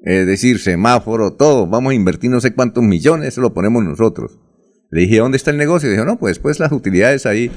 [0.00, 4.38] es decir, semáforo, todo, vamos a invertir no sé cuántos millones, eso lo ponemos nosotros.
[4.90, 5.88] Le dije, ¿dónde está el negocio?
[5.88, 7.50] Y dijo, no, pues después las utilidades ahí,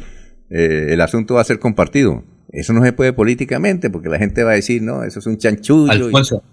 [0.50, 2.24] eh, el asunto va a ser compartido.
[2.52, 5.38] Eso no se puede políticamente porque la gente va a decir, no, eso es un
[5.38, 5.88] chanchullo.
[5.94, 6.44] y- Alfonso.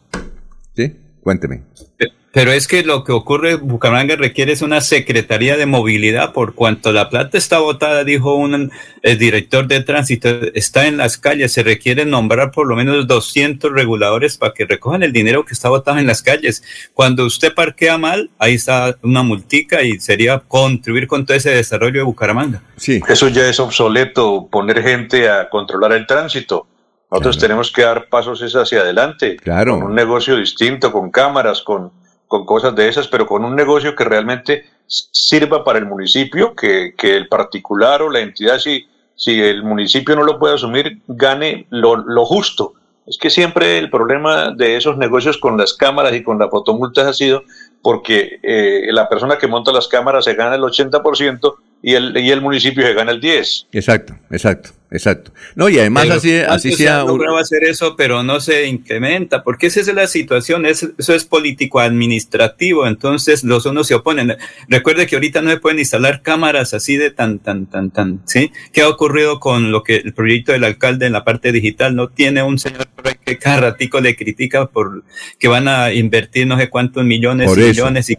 [0.74, 0.94] ¿Sí?
[1.20, 1.62] Cuénteme.
[1.96, 6.54] Pero es que lo que ocurre en Bucaramanga requiere es una secretaría de movilidad por
[6.54, 8.70] cuanto la plata está botada, dijo un
[9.02, 13.72] el director de tránsito, está en las calles, se requiere nombrar por lo menos 200
[13.72, 16.62] reguladores para que recojan el dinero que está botado en las calles.
[16.94, 22.00] Cuando usted parquea mal, ahí está una multica y sería contribuir con todo ese desarrollo
[22.00, 22.62] de Bucaramanga.
[22.76, 23.00] Sí.
[23.08, 26.66] Eso ya es obsoleto, poner gente a controlar el tránsito.
[27.10, 29.76] Nosotros tenemos que dar pasos es hacia adelante, Claro.
[29.76, 31.90] con un negocio distinto, con cámaras, con,
[32.28, 36.94] con cosas de esas, pero con un negocio que realmente sirva para el municipio, que,
[36.96, 38.86] que el particular o la entidad, si,
[39.16, 42.74] si el municipio no lo puede asumir, gane lo, lo justo.
[43.06, 47.06] Es que siempre el problema de esos negocios con las cámaras y con las fotomultas
[47.06, 47.42] ha sido
[47.80, 52.30] porque eh, la persona que monta las cámaras se gana el 80% y el, y
[52.30, 53.66] el municipio se gana el 10%.
[53.72, 54.70] Exacto, exacto.
[54.90, 55.32] Exacto.
[55.54, 57.00] No, y además Pero así, así se sea...
[57.00, 60.88] ha un- logrado hacer eso, pero no se incrementa, porque esa es la situación, es-
[60.98, 64.36] eso es político-administrativo, entonces los unos se oponen.
[64.68, 68.50] Recuerde que ahorita no se pueden instalar cámaras así de tan, tan, tan, tan, ¿sí?
[68.72, 71.94] ¿Qué ha ocurrido con lo que el proyecto del alcalde en la parte digital?
[71.96, 72.86] No tiene un señor
[73.24, 75.04] que cada ratico le critica por
[75.38, 78.16] que van a invertir no sé cuántos millones y millones y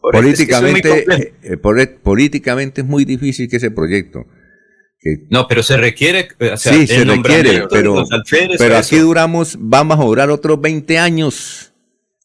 [0.00, 4.26] por es que es políticamente, eh, por- políticamente es muy difícil que ese proyecto.
[5.00, 8.86] Que- No, pero se requiere, o sea, sí, se requiere, pero, los alférez, pero eso.
[8.94, 11.72] aquí duramos, vamos a durar otros 20 años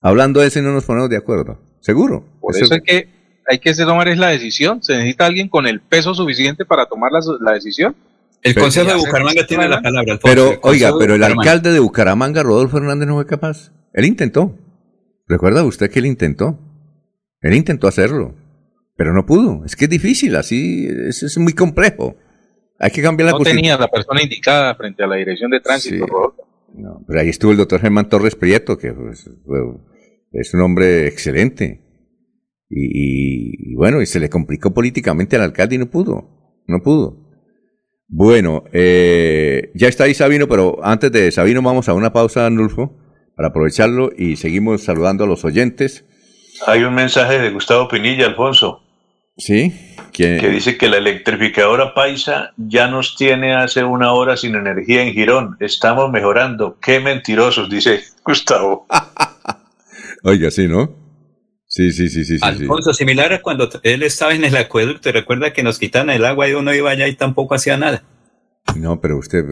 [0.02, 1.60] hablando de eso y no nos ponemos de acuerdo.
[1.80, 2.26] ¿Seguro?
[2.42, 3.08] Por eso hay que,
[3.48, 4.82] hay que tomar es la decisión.
[4.84, 7.96] Se necesita alguien con el peso suficiente para tomar la, la decisión.
[8.42, 10.36] El Pero- Consejo de Bucaramanga tiene la palabra, Alfonso.
[10.36, 13.72] Pero, oiga, pero el alcalde de Bucaramanga, Rodolfo Hernández, no fue capaz.
[13.94, 14.58] Él intentó.
[15.28, 16.60] ¿Recuerda usted que él intentó?
[17.42, 18.36] Él intentó hacerlo,
[18.98, 19.64] pero no pudo.
[19.66, 22.16] Es que es difícil, así es, es muy complejo.
[22.80, 23.64] Hay que cambiar la No constitución.
[23.64, 26.06] tenía la persona indicada frente a la dirección de tránsito.
[26.06, 26.42] Sí.
[26.82, 29.30] No, pero ahí estuvo el doctor Germán Torres Prieto, que pues,
[30.34, 31.82] es un hombre excelente.
[32.70, 36.64] Y, y- y bueno, y se le complicó políticamente al alcalde y no pudo.
[36.68, 37.24] No pudo.
[38.08, 42.98] Bueno, eh, ya está ahí Sabino, pero antes de Sabino vamos a una pausa, Anulfo,
[43.36, 46.06] para aprovecharlo y seguimos saludando a los oyentes.
[46.68, 48.82] Hay un mensaje de Gustavo Pinilla, Alfonso,
[49.38, 49.74] ¿Sí?
[50.14, 55.04] ¿Quién- que dice que la electrificadora Paisa ya nos tiene hace una hora sin energía
[55.04, 55.58] en Girón.
[55.60, 56.78] Estamos mejorando.
[56.82, 58.88] Qué mentirosos, dice Gustavo.
[60.24, 60.96] Oiga, sí, ¿no?
[61.68, 62.38] Sí, sí, sí, sí, sí.
[62.40, 62.46] sí.
[62.46, 66.48] Alfonso, similar a cuando él estaba en el acueducto, recuerda que nos quitan el agua
[66.48, 68.04] y uno iba allá y tampoco hacía nada.
[68.78, 69.44] No, pero usted,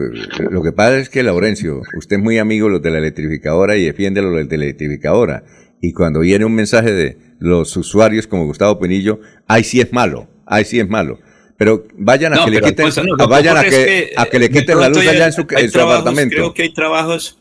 [0.50, 3.76] lo que pasa es que Laurencio, usted es muy amigo de los de la electrificadora
[3.76, 5.44] y defiende a los de la electrificadora.
[5.86, 10.28] Y cuando viene un mensaje de los usuarios como Gustavo Penillo, ahí sí es malo,
[10.46, 11.18] ahí sí es malo.
[11.58, 12.88] Pero vayan a No, que le quiten,
[13.18, 15.72] no, vayan a que, a que le quiten la luz allá en su, en su
[15.72, 16.36] trabajos, apartamento.
[16.36, 17.38] Creo que hay trabajos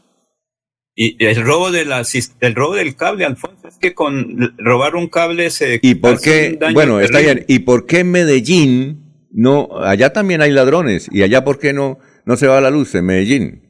[0.93, 2.03] y el robo de la
[2.41, 6.59] el robo del cable, Alfonso, es que con robar un cable se ¿Y por qué?
[6.73, 7.45] Bueno, está bien.
[7.47, 9.69] ¿Y por qué en Medellín no?
[9.79, 11.07] Allá también hay ladrones.
[11.13, 13.61] ¿Y allá por qué no, no se va la luz en Medellín?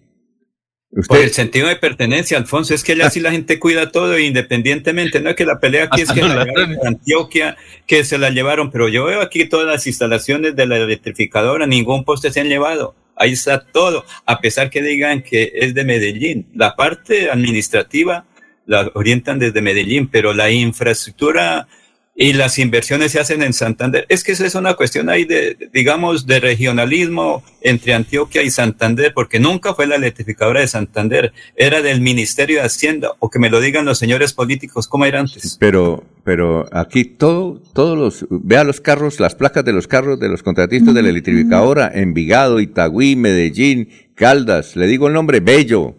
[1.08, 5.22] Por el sentido de pertenencia, Alfonso, es que allá sí la gente cuida todo independientemente,
[5.22, 7.58] no es que la pelea aquí es que la llevaron a Antioquia,
[7.88, 12.04] que se la llevaron, pero yo veo aquí todas las instalaciones de la electrificadora, ningún
[12.04, 16.48] poste se han llevado, ahí está todo, a pesar que digan que es de Medellín.
[16.54, 18.26] La parte administrativa
[18.66, 21.68] la orientan desde Medellín, pero la infraestructura
[22.16, 24.06] y las inversiones se hacen en Santander.
[24.08, 29.14] Es que esa es una cuestión ahí de, digamos, de regionalismo entre Antioquia y Santander,
[29.16, 33.50] porque nunca fue la electrificadora de Santander, era del Ministerio de Hacienda, o que me
[33.50, 35.58] lo digan los señores políticos, ¿cómo era antes?
[35.60, 40.30] Pero, pero aquí todo, todos los, vea los carros, las placas de los carros de
[40.30, 45.96] los contratistas de la electrificadora, Envigado, Itagüí, Medellín, Caldas, le digo el nombre, Bello,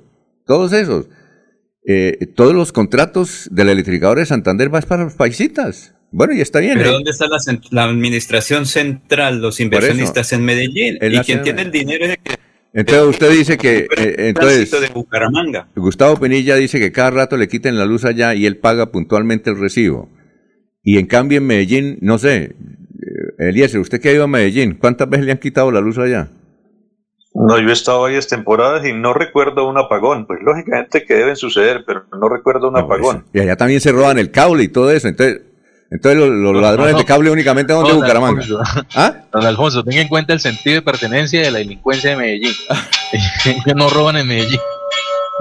[0.47, 1.09] todos esos.
[1.87, 5.95] Eh, todos los contratos de la electrificadora de Santander van para los paisitas.
[6.15, 6.79] Bueno, y está bien.
[6.79, 6.93] Pero ¿eh?
[6.93, 7.27] ¿dónde está
[7.71, 10.97] la, administración central, los inversionistas en Medellín?
[11.01, 12.39] En Y quien tiene el dinero es el que
[12.73, 15.69] Entonces usted dice que, eh, entonces, tránsito de Bucaramanga.
[15.75, 19.51] Gustavo Penilla dice que cada rato le quiten la luz allá y él paga puntualmente
[19.51, 20.09] el recibo.
[20.85, 22.55] Y en cambio en Medellín, no sé, eh,
[23.39, 26.29] Eliezer, usted que ha ido a Medellín, ¿cuántas veces le han quitado la luz allá?
[27.35, 30.29] No, yo he estado varias temporadas y no recuerdo un apagón.
[30.29, 33.25] Pues lógicamente que deben suceder, pero no recuerdo un apagón.
[33.33, 35.09] Y allá también se roban el cable y todo eso.
[35.09, 35.41] Entonces,
[35.91, 36.99] entonces los, los ladrones no.
[36.99, 38.43] de cable únicamente son de Bucaramanga.
[38.43, 38.87] Alfonso.
[38.95, 39.15] ¿Ah?
[39.33, 42.55] Don Alfonso, tenga en cuenta el sentido de pertenencia de la delincuencia de Medellín.
[43.45, 44.61] Ellos no roban en Medellín.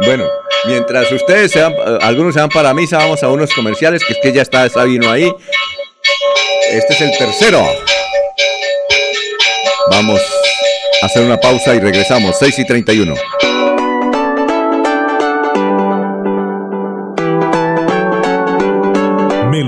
[0.05, 0.25] Bueno,
[0.65, 4.13] mientras ustedes se van, eh, algunos se van para misa, vamos a unos comerciales, que
[4.13, 5.31] es que ya está Sabino ahí.
[6.71, 7.63] Este es el tercero.
[9.91, 10.21] Vamos
[11.01, 13.13] a hacer una pausa y regresamos, 6 y 31.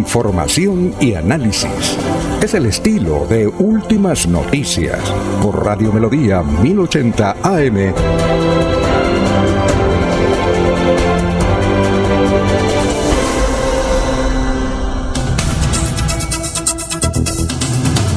[0.00, 1.98] Información y análisis.
[2.42, 4.98] Es el estilo de Últimas Noticias
[5.42, 7.94] por Radio Melodía 1080 AM.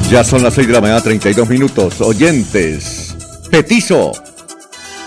[0.08, 2.00] Ya son las 6 de la mañana, 32 minutos.
[2.00, 3.14] Oyentes,
[3.50, 4.12] Petizo.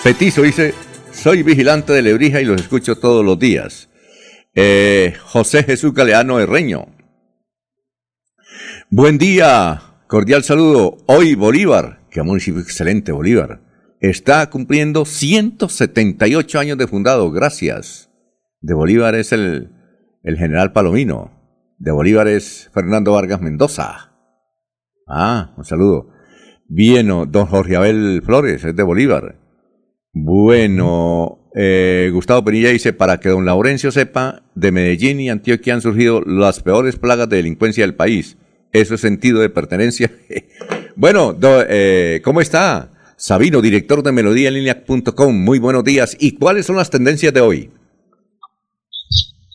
[0.03, 0.75] Petizo dice,
[1.11, 3.86] soy vigilante de Lebrija y los escucho todos los días.
[4.59, 6.87] Eh, José Jesús Galeano Herreño.
[8.89, 10.97] Buen día, cordial saludo.
[11.05, 13.61] Hoy Bolívar, que municipio excelente Bolívar,
[13.99, 17.29] está cumpliendo 178 años de fundado.
[17.29, 18.09] Gracias.
[18.59, 19.69] De Bolívar es el,
[20.23, 21.39] el general Palomino.
[21.77, 24.11] De Bolívar es Fernando Vargas Mendoza.
[25.07, 26.09] Ah, un saludo.
[26.67, 29.39] Bien, don Jorge Abel Flores, es de Bolívar.
[30.13, 35.81] Bueno, eh, Gustavo Penilla dice, para que don Laurencio sepa, de Medellín y Antioquia han
[35.81, 38.37] surgido las peores plagas de delincuencia del país.
[38.71, 40.11] Eso es sentido de pertenencia.
[40.95, 42.91] bueno, eh, ¿cómo está?
[43.15, 45.35] Sabino, director de melodíaenlínea.com.
[45.35, 46.15] Muy buenos días.
[46.19, 47.71] ¿Y cuáles son las tendencias de hoy?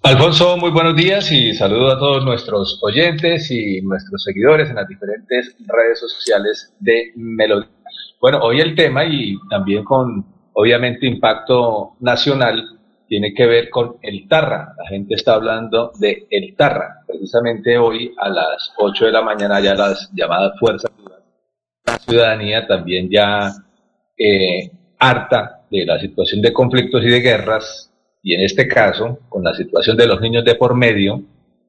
[0.03, 4.89] Alfonso, muy buenos días y saludo a todos nuestros oyentes y nuestros seguidores en las
[4.89, 7.71] diferentes redes sociales de Melodía.
[8.21, 14.27] Bueno, hoy el tema y también con obviamente impacto nacional tiene que ver con el
[14.29, 14.75] Tarra.
[14.79, 17.03] La gente está hablando de el Tarra.
[17.07, 20.91] Precisamente hoy a las 8 de la mañana ya las llamadas fuerzas
[21.85, 23.53] la ciudadanía también ya
[24.17, 27.93] eh, harta de la situación de conflictos y de guerras
[28.23, 31.23] y en este caso, con la situación de los niños de por medio,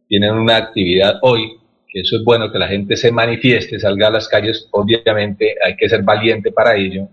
[0.07, 1.57] tienen una actividad hoy,
[1.87, 5.75] que eso es bueno que la gente se manifieste, salga a las calles, obviamente hay
[5.75, 7.07] que ser valiente para ello,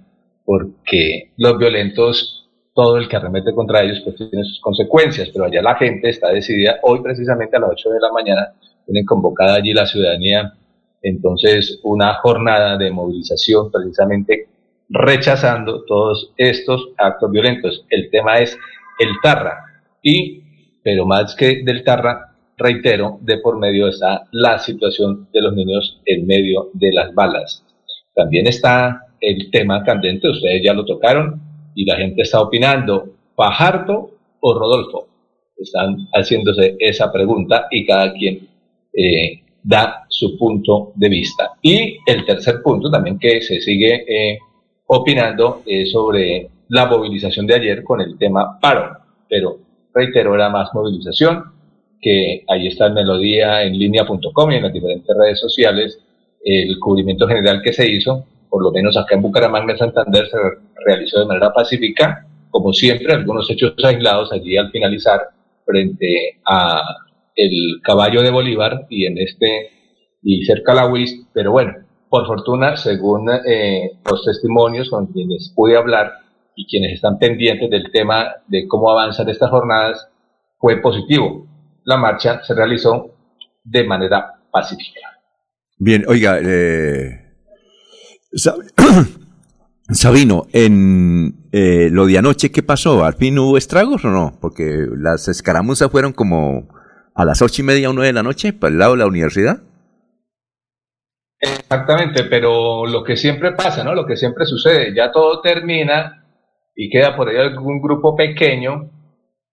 [0.51, 5.63] porque los violentos, todo el que arremete contra ellos, pues tiene sus consecuencias, pero allá
[5.63, 8.53] la gente está decidida, hoy precisamente a las 8 de la mañana,
[8.85, 10.55] tienen convocada allí la ciudadanía,
[11.03, 14.49] entonces una jornada de movilización precisamente
[14.89, 17.87] rechazando todos estos actos violentos.
[17.89, 18.59] El tema es
[18.99, 19.85] el Tarra.
[20.03, 20.43] Y,
[20.83, 26.01] pero más que del Tarra, reitero, de por medio está la situación de los niños
[26.07, 27.65] en medio de las balas.
[28.17, 31.41] También está el tema candente, ustedes ya lo tocaron,
[31.75, 34.11] y la gente está opinando, ¿Fajardo
[34.41, 35.09] o Rodolfo?
[35.57, 38.49] Están haciéndose esa pregunta y cada quien
[38.93, 41.53] eh, da su punto de vista.
[41.63, 44.39] Y el tercer punto también que se sigue eh,
[44.87, 48.97] opinando es sobre la movilización de ayer con el tema paro,
[49.29, 49.59] pero
[49.95, 51.45] reitero, era más movilización,
[52.01, 56.01] que ahí está en melodía en línea.com y en las diferentes redes sociales,
[56.43, 60.37] el cubrimiento general que se hizo, por lo menos acá en Bucaramanga, en Santander, se
[60.85, 65.21] realizó de manera pacífica, como siempre, algunos hechos aislados allí al finalizar
[65.65, 66.83] frente a
[67.37, 69.71] el caballo de Bolívar y en este
[70.23, 71.75] y cerca a la UIS, pero bueno,
[72.11, 76.13] por fortuna, según eh, los testimonios con quienes pude hablar
[76.57, 80.11] y quienes están pendientes del tema de cómo avanzan estas jornadas,
[80.59, 81.47] fue positivo.
[81.85, 83.15] La marcha se realizó
[83.65, 85.01] de manera pacífica.
[85.79, 87.20] Bien, oiga, eh,
[89.93, 93.05] Sabino, en eh, lo de anoche, ¿qué pasó?
[93.05, 94.39] ¿Al fin hubo estragos o no?
[94.41, 96.69] Porque las escaramuzas fueron como
[97.15, 99.07] a las ocho y media o nueve de la noche, para el lado de la
[99.07, 99.63] universidad.
[101.41, 103.95] Exactamente, pero lo que siempre pasa, ¿no?
[103.95, 106.25] Lo que siempre sucede, ya todo termina
[106.75, 108.91] y queda por ahí algún grupo pequeño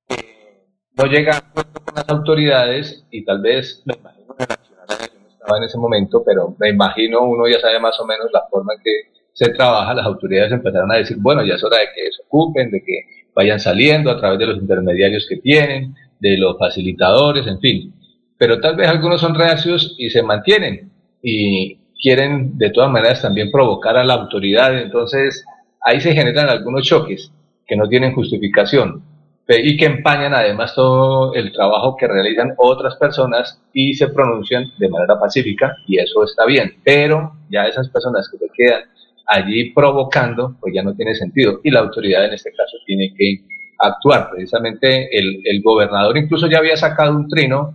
[0.07, 4.01] que no llega a con las autoridades y tal vez, me que
[4.47, 8.05] la ciudadanía, yo no en ese momento, pero me imagino uno ya sabe más o
[8.05, 8.91] menos la forma en que
[9.33, 12.71] se trabaja, las autoridades empezaron a decir, bueno, ya es hora de que se ocupen,
[12.71, 13.05] de que
[13.35, 17.93] vayan saliendo a través de los intermediarios que tienen, de los facilitadores, en fin.
[18.37, 20.91] Pero tal vez algunos son reacios y se mantienen
[21.21, 25.45] y quieren de todas maneras también provocar a la autoridad, entonces
[25.81, 27.31] ahí se generan algunos choques
[27.67, 29.03] que no tienen justificación
[29.49, 34.89] y que empañan además todo el trabajo que realizan otras personas y se pronuncian de
[34.89, 38.81] manera pacífica y eso está bien, pero ya esas personas que se quedan
[39.25, 43.41] allí provocando, pues ya no tiene sentido y la autoridad en este caso tiene que
[43.79, 44.29] actuar.
[44.31, 47.73] Precisamente el, el gobernador incluso ya había sacado un trino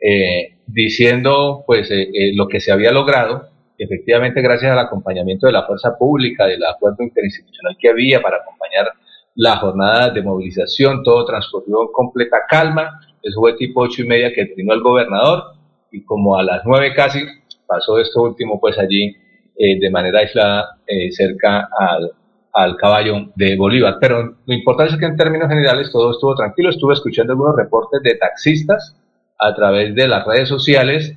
[0.00, 3.48] eh, diciendo pues eh, eh, lo que se había logrado,
[3.78, 8.88] efectivamente gracias al acompañamiento de la fuerza pública, del acuerdo interinstitucional que había para acompañar
[9.36, 14.32] la jornada de movilización, todo transcurrió en completa calma, eso fue tipo ocho y media
[14.32, 15.54] que trinó el gobernador
[15.90, 17.20] y como a las nueve casi
[17.66, 19.16] pasó esto último pues allí
[19.56, 22.12] eh, de manera aislada eh, cerca al,
[22.52, 23.98] al caballo de Bolívar.
[24.00, 26.70] Pero lo importante es que en términos generales todo estuvo tranquilo.
[26.70, 28.96] Estuve escuchando algunos reportes de taxistas
[29.38, 31.16] a través de las redes sociales,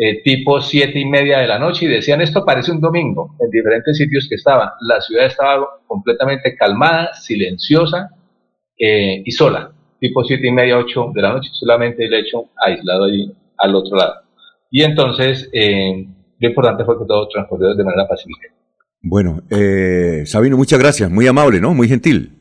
[0.00, 3.50] eh, tipo siete y media de la noche, y decían esto parece un domingo, en
[3.50, 4.68] diferentes sitios que estaban.
[4.82, 8.10] La ciudad estaba completamente calmada, silenciosa
[8.78, 13.06] eh, y sola, tipo siete y media, ocho de la noche, solamente el hecho aislado
[13.06, 14.14] allí al otro lado.
[14.70, 16.06] Y entonces, eh,
[16.38, 18.48] lo importante fue que todo transcurrió de manera pacífica.
[19.02, 21.74] Bueno, eh, Sabino, muchas gracias, muy amable, ¿no?
[21.74, 22.37] Muy gentil.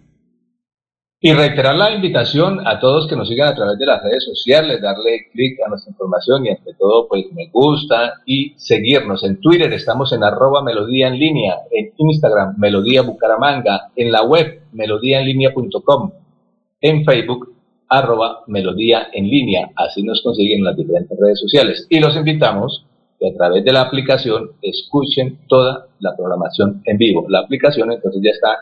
[1.20, 4.80] Y reiterar la invitación a todos que nos sigan a través de las redes sociales,
[4.80, 9.24] darle clic a nuestra información y entre todo, pues me gusta y seguirnos.
[9.24, 14.62] En Twitter estamos en arroba melodía en línea, en Instagram melodía bucaramanga, en la web
[14.74, 16.12] melodíaenlínea.com,
[16.82, 17.52] en Facebook
[17.90, 19.72] arroba melodía en línea.
[19.76, 21.88] Así nos consiguen en las diferentes redes sociales.
[21.90, 22.86] Y los invitamos
[23.20, 27.26] que a través de la aplicación escuchen toda la programación en vivo.
[27.28, 28.58] La aplicación entonces ya está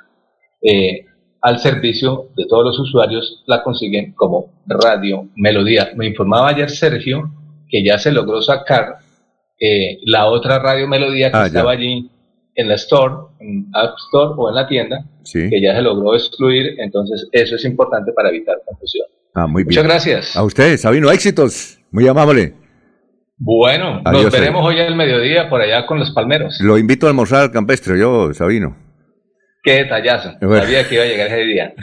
[0.61, 1.05] eh,
[1.47, 5.91] al servicio de todos los usuarios, la consiguen como Radio Melodía.
[5.95, 7.29] Me informaba ayer Sergio
[7.69, 8.95] que ya se logró sacar
[9.59, 11.47] eh, la otra Radio Melodía que Ah, ya.
[11.47, 12.09] estaba allí
[12.55, 15.49] en la Store, en App Store o en la tienda, Sí.
[15.49, 19.05] que ya se logró excluir, entonces eso es importante para evitar confusión.
[19.35, 19.67] Ah, muy bien.
[19.69, 20.35] Muchas gracias.
[20.35, 21.77] A ustedes, Sabino, éxitos.
[21.91, 22.53] Muy amable.
[23.37, 24.81] Bueno, Adiós, nos veremos Sergio.
[24.83, 26.57] hoy al mediodía por allá con los palmeros.
[26.61, 28.77] Lo invito a almorzar al campestre, yo, Sabino.
[29.65, 30.35] Qué detallazo.
[30.41, 30.61] Bueno.
[30.61, 31.73] Sabía que iba a llegar ese día.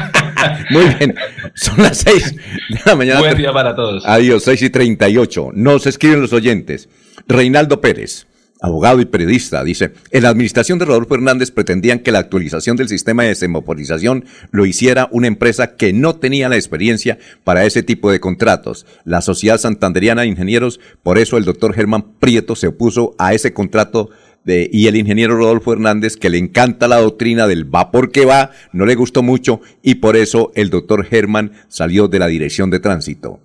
[0.70, 1.14] Muy bien.
[1.54, 3.20] Son las seis de la mañana.
[3.20, 4.02] Buen día para todos.
[4.04, 5.50] Adiós, 6 y 38.
[5.54, 6.88] Nos escriben los oyentes.
[7.28, 8.26] Reinaldo Pérez,
[8.60, 12.88] abogado y periodista, dice, en la administración de Rodolfo Hernández pretendían que la actualización del
[12.88, 18.10] sistema de semaforización lo hiciera una empresa que no tenía la experiencia para ese tipo
[18.10, 18.86] de contratos.
[19.04, 23.52] La Sociedad Santanderiana de Ingenieros, por eso el doctor Germán Prieto se opuso a ese
[23.52, 24.10] contrato
[24.46, 28.86] y el ingeniero Rodolfo Hernández, que le encanta la doctrina del vapor que va, no
[28.86, 33.40] le gustó mucho y por eso el doctor Germán salió de la dirección de tránsito.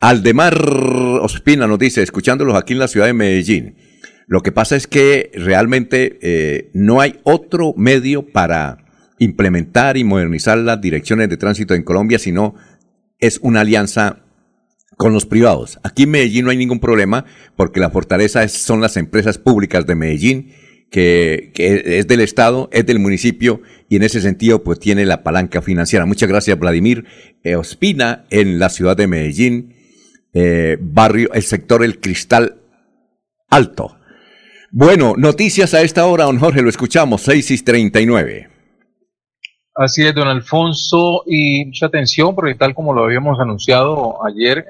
[0.00, 0.56] Aldemar
[1.20, 3.74] Ospina nos dice, escuchándolos aquí en la ciudad de Medellín,
[4.26, 8.78] lo que pasa es que realmente eh, no hay otro medio para
[9.18, 12.54] implementar y modernizar las direcciones de tránsito en Colombia, sino
[13.18, 14.20] es una alianza
[15.00, 15.80] con los privados.
[15.82, 17.24] Aquí en Medellín no hay ningún problema
[17.56, 20.52] porque la fortaleza son las empresas públicas de Medellín,
[20.90, 25.62] que, es del Estado, es del municipio y en ese sentido pues tiene la palanca
[25.62, 26.04] financiera.
[26.04, 27.06] Muchas gracias Vladimir
[27.56, 29.74] Ospina en la ciudad de Medellín,
[30.34, 32.60] eh, barrio, el sector El Cristal
[33.48, 33.96] Alto.
[34.70, 38.49] Bueno, noticias a esta hora, don Jorge, lo escuchamos, 6 y 39.
[39.74, 44.66] Así es, don Alfonso, y mucha atención porque tal como lo habíamos anunciado ayer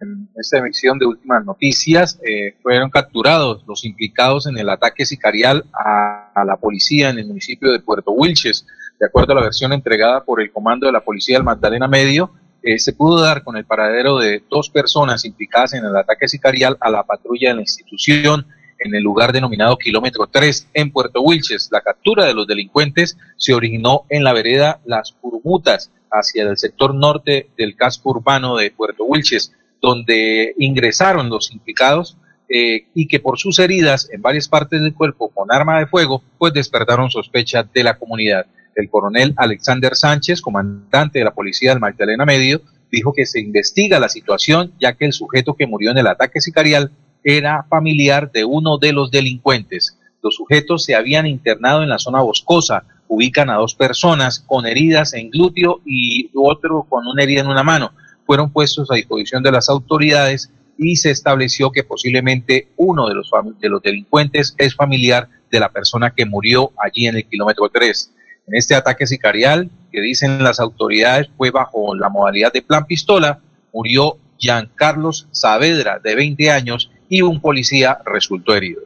[0.00, 5.64] en esta emisión de últimas noticias, eh, fueron capturados los implicados en el ataque sicarial
[5.72, 8.64] a, la policía en el municipio de Puerto Wilches.
[9.00, 12.30] De acuerdo a la versión entregada por el comando de la policía del Magdalena Medio,
[12.62, 16.76] eh, se pudo dar con el paradero de dos personas implicadas en el ataque sicarial
[16.80, 18.46] a la patrulla de la institución
[18.78, 21.68] en el lugar denominado kilómetro 3 en Puerto Wilches.
[21.72, 26.94] La captura de los delincuentes se originó en la vereda Las Purmutas, hacia el sector
[26.94, 32.16] norte del casco urbano de Puerto Wilches, donde ingresaron los implicados
[32.48, 36.22] eh, y que por sus heridas en varias partes del cuerpo con arma de fuego,
[36.38, 38.46] pues despertaron sospecha de la comunidad.
[38.74, 43.98] El coronel Alexander Sánchez, comandante de la policía del Magdalena Medio, dijo que se investiga
[43.98, 46.92] la situación ya que el sujeto que murió en el ataque sicarial
[47.24, 49.98] era familiar de uno de los delincuentes.
[50.22, 55.14] Los sujetos se habían internado en la zona boscosa, ubican a dos personas con heridas
[55.14, 57.92] en glúteo y otro con una herida en una mano.
[58.26, 63.30] Fueron puestos a disposición de las autoridades y se estableció que posiblemente uno de los,
[63.60, 68.12] de los delincuentes es familiar de la persona que murió allí en el kilómetro 3.
[68.46, 73.40] En este ataque sicarial, que dicen las autoridades fue bajo la modalidad de plan pistola,
[73.72, 78.82] murió Giancarlos Saavedra, de 20 años, y un policía resultó herido.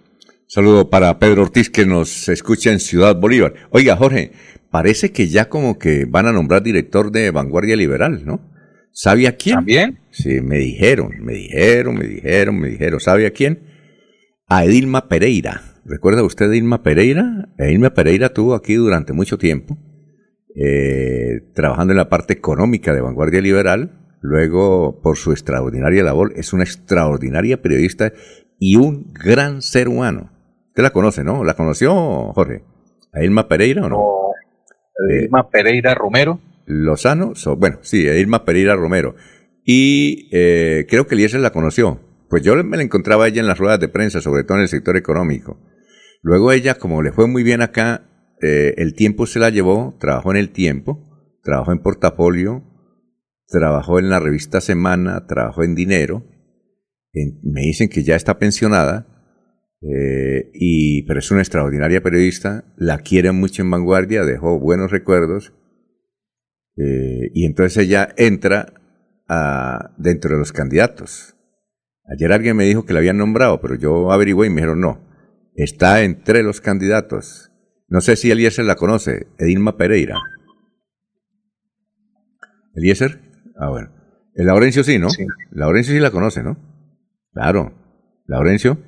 [0.46, 3.52] Saludo para Pedro Ortiz que nos escucha en Ciudad Bolívar.
[3.70, 4.32] Oiga, Jorge,
[4.70, 8.40] parece que ya como que van a nombrar director de Vanguardia Liberal, ¿no?
[8.92, 9.56] ¿Sabe a quién?
[9.56, 10.00] ¿También?
[10.10, 12.98] Sí, me dijeron, me dijeron, me dijeron, me dijeron.
[12.98, 13.60] ¿Sabe a quién?
[14.48, 15.62] A Edilma Pereira.
[15.84, 17.48] ¿Recuerda usted a Edilma Pereira?
[17.58, 19.78] Edilma Pereira tuvo aquí durante mucho tiempo,
[20.56, 24.07] eh, trabajando en la parte económica de Vanguardia Liberal.
[24.20, 28.12] Luego, por su extraordinaria labor, es una extraordinaria periodista
[28.58, 30.30] y un gran ser humano.
[30.68, 31.44] Usted la conoce, ¿no?
[31.44, 32.64] ¿La conoció, Jorge?
[33.12, 34.04] ¿A Edilma Pereira o no?
[35.08, 36.40] Edilma Pereira Romero.
[36.66, 39.14] Lozano, so- bueno, sí, Edilma Pereira Romero.
[39.64, 42.00] Y eh, creo que Eliezer la conoció.
[42.28, 44.62] Pues yo me la encontraba a ella en las ruedas de prensa, sobre todo en
[44.62, 45.58] el sector económico.
[46.22, 48.02] Luego ella, como le fue muy bien acá,
[48.42, 51.06] eh, el tiempo se la llevó, trabajó en el tiempo,
[51.42, 52.62] trabajó en portafolio,
[53.48, 56.24] trabajó en la revista Semana, trabajó en Dinero,
[57.42, 59.06] me dicen que ya está pensionada,
[59.80, 65.54] eh, y, pero es una extraordinaria periodista, la quieren mucho en Vanguardia, dejó buenos recuerdos,
[66.76, 68.74] eh, y entonces ella entra
[69.98, 71.36] dentro de los candidatos.
[72.06, 75.06] Ayer alguien me dijo que la habían nombrado, pero yo averigüé y me dijeron no,
[75.54, 77.50] está entre los candidatos.
[77.88, 80.16] No sé si Eliezer la conoce, Edilma Pereira.
[82.74, 83.27] ¿Eliezer?
[83.58, 83.88] Ah, bueno.
[84.34, 85.08] El Laurencio sí, ¿no?
[85.50, 86.56] Laurencio sí la conoce, ¿no?
[87.32, 87.72] Claro.
[88.26, 88.78] ¿Laurencio?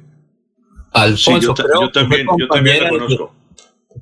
[0.93, 3.35] Alfonso, Sí, yo ta- creo, yo también- que fue yo también la conozco.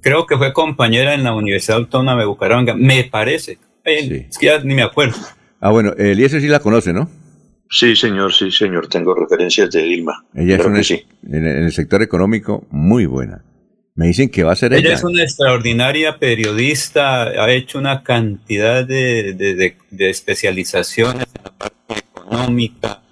[0.02, 3.58] creo que fue compañera en la Universidad Autónoma de Bucaramanga, me parece.
[3.84, 5.16] Eh, Es que ya ni me acuerdo.
[5.60, 7.08] Ah, bueno, Eliezer sí la conoce, ¿no?
[7.70, 8.88] Sí, señor, sí, señor.
[8.88, 10.24] Tengo referencias de Dilma.
[10.34, 11.04] Ella es una, sí.
[11.26, 13.44] en, en el sector económico muy buena.
[13.98, 14.80] Me dicen que va a ser ella.
[14.90, 21.42] Ella es una extraordinaria periodista, ha hecho una cantidad de, de- de- de especializaciones en
[21.42, 23.02] la parte económica.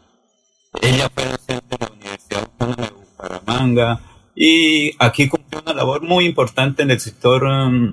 [0.80, 2.48] Ella fue docente de la Universidad
[2.78, 4.00] de Bucaramanga
[4.36, 7.92] y aquí cumplió una labor muy importante en el sector um,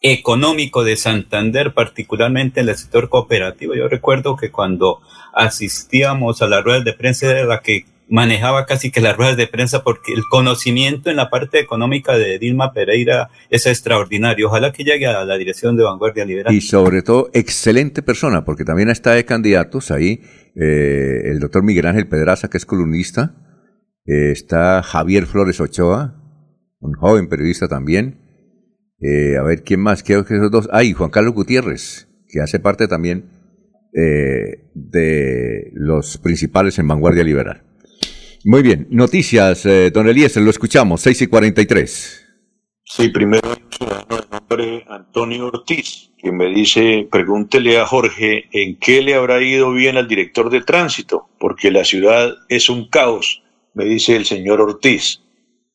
[0.00, 3.74] económico de Santander, particularmente en el sector cooperativo.
[3.74, 5.02] Yo recuerdo que cuando
[5.34, 9.46] asistíamos a las ruedas de prensa era la que manejaba casi que las ruedas de
[9.46, 14.48] prensa porque el conocimiento en la parte económica de Dilma Pereira es extraordinario.
[14.48, 16.54] Ojalá que llegue a la dirección de Vanguardia Liberal.
[16.54, 20.20] Y sobre todo, excelente persona, porque también está de candidatos ahí
[20.54, 23.34] eh, el doctor Miguel Ángel Pedraza, que es columnista.
[24.04, 26.14] eh, está Javier Flores Ochoa,
[26.80, 28.20] un joven periodista también.
[29.00, 30.02] Eh, a ver, ¿quién más?
[30.02, 30.68] Creo que esos dos.
[30.70, 33.30] Ah, y Juan Carlos Gutiérrez, que hace parte también
[33.94, 37.71] de los principales en Vanguardia Liberal.
[38.44, 42.26] Muy bien, noticias, eh, don Eliezer, lo escuchamos, 6 y 43.
[42.84, 48.48] Sí, primero hay un ciudadano de nombre Antonio Ortiz que me dice, pregúntele a Jorge
[48.52, 52.88] en qué le habrá ido bien al director de tránsito, porque la ciudad es un
[52.88, 53.42] caos,
[53.74, 55.22] me dice el señor Ortiz.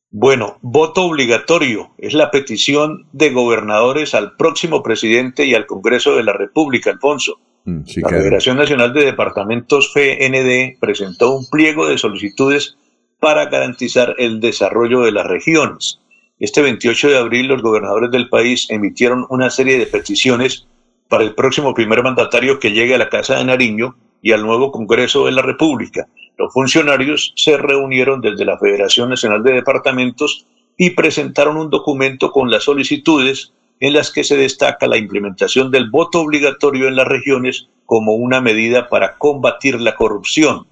[0.10, 6.24] Bueno, voto obligatorio es la petición de gobernadores al próximo presidente y al Congreso de
[6.24, 7.40] la República, Alfonso.
[7.68, 8.24] Mm, sí, La claro.
[8.24, 12.78] Federación Nacional de Departamentos FND presentó un pliego de solicitudes
[13.20, 16.00] para garantizar el desarrollo de las regiones.
[16.40, 20.66] Este 28 de abril los gobernadores del país emitieron una serie de peticiones
[21.10, 24.72] para el próximo primer mandatario que llegue a la Casa de Nariño y al nuevo
[24.72, 26.08] Congreso de la República.
[26.38, 30.46] Los funcionarios se reunieron desde la Federación Nacional de Departamentos
[30.78, 35.90] y presentaron un documento con las solicitudes en las que se destaca la implementación del
[35.90, 40.68] voto obligatorio en las regiones como una medida para combatir la corrupción.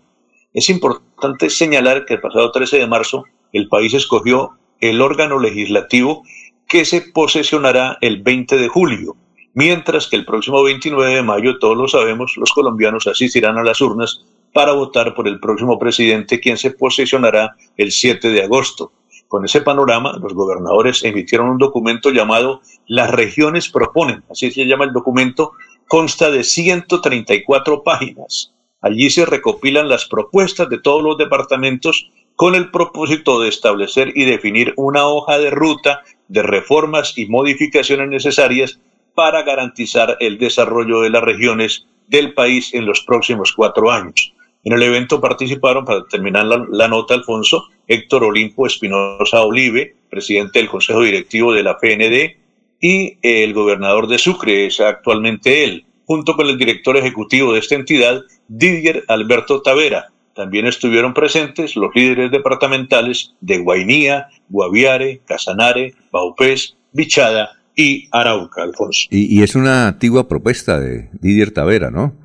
[0.54, 6.24] Es importante señalar que el pasado 13 de marzo el país escogió el órgano legislativo
[6.68, 9.16] que se posesionará el 20 de julio,
[9.54, 13.82] mientras que el próximo 29 de mayo, todos lo sabemos, los colombianos asistirán a las
[13.82, 18.92] urnas para votar por el próximo presidente, quien se posesionará el 7 de agosto.
[19.28, 24.86] Con ese panorama, los gobernadores emitieron un documento llamado Las regiones proponen, así se llama
[24.86, 25.54] el documento,
[25.88, 28.54] consta de 134 páginas.
[28.82, 34.26] Allí se recopilan las propuestas de todos los departamentos con el propósito de establecer y
[34.26, 38.80] definir una hoja de ruta de reformas y modificaciones necesarias
[39.16, 44.35] para garantizar el desarrollo de las regiones del país en los próximos cuatro años.
[44.66, 50.68] En el evento participaron, para terminar la, nota, Alfonso, Héctor Olimpo Espinosa Olive, presidente del
[50.68, 52.38] Consejo Directivo de la PND,
[52.82, 57.76] y el gobernador de Sucre, es actualmente él, junto con el director ejecutivo de esta
[57.76, 60.08] entidad, Didier Alberto Tavera.
[60.34, 69.08] También estuvieron presentes los líderes departamentales de Guainía, Guaviare, Casanare, Baupés, Bichada y Arauca, Alfonso.
[69.12, 72.16] Y, y es una antigua propuesta de Didier Tavera, ¿no?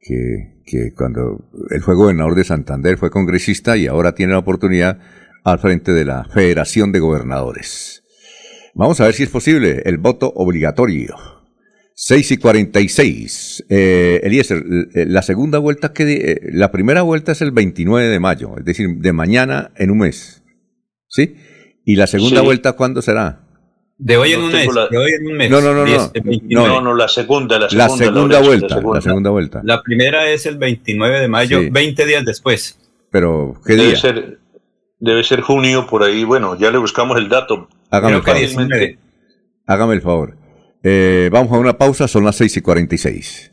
[0.00, 4.98] Que, que cuando él fue gobernador de Santander fue congresista y ahora tiene la oportunidad
[5.44, 8.02] al frente de la Federación de Gobernadores.
[8.74, 11.16] Vamos a ver si es posible el voto obligatorio.
[11.94, 13.64] 6 y 46.
[13.68, 14.62] Eh, Eliezer,
[14.94, 16.04] eh, la segunda vuelta que...
[16.12, 19.98] eh, la primera vuelta es el 29 de mayo, es decir, de mañana en un
[19.98, 20.44] mes.
[21.08, 21.34] ¿Sí?
[21.84, 22.44] ¿Y la segunda Sí.
[22.46, 23.47] vuelta cuándo será?
[24.00, 24.74] De hoy en No un mes.
[24.74, 25.50] la- De hoy en un mes.
[25.50, 25.84] No, no, no, no.
[25.84, 26.68] 10, el 29.
[26.68, 28.04] No, no, la segunda, la La segunda.
[28.04, 28.96] segunda Laurencio, vuelta, segunda.
[28.98, 29.60] la segunda vuelta.
[29.64, 31.68] La primera es el 29 de mayo, Sí.
[31.70, 32.78] 20 días después.
[33.10, 33.96] Pero, ¿qué Debe día?
[33.96, 34.38] ser,
[35.00, 36.22] debe ser junio por ahí.
[36.24, 37.68] Bueno, ya le buscamos el dato.
[37.90, 38.66] Hágame el Creo que favor.
[38.66, 38.98] 19.
[39.66, 40.36] Hágame el favor.
[40.84, 43.52] Eh, vamos a una pausa, son las 6 y 46.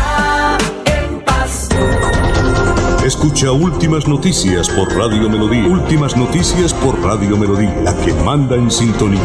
[3.05, 5.65] Escucha Últimas Noticias por Radio Melodía.
[5.65, 9.19] Últimas Noticias por Radio Melodía, la que manda en sintonía.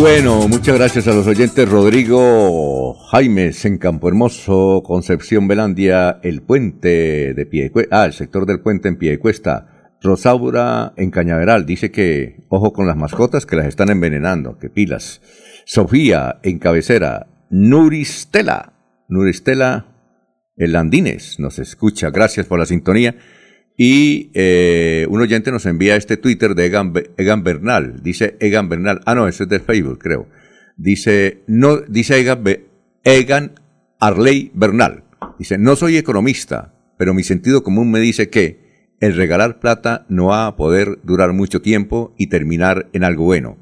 [0.00, 7.32] Bueno, muchas gracias a los oyentes Rodrigo Jaimes en Campo Hermoso, Concepción Belandia, el puente
[7.32, 12.72] de Piedecuesta, ah, el sector del puente en Piedecuesta, Rosaura en Cañaveral, dice que ojo
[12.72, 15.22] con las mascotas que las están envenenando, que pilas.
[15.64, 18.75] Sofía en Cabecera, Nuristela,
[19.08, 19.96] Nuristela
[20.56, 23.16] el Landines nos escucha, gracias por la sintonía.
[23.76, 28.02] Y eh, un oyente nos envía este Twitter de Egan, Egan Bernal.
[28.02, 29.02] Dice Egan Bernal.
[29.04, 30.28] Ah, no, ese es del Facebook, creo.
[30.78, 32.42] Dice, no, dice Egan,
[33.04, 33.60] Egan
[34.00, 35.04] Arley Bernal.
[35.38, 40.26] Dice, no soy economista, pero mi sentido común me dice que el regalar plata no
[40.26, 43.58] va a poder durar mucho tiempo y terminar en algo bueno.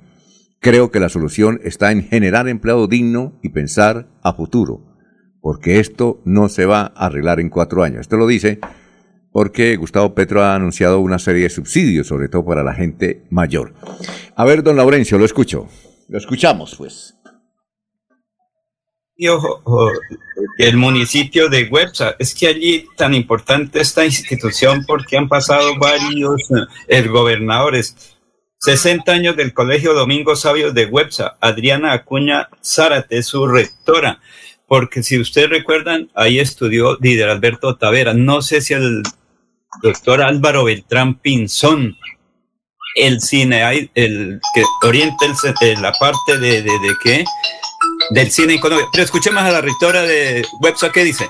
[0.61, 4.94] Creo que la solución está en generar empleo digno y pensar a futuro,
[5.45, 8.01] porque esto no se va a arreglar en cuatro años.
[8.01, 8.61] Esto lo dice
[9.31, 13.75] porque Gustavo Petro ha anunciado una serie de subsidios, sobre todo para la gente mayor.
[14.37, 15.69] A ver, don Laurencio, lo escucho.
[16.09, 17.15] Lo escuchamos, pues.
[19.17, 19.91] Y ojo, ojo,
[20.57, 26.41] el municipio de Websa, es que allí tan importante esta institución porque han pasado varios
[26.89, 28.17] eh, gobernadores.
[28.61, 34.23] 60 años del Colegio Domingo Sabio de Websa, Adriana Acuña Zárate, su rectora,
[34.67, 39.03] porque si ustedes recuerdan, ahí estudió Líder Alberto Tavera, no sé si el
[39.83, 41.97] doctor Álvaro Beltrán Pinzón,
[42.97, 47.25] el cine, el que orienta el eh, la parte de, de, de qué,
[48.11, 48.89] del cine económico.
[48.93, 51.29] Pero escuchemos a la rectora de Websa, ¿qué dice?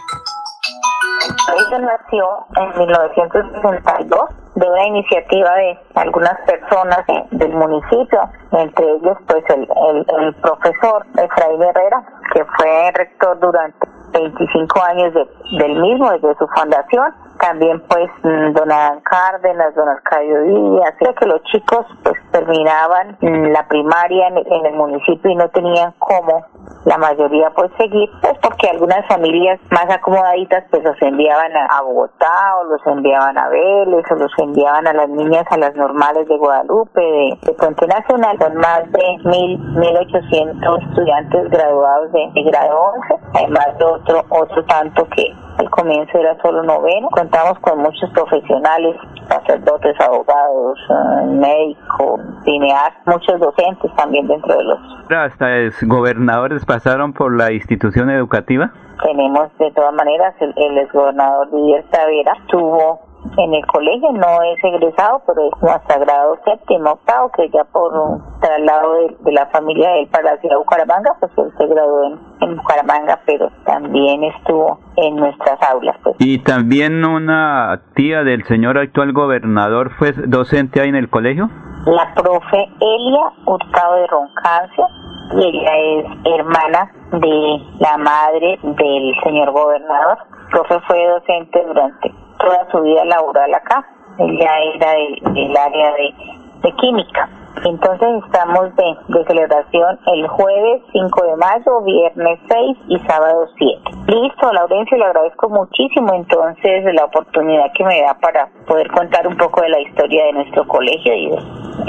[1.57, 8.21] Ella nació en 1962 de una iniciativa de algunas personas de- del municipio,
[8.53, 13.87] entre ellos pues el, el, el profesor Efraín Herrera, que fue rector durante
[14.23, 15.29] 25 años de-
[15.59, 17.15] del mismo, desde su fundación.
[17.41, 23.17] También pues mm, don Adán Cárdenas, don Arcadio Díaz, Así que los chicos pues terminaban
[23.21, 26.47] mm, la primaria en, en el municipio y no tenían cómo
[26.85, 32.57] la mayoría pues seguir, pues porque algunas familias más acomodaditas pues los enviaban a, Bogotá
[32.61, 36.37] o los enviaban a Vélez o los enviaban a las niñas a las normales de
[36.39, 42.43] Guadalupe, de, de Puente Nacional, son más de mil, mil ochocientos estudiantes graduados de, de
[42.45, 45.27] grado 11, además de otro, otro tanto que
[45.59, 48.97] al comienzo era solo noveno, contamos con muchos profesionales,
[49.29, 54.79] sacerdotes, abogados, eh, médicos, cineastas, muchos docentes también dentro de los
[55.11, 58.73] Hasta es- gobernadores pasaron por la institución educativa.
[59.03, 63.01] tenemos de todas maneras el, el exgobernador Didier Tavera estuvo
[63.37, 67.93] en el colegio, no es egresado, pero es hasta grado séptimo, octavo, que ya por
[67.97, 71.53] un traslado de, de la familia de él para la ciudad de Bucaramanga, pues él
[71.57, 75.97] se graduó en, en Bucaramanga, pero también estuvo en nuestras aulas.
[76.03, 76.17] Pues.
[76.19, 81.49] Y también una tía del señor actual gobernador fue docente ahí en el colegio.
[81.87, 84.87] La profe Elia Hurtado de Roncancia,
[85.33, 86.07] y ella es
[86.39, 90.19] hermana de la madre del señor gobernador.
[90.45, 92.15] El profe fue docente durante
[92.45, 93.85] toda su vida laboral acá.
[94.19, 97.29] Ella era del, área de, química.
[97.65, 103.81] Entonces estamos de, celebración el jueves 5 de mayo, viernes 6 y sábado 7.
[104.09, 109.37] Listo, Laurencio, le agradezco muchísimo entonces la oportunidad que me da para poder contar un
[109.37, 111.31] poco de la historia de nuestro colegio y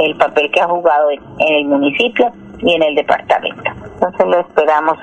[0.03, 3.71] el papel que ha jugado en, el municipio y en el departamento.
[3.95, 4.97] Entonces lo esperamos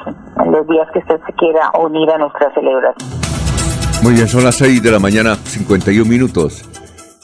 [0.46, 3.31] los días que usted se quiera unir a nuestra celebración.
[4.02, 6.64] Muy bien, son las 6 de la mañana, 51 minutos.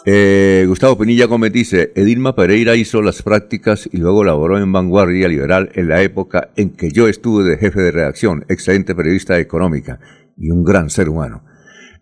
[0.05, 5.27] Eh, Gustavo Pinilla Gómez dice, Edilma Pereira hizo las prácticas y luego laboró en Vanguardia
[5.27, 9.99] Liberal en la época en que yo estuve de jefe de redacción, excelente periodista económica
[10.37, 11.43] y un gran ser humano.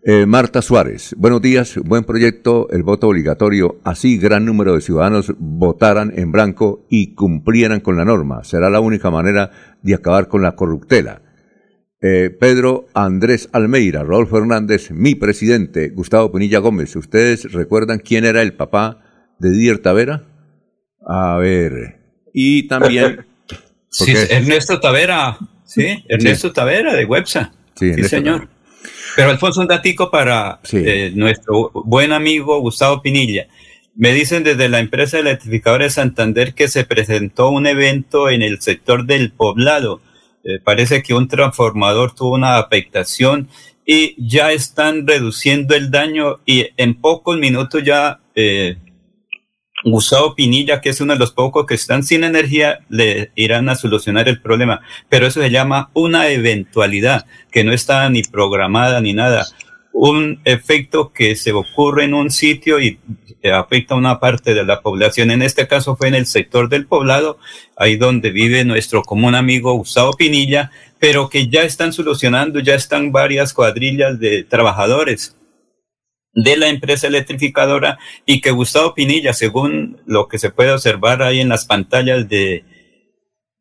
[0.03, 5.33] Eh, Marta Suárez, buenos días, buen proyecto, el voto obligatorio, así gran número de ciudadanos
[5.39, 8.43] votaran en blanco y cumplieran con la norma.
[8.43, 9.49] Será la única manera
[9.81, 11.23] de acabar con la corruptela.
[12.01, 16.95] Eh, Pedro Andrés Almeida, Rodolfo Hernández, mi presidente, Gustavo Pinilla Gómez.
[16.95, 19.03] ¿Ustedes recuerdan quién era el papá
[19.39, 20.23] de Didier Tavera?
[21.07, 21.99] A ver.
[22.33, 23.25] Y también.
[23.89, 27.53] Sí, Ernesto Tavera, Sí, Ernesto Tavera de Websa.
[27.73, 28.49] Sí, Sí, señor.
[29.15, 33.47] Pero Alfonso, un datico para eh, nuestro buen amigo Gustavo Pinilla.
[33.95, 38.61] Me dicen desde la empresa electrificadora de Santander que se presentó un evento en el
[38.61, 40.01] sector del poblado.
[40.49, 43.49] Eh, parece que un transformador tuvo una afectación
[43.85, 48.77] y ya están reduciendo el daño y en pocos minutos ya eh,
[49.83, 53.75] Gustavo Pinilla, que es uno de los pocos que están sin energía, le irán a
[53.75, 54.79] solucionar el problema.
[55.09, 59.47] Pero eso se llama una eventualidad que no está ni programada ni nada.
[59.99, 62.99] Un efecto que se ocurre en un sitio y
[63.51, 65.31] afecta a una parte de la población.
[65.31, 67.39] En este caso fue en el sector del poblado,
[67.75, 70.69] ahí donde vive nuestro común amigo Gustavo Pinilla,
[70.99, 75.35] pero que ya están solucionando, ya están varias cuadrillas de trabajadores
[76.31, 81.39] de la empresa electrificadora y que Gustavo Pinilla, según lo que se puede observar ahí
[81.39, 82.63] en las pantallas de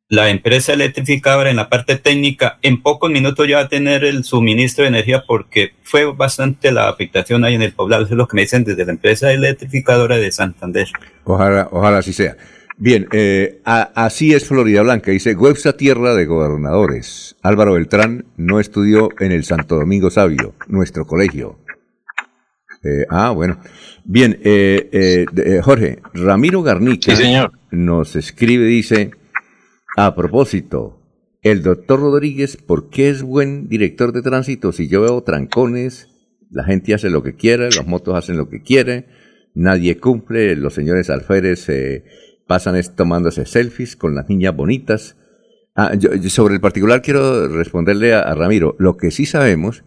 [0.09, 4.23] la empresa electrificadora en la parte técnica, en pocos minutos ya va a tener el
[4.24, 8.05] suministro de energía porque fue bastante la afectación ahí en el poblado.
[8.05, 10.87] Eso es lo que me dicen desde la empresa electrificadora de Santander.
[11.24, 12.37] Ojalá, ojalá así sea.
[12.78, 15.11] Bien, eh, a- así es Florida Blanca.
[15.11, 17.35] Dice, Websa tierra de gobernadores.
[17.43, 21.59] Álvaro Beltrán no estudió en el Santo Domingo Sabio, nuestro colegio.
[22.85, 23.59] Eh, ah, bueno.
[24.05, 25.24] Bien, eh,
[25.65, 27.53] Jorge, Ramiro Garnica Sí, señor.
[27.73, 29.11] nos escribe, dice,
[29.97, 31.01] a propósito,
[31.40, 36.09] el doctor Rodríguez, ¿por qué es buen director de tránsito si yo veo trancones,
[36.51, 39.06] la gente hace lo que quiere, las motos hacen lo que quiere,
[39.55, 42.05] nadie cumple, los señores alférez eh,
[42.47, 45.16] pasan es tomándose selfies con las niñas bonitas?
[45.74, 45.93] Ah,
[46.28, 49.82] sobre el particular quiero responderle a, a Ramiro, lo que sí sabemos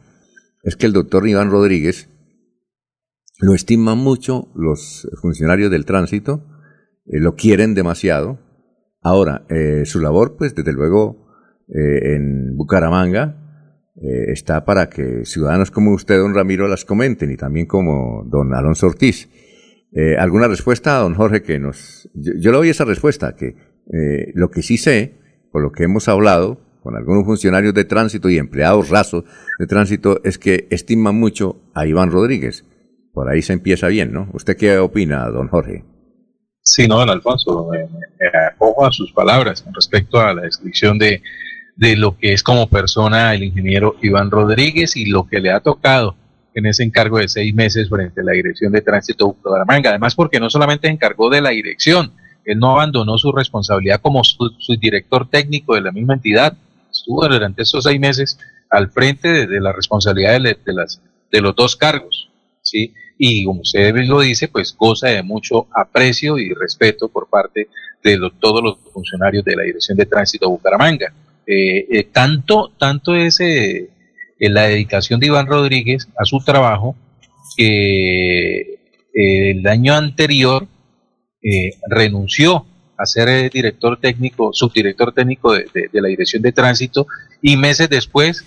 [0.64, 2.10] es que el doctor Iván Rodríguez
[3.40, 6.46] lo estiman mucho los funcionarios del tránsito,
[7.06, 8.49] eh, lo quieren demasiado.
[9.02, 11.28] Ahora, eh, su labor, pues desde luego,
[11.70, 13.36] eh, en Bucaramanga
[13.96, 18.54] eh, está para que ciudadanos como usted, don Ramiro, las comenten y también como don
[18.54, 19.30] Alonso Ortiz.
[19.92, 22.10] Eh, ¿Alguna respuesta, don Jorge, que nos...
[22.14, 23.56] Yo, yo le doy esa respuesta, que
[23.92, 25.16] eh, lo que sí sé,
[25.52, 29.24] por lo que hemos hablado con algunos funcionarios de tránsito y empleados rasos
[29.58, 32.66] de tránsito, es que estiman mucho a Iván Rodríguez.
[33.14, 34.30] Por ahí se empieza bien, ¿no?
[34.34, 35.84] ¿Usted qué opina, don Jorge?
[36.72, 41.00] Sí, no, don Alfonso, me, me acojo a sus palabras con respecto a la descripción
[41.00, 41.24] de,
[41.76, 45.62] de lo que es como persona el ingeniero Iván Rodríguez y lo que le ha
[45.62, 46.16] tocado
[46.54, 49.90] en ese encargo de seis meses frente a la Dirección de Tránsito de Bucaramanga.
[49.90, 52.12] Además, porque no solamente se encargó de la dirección,
[52.46, 56.56] él no abandonó su responsabilidad como su, director técnico de la misma entidad.
[56.92, 58.38] Estuvo durante esos seis meses
[58.70, 61.02] al frente de, la responsabilidad de las,
[61.32, 62.30] de los dos cargos.
[62.62, 62.94] ¿sí?
[63.22, 67.68] Y como usted lo dice, pues goza de mucho aprecio y respeto por parte
[68.02, 71.14] de todos los funcionarios de la Dirección de Tránsito de Bucaramanga.
[71.46, 73.90] Eh, eh, tanto, tanto es eh,
[74.40, 76.96] la dedicación de Iván Rodríguez a su trabajo
[77.58, 80.68] que eh, el año anterior
[81.90, 82.66] renunció
[82.98, 87.08] a ser eh, director técnico, subdirector técnico de la Dirección de Tránsito
[87.42, 88.46] y meses después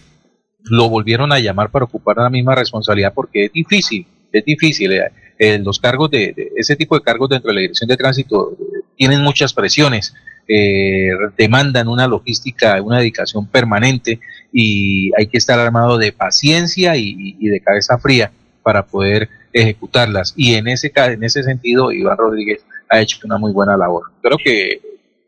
[0.65, 4.92] lo volvieron a llamar para ocupar la misma responsabilidad porque es difícil, es difícil.
[4.92, 5.10] eh,
[5.44, 8.82] eh, los cargos de, ese tipo de cargos dentro de la Dirección de Tránsito eh,
[8.96, 10.14] tienen muchas presiones,
[10.46, 14.20] eh, demandan una logística, una dedicación permanente
[14.52, 18.30] y hay que estar armado de paciencia y, de cabeza fría
[18.62, 20.32] para poder ejecutarlas.
[20.36, 24.12] Y en ese, en ese sentido, Iván Rodríguez ha hecho una muy buena labor.
[24.22, 24.80] Creo que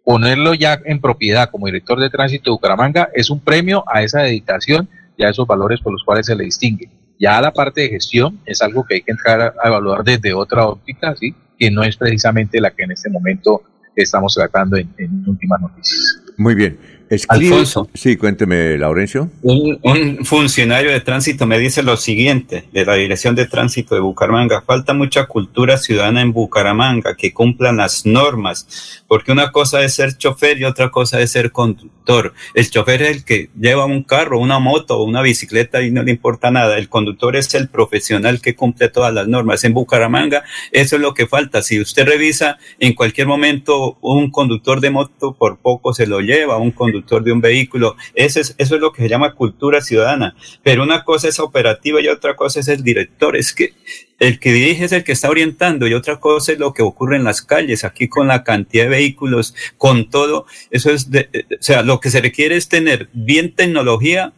[0.04, 4.20] ponerlo ya en propiedad como director de tránsito de Bucaramanga es un premio a esa
[4.20, 6.88] dedicación y a esos valores por los cuales se le distingue.
[7.18, 10.32] Ya la parte de gestión es algo que hay que entrar a, a evaluar desde
[10.34, 11.34] otra óptica, ¿sí?
[11.58, 13.62] que no es precisamente la que en este momento
[13.94, 16.20] estamos tratando en, en últimas noticias.
[16.36, 16.76] Muy bien.
[17.08, 17.88] Escribe- Alfonso.
[17.94, 19.30] Sí, cuénteme, Laurencio.
[19.42, 24.00] Un, un funcionario de tránsito me dice lo siguiente, de la Dirección de Tránsito de
[24.00, 29.94] Bucaramanga, falta mucha cultura ciudadana en Bucaramanga, que cumplan las normas, porque una cosa es
[29.94, 32.34] ser chofer y otra cosa es ser conductor.
[32.52, 36.02] El chofer es el que lleva un carro, una moto o una bicicleta y no
[36.02, 36.76] le importa nada.
[36.78, 39.62] El conductor es el profesional que cumple todas las normas.
[39.62, 40.42] En Bucaramanga
[40.72, 41.62] eso es lo que falta.
[41.62, 46.56] Si usted revisa en cualquier momento un conductor de moto por poco se lo lleva,
[46.56, 47.94] un conductor de un vehículo.
[48.16, 50.34] Ese es, eso es lo que se llama cultura ciudadana.
[50.64, 53.36] Pero una cosa es operativa y otra cosa es el director.
[53.36, 53.74] Es que
[54.18, 57.16] el que dirige es el que está orientando y otra cosa es lo que ocurre
[57.16, 60.46] en las calles, aquí con la cantidad de vehículos, con todo.
[60.70, 64.32] Eso es, de, eh, o sea, lo que se requiere es tener bien tecnología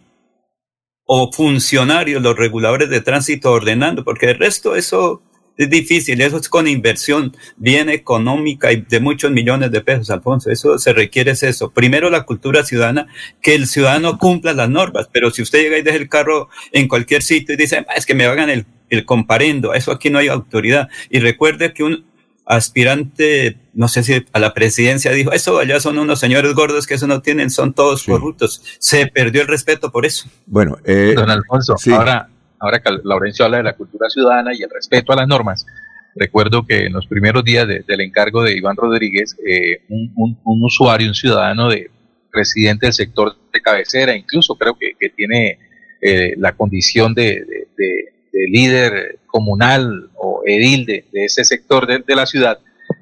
[1.04, 5.22] o funcionarios, los reguladores de tránsito ordenando, porque el resto eso
[5.56, 10.50] es difícil, eso es con inversión bien económica y de muchos millones de pesos, Alfonso.
[10.50, 11.70] Eso se requiere es eso.
[11.70, 13.06] Primero la cultura ciudadana,
[13.40, 16.88] que el ciudadano cumpla las normas, pero si usted llega y deja el carro en
[16.88, 20.18] cualquier sitio y dice, "Ah, es que me hagan el, el comparendo, eso aquí no
[20.18, 20.88] hay autoridad.
[21.10, 22.04] Y recuerde que un
[22.44, 26.94] aspirante, no sé si a la presidencia dijo, eso allá son unos señores gordos que
[26.94, 28.62] eso no tienen, son todos corruptos.
[28.78, 30.28] Se perdió el respeto por eso.
[30.46, 31.90] Bueno, eh, Don Alfonso, sí.
[31.92, 32.28] ahora,
[32.60, 35.66] ahora que Laurencio habla de la cultura ciudadana y el respeto a las normas,
[36.14, 40.38] recuerdo que en los primeros días de- del encargo de Iván Rodríguez, eh, un, un-
[40.44, 41.90] un usuario, un ciudadano de
[42.32, 45.58] residente del sector de cabecera, incluso creo que, que tiene
[46.02, 48.04] eh, la condición de, de- de-
[48.36, 52.58] de líder comunal o edil de, ese sector de, la ciudad,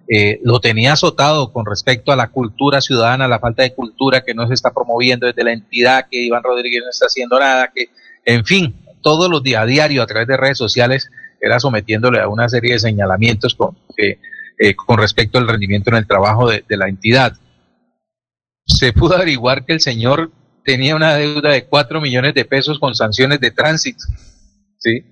[0.08, 4.34] eh, lo tenía azotado con respecto a la cultura ciudadana, la falta de cultura que
[4.34, 7.88] no se está promoviendo desde la entidad, que Iván Rodríguez no está haciendo nada, que,
[8.24, 12.28] en fin, todos los días a diario a través de redes sociales era sometiéndole a
[12.28, 14.18] una serie de señalamientos con, que,
[14.58, 17.34] eh, con respecto al rendimiento en el trabajo de, de la entidad.
[18.66, 20.30] Se pudo averiguar que el señor
[20.64, 24.04] tenía una deuda de 4 millones de pesos con sanciones de tránsito,
[24.78, 25.04] ¿sí?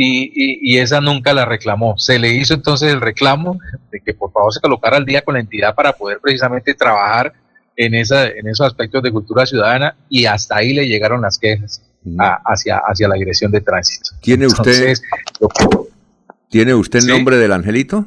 [0.00, 1.98] Y, y, y esa nunca la reclamó.
[1.98, 3.58] Se le hizo entonces el reclamo
[3.90, 7.32] de que por favor se colocara al día con la entidad para poder precisamente trabajar
[7.76, 11.82] en, esa, en esos aspectos de cultura ciudadana y hasta ahí le llegaron las quejas
[12.18, 14.10] a- hacia, hacia la dirección de tránsito.
[14.20, 15.02] ¿Tiene usted, Entonces,
[16.48, 17.10] ¿tiene usted el Sí.
[17.10, 18.06] nombre del angelito?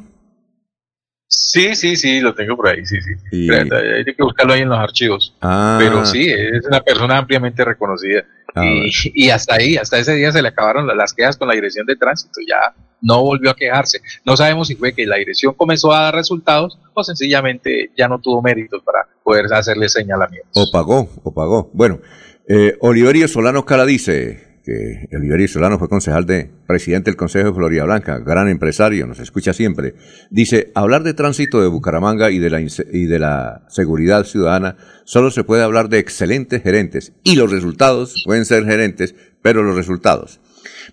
[1.34, 3.12] Sí, sí, sí, lo tengo por ahí, sí, sí.
[3.32, 5.34] Y- Hay que buscarlo ahí en los archivos.
[5.42, 5.78] Ah.
[5.80, 8.24] Pero sí, es una persona ampliamente reconocida.
[8.54, 11.48] Ah, y, y hasta ahí, hasta ese día se le acabaron la- las quejas con
[11.48, 12.42] la dirección de tránsito.
[12.48, 14.00] Ya no volvió a quejarse.
[14.26, 18.20] No sabemos si fue que la dirección comenzó a dar resultados o sencillamente ya no
[18.20, 20.52] tuvo méritos para poder hacerle señalamientos.
[20.54, 21.70] O pagó, o pagó.
[21.74, 22.00] Bueno,
[22.48, 27.54] eh, Oliverio Solano Cara dice que Oliverio Solano fue concejal de presidente del Consejo de
[27.54, 29.96] Florida Blanca, gran empresario, nos escucha siempre.
[30.30, 35.32] Dice, hablar de tránsito de Bucaramanga y de la, y de la seguridad ciudadana, solo
[35.32, 37.14] se puede hablar de excelentes gerentes.
[37.24, 40.40] Y los resultados pueden ser gerentes, pero los resultados.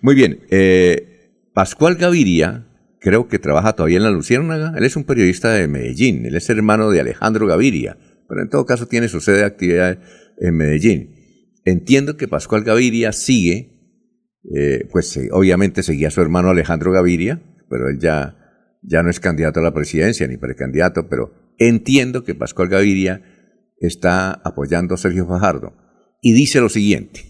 [0.01, 2.65] Muy bien, eh, Pascual Gaviria,
[2.99, 4.73] creo que trabaja todavía en la Luciérnaga.
[4.77, 7.97] Él es un periodista de Medellín, él es hermano de Alejandro Gaviria,
[8.27, 9.99] pero en todo caso tiene su sede de actividad
[10.39, 11.18] en Medellín.
[11.65, 13.79] Entiendo que Pascual Gaviria sigue,
[14.55, 18.37] eh, pues eh, obviamente seguía a su hermano Alejandro Gaviria, pero él ya,
[18.81, 23.21] ya no es candidato a la presidencia ni precandidato, pero entiendo que Pascual Gaviria
[23.77, 25.73] está apoyando a Sergio Fajardo.
[26.21, 27.29] Y dice lo siguiente,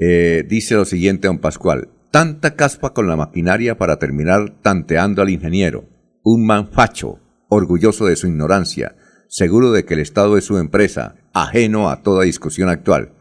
[0.00, 1.88] eh, dice lo siguiente, don Pascual.
[2.10, 5.88] Tanta caspa con la maquinaria para terminar tanteando al ingeniero.
[6.22, 8.96] Un man facho, orgulloso de su ignorancia,
[9.28, 13.12] seguro de que el Estado es su empresa, ajeno a toda discusión actual.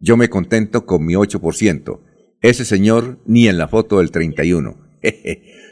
[0.00, 2.00] Yo me contento con mi 8%.
[2.40, 4.76] Ese señor ni en la foto del 31.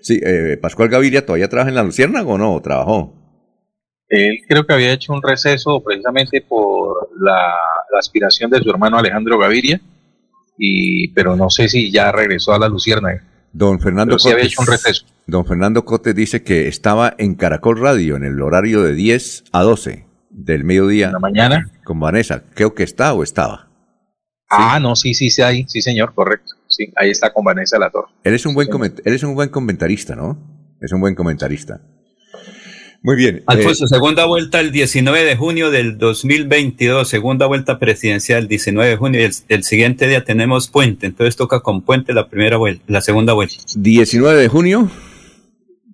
[0.02, 2.60] sí, eh, Pascual Gaviria todavía trabaja en la Luciérnaga o no?
[2.60, 3.14] ¿Trabajó?
[4.08, 7.54] Él creo que había hecho un receso precisamente por la,
[7.92, 9.80] la aspiración de su hermano Alejandro Gaviria,
[10.58, 13.22] y, pero no sé si ya regresó a la Luciérnaga.
[13.52, 15.06] Don Fernando sí Cotes- hecho un receso.
[15.26, 19.62] Don Fernando Cotes dice que estaba en Caracol Radio en el horario de 10 a
[19.62, 21.06] 12 del mediodía.
[21.06, 21.70] ¿En la mañana?
[21.84, 22.42] Con Vanessa.
[22.54, 23.68] Creo que está o estaba.
[24.50, 26.54] Ah, no, sí, sí, sí, ahí, sí, señor, correcto.
[26.68, 28.08] Sí, ahí está con Vanessa La Torre.
[28.24, 30.38] Él es un buen, coment- él es un buen comentarista, ¿no?
[30.80, 31.80] Es un buen comentarista.
[33.04, 33.42] Muy bien.
[33.46, 38.96] Alfonso, eh, segunda vuelta el 19 de junio del 2022, segunda vuelta presidencial 19 de
[38.96, 42.84] junio y el, el siguiente día tenemos puente, entonces toca con puente la primera vuelta,
[42.86, 43.56] la segunda vuelta.
[43.74, 44.88] 19 de junio.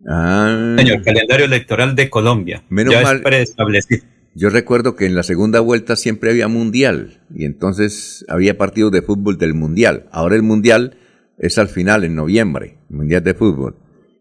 [0.06, 2.62] Ah, Señor, calendario electoral de Colombia.
[2.68, 3.16] Menos ya mal.
[3.16, 4.04] es preestablecido.
[4.40, 9.02] Yo recuerdo que en la segunda vuelta siempre había mundial y entonces había partidos de
[9.02, 10.08] fútbol del mundial.
[10.12, 10.96] Ahora el mundial
[11.38, 13.74] es al final, en noviembre, mundial de fútbol.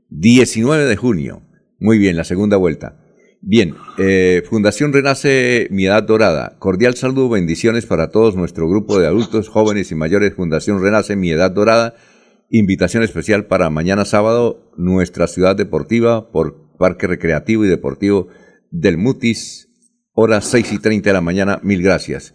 [0.10, 1.44] 19 de junio.
[1.80, 2.98] Muy bien, la segunda vuelta.
[3.42, 6.56] Bien, eh, Fundación Renace Mi Edad Dorada.
[6.58, 10.34] Cordial saludo, bendiciones para todos nuestro grupo de adultos, jóvenes y mayores.
[10.34, 11.94] Fundación Renace Mi Edad Dorada.
[12.50, 18.30] Invitación especial para mañana sábado, nuestra ciudad deportiva por Parque Recreativo y Deportivo
[18.72, 19.67] del Mutis,
[20.20, 21.60] horas 6 y 30 de la mañana.
[21.62, 22.34] Mil gracias.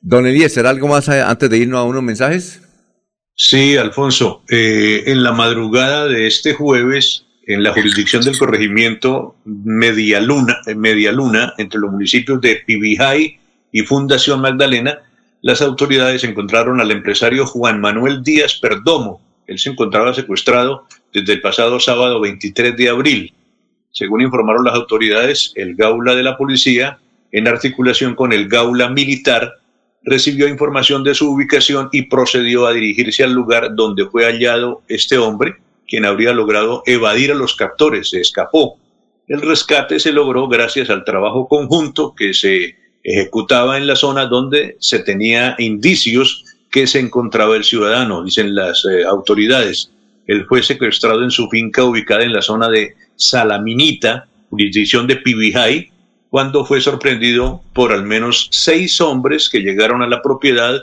[0.00, 2.60] Don Eliezer, ¿algo más antes de irnos a unos mensajes?
[3.34, 4.42] Sí, Alfonso.
[4.50, 11.54] eh, en la madrugada de este jueves, en la jurisdicción del corregimiento Medialuna, eh, Medialuna
[11.58, 13.38] entre los municipios de Pibijay
[13.70, 14.98] y Fundación Magdalena,
[15.42, 19.20] las autoridades encontraron al empresario Juan Manuel Díaz Perdomo.
[19.46, 23.34] Él se encontraba secuestrado desde el pasado sábado 23 de abril.
[23.92, 26.98] Según informaron las autoridades, el Gaula de la Policía,
[27.32, 29.54] en articulación con el Gaula Militar,
[30.04, 35.18] recibió información de su ubicación y procedió a dirigirse al lugar donde fue hallado este
[35.18, 35.56] hombre,
[35.88, 38.78] quien habría logrado evadir a los captores, se escapó.
[39.28, 44.76] El rescate se logró gracias al trabajo conjunto que se ejecutaba en la zona donde
[44.78, 49.90] se tenía indicios que se encontraba el ciudadano, dicen las eh, autoridades.
[50.26, 55.90] Él fue secuestrado en su finca ubicada en la zona de Salaminita, jurisdicción de Pibijay,
[56.32, 60.80] cuando fue sorprendido por al menos seis hombres que llegaron a la propiedad,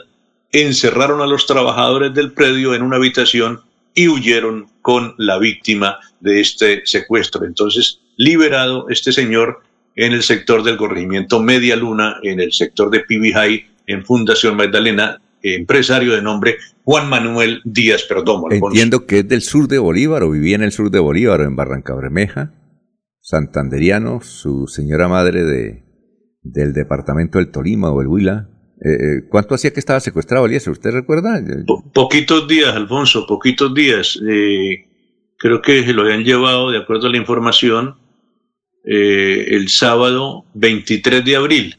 [0.52, 3.58] encerraron a los trabajadores del predio en una habitación
[3.92, 7.44] y huyeron con la víctima de este secuestro.
[7.44, 9.58] Entonces, liberado este señor
[9.96, 15.20] en el sector del corregimiento Media Luna, en el sector de Pibijay, en Fundación Magdalena,
[15.42, 18.52] empresario de nombre Juan Manuel Díaz Perdomo.
[18.52, 21.56] Entiendo que es del sur de Bolívar o vivía en el sur de Bolívar, en
[21.56, 22.52] Barranca Bermeja,
[23.30, 25.84] santanderiano, su señora madre de,
[26.42, 28.48] del departamento del Tolima o el Huila.
[28.84, 30.72] Eh, eh, ¿Cuánto hacía que estaba secuestrado, Eliezer?
[30.72, 31.40] ¿Usted recuerda?
[31.94, 34.20] poquitos días, Alfonso, poquitos días.
[34.28, 34.88] Eh,
[35.36, 37.96] creo que se lo habían llevado, de acuerdo a la información,
[38.82, 41.76] el sábado 23 de abril.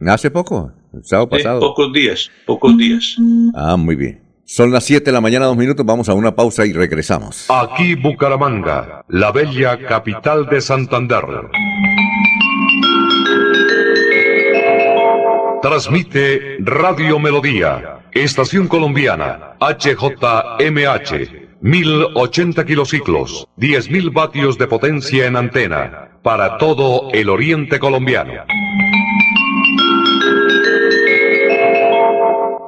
[0.00, 0.72] ¿Hace poco?
[0.94, 1.60] ¿El sábado pasado?
[1.60, 3.16] pocos días, pocos días.
[3.54, 4.23] Ah, muy bien.
[4.46, 5.86] Son las 7 de la mañana, dos minutos.
[5.86, 7.46] Vamos a una pausa y regresamos.
[7.48, 11.24] Aquí Bucaramanga, la bella capital de Santander.
[15.62, 21.30] Transmite Radio Melodía, Estación Colombiana, HJMH,
[21.62, 28.44] 1080 kilociclos, 10.000 vatios de potencia en antena, para todo el oriente colombiano.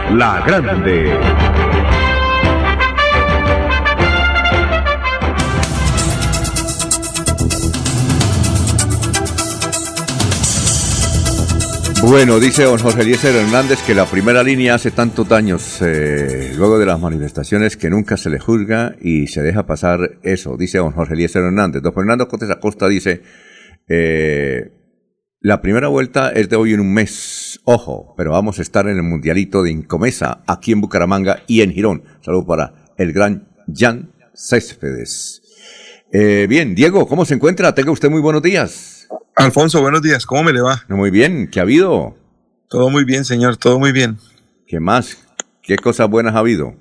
[0.13, 1.13] La Grande.
[12.03, 16.77] Bueno, dice don Jorge Eliezer Hernández que la primera línea hace tantos años, eh, luego
[16.77, 20.91] de las manifestaciones, que nunca se le juzga y se deja pasar eso, dice don
[20.91, 21.81] Jorge Eliezer Hernández.
[21.81, 23.21] Don Fernando Cotes Acosta dice,
[23.87, 24.71] eh,
[25.39, 27.40] la primera vuelta es de hoy en un mes.
[27.63, 31.71] Ojo, pero vamos a estar en el Mundialito de Incomesa, aquí en Bucaramanga y en
[31.71, 32.03] Girón.
[32.21, 35.43] Saludos para el gran Jan Céspedes.
[36.11, 37.75] Eh, bien, Diego, ¿cómo se encuentra?
[37.75, 39.07] Tenga usted muy buenos días.
[39.35, 40.25] Alfonso, buenos días.
[40.25, 40.83] ¿Cómo me le va?
[40.89, 41.49] Muy bien.
[41.49, 42.17] ¿Qué ha habido?
[42.67, 43.57] Todo muy bien, señor.
[43.57, 44.17] Todo muy bien.
[44.67, 45.17] ¿Qué más?
[45.61, 46.75] ¿Qué cosas buenas ha habido?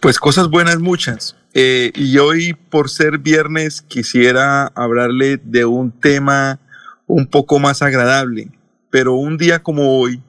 [0.00, 1.36] Pues cosas buenas muchas.
[1.52, 6.60] Eh, y hoy, por ser viernes, quisiera hablarle de un tema
[7.06, 8.50] un poco más agradable.
[8.94, 10.22] Pero un día como hoy,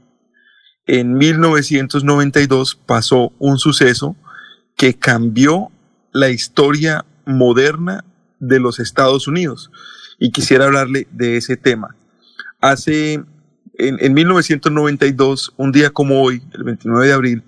[0.88, 4.16] en 1992, pasó un suceso
[4.76, 5.70] que cambió
[6.12, 8.04] la historia moderna
[8.40, 9.70] de los Estados Unidos.
[10.18, 11.96] Y quisiera hablarle de ese tema.
[12.60, 17.44] Hace, en, en 1992, un día como hoy, el 29 de abril,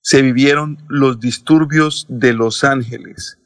[0.00, 3.38] se vivieron los disturbios de Los Ángeles.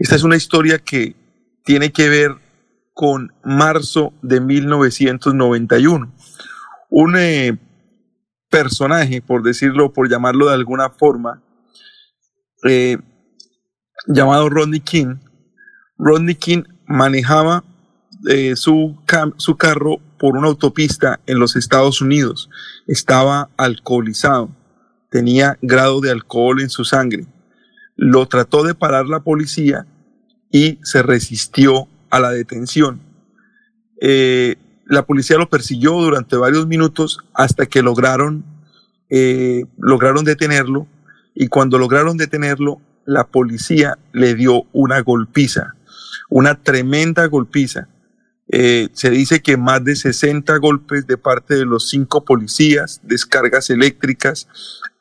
[0.00, 1.14] Esta es una historia que
[1.62, 2.32] tiene que ver
[2.94, 6.13] con marzo de 1991.
[6.96, 7.58] Un eh,
[8.48, 11.42] personaje, por decirlo, por llamarlo de alguna forma,
[12.62, 12.98] eh,
[14.06, 15.16] llamado Rodney King.
[15.98, 17.64] Rodney King manejaba
[18.28, 18.96] eh, su,
[19.38, 22.48] su carro por una autopista en los Estados Unidos.
[22.86, 24.54] Estaba alcoholizado,
[25.10, 27.26] tenía grado de alcohol en su sangre.
[27.96, 29.84] Lo trató de parar la policía
[30.48, 33.00] y se resistió a la detención.
[34.86, 38.44] La policía lo persiguió durante varios minutos hasta que lograron,
[39.10, 40.86] eh, lograron detenerlo
[41.34, 45.74] y cuando lograron detenerlo, la policía le dio una golpiza,
[46.30, 47.88] una tremenda golpiza.
[48.48, 53.70] Eh, se dice que más de 60 golpes de parte de los cinco policías, descargas
[53.70, 54.48] eléctricas,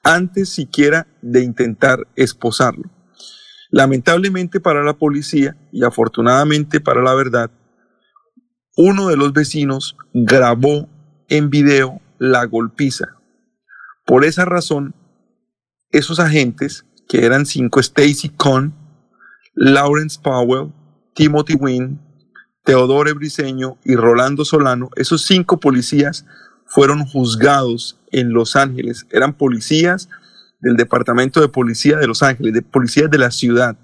[0.01, 2.89] antes siquiera de intentar esposarlo.
[3.69, 7.51] Lamentablemente para la policía y afortunadamente para la verdad,
[8.76, 10.90] uno de los vecinos grabó
[11.30, 13.18] en video la golpiza.
[14.06, 14.95] Por esa razón,
[15.91, 18.74] esos agentes, que eran cinco, Stacy Cohn,
[19.54, 20.74] Lawrence Powell,
[21.14, 22.00] Timothy Wynn,
[22.64, 26.26] Teodoro Briseño y Rolando Solano, esos cinco policías
[26.66, 29.06] fueron juzgados en Los Ángeles.
[29.12, 30.10] Eran policías
[30.60, 33.78] del Departamento de Policía de Los Ángeles, de policías de la ciudad.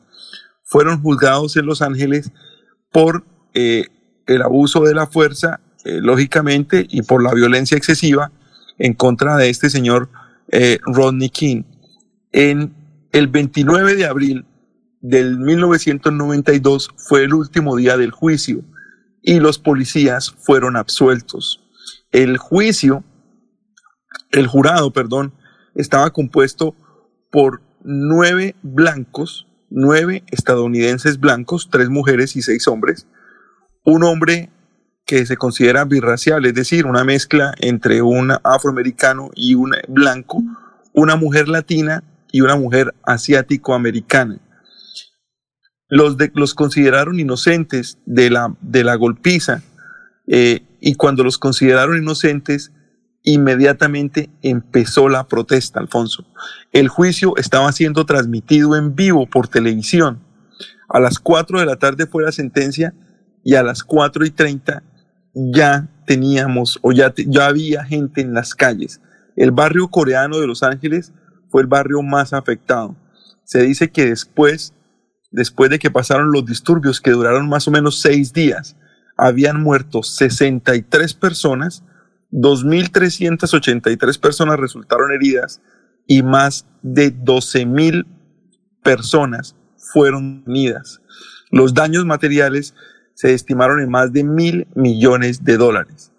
[0.64, 2.32] Fueron juzgados en Los Ángeles
[2.92, 3.86] por eh,
[4.30, 8.32] el abuso de la fuerza, eh, lógicamente, y por la violencia excesiva
[8.78, 10.10] en contra de este señor
[10.52, 11.64] eh, Rodney King.
[12.32, 12.74] En
[13.12, 14.46] el 29 de abril
[15.02, 18.64] del 1992 fue el último día del juicio
[19.22, 21.64] y los policías fueron absueltos.
[22.12, 23.04] El juicio,
[24.32, 25.34] el jurado, perdón,
[25.76, 26.76] estaba compuesto
[27.32, 33.08] por nueve blancos, nueve estadounidenses blancos, tres mujeres y seis hombres,
[33.90, 34.50] un hombre
[35.06, 40.44] que se considera birracial, es decir, una mezcla entre un afroamericano y un blanco,
[40.94, 44.40] una mujer latina y una mujer asiático-americana.
[45.88, 49.64] Los, los consideraron inocentes de la, de la golpiza
[50.28, 52.72] eh, y cuando los consideraron inocentes,
[53.24, 56.26] inmediatamente empezó la protesta, Alfonso.
[56.72, 60.20] El juicio estaba siendo transmitido en vivo por televisión.
[60.88, 62.94] A las 4 de la tarde fue la sentencia
[63.44, 64.84] y a las 4 y 30
[65.34, 69.02] ya teníamos o ya, ya había gente en las calles.
[69.36, 71.14] El barrio coreano de Los Ángeles
[71.50, 72.96] fue el barrio más afectado.
[73.44, 74.74] Se dice que después,
[75.32, 78.76] después de que pasaron los disturbios que duraron más o menos seis días,
[79.18, 81.84] habían muerto 63 personas,
[82.32, 85.62] 2.383 personas resultaron heridas
[86.08, 88.06] y más de 12.000
[88.84, 91.02] personas fueron unidas.
[91.52, 92.76] Los daños materiales
[93.20, 96.14] se estimaron en más de mil millones de dólares.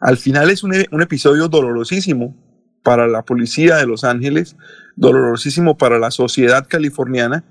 [0.00, 2.36] Al final es un, un episodio dolorosísimo
[2.82, 4.56] para la policía de Los Ángeles,
[4.94, 7.42] dolorosísimo para la sociedad californiana,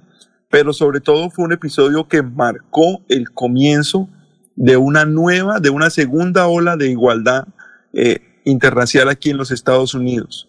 [0.51, 4.07] pero sobre todo fue un episodio que marcó el comienzo
[4.55, 7.47] de una nueva, de una segunda ola de igualdad
[7.93, 10.47] eh, interracial aquí en los Estados Unidos.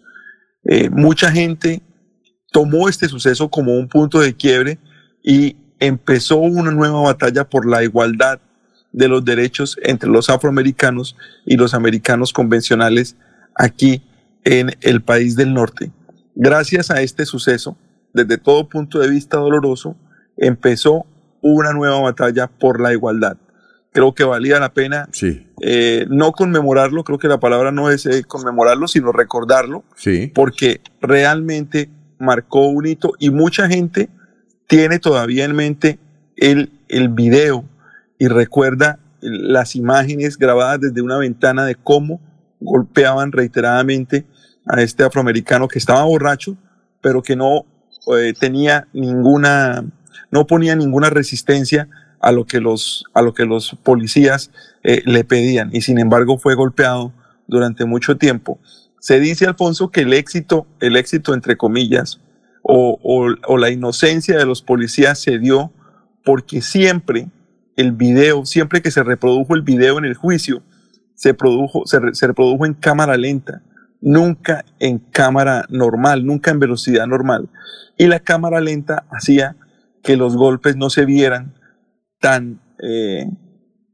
[0.64, 1.80] Eh, mucha gente
[2.50, 4.78] tomó este suceso como un punto de quiebre
[5.24, 8.38] y empezó una nueva batalla por la igualdad
[8.92, 13.16] de los derechos entre los afroamericanos y los americanos convencionales
[13.56, 14.04] aquí
[14.44, 15.90] en el país del norte.
[16.36, 17.76] Gracias a este suceso,
[18.12, 19.96] desde todo punto de vista doloroso,
[20.36, 21.04] empezó
[21.40, 23.36] una nueva batalla por la igualdad.
[23.90, 25.08] Creo que valía la pena
[25.62, 29.82] eh, no conmemorarlo, creo que la palabra no es eh, conmemorarlo, sino recordarlo,
[30.32, 31.90] porque realmente
[32.20, 34.08] marcó un hito y mucha gente
[34.72, 35.98] tiene todavía en mente
[36.34, 37.62] el, el video
[38.18, 42.22] y recuerda las imágenes grabadas desde una ventana de cómo
[42.58, 44.24] golpeaban reiteradamente
[44.66, 46.56] a este afroamericano que estaba borracho,
[47.02, 47.66] pero que no
[48.16, 49.84] eh, tenía ninguna,
[50.30, 54.52] no ponía ninguna resistencia a lo que los, a lo que los policías
[54.84, 57.12] eh, le pedían y sin embargo fue golpeado
[57.46, 58.58] durante mucho tiempo.
[59.00, 62.20] Se dice, Alfonso, que el éxito, el éxito entre comillas,
[62.62, 65.72] o, la inocencia de los policías se dio
[66.24, 67.28] porque siempre
[67.76, 70.62] el video, siempre que se reprodujo el video en el juicio,
[71.14, 73.62] se, produjo, se, reprodujo en cámara lenta,
[74.00, 77.48] nunca en cámara normal, nunca en velocidad normal.
[77.98, 79.56] Y la cámara lenta hacía
[80.02, 81.54] que los golpes no se vieran
[82.20, 83.26] tan eh,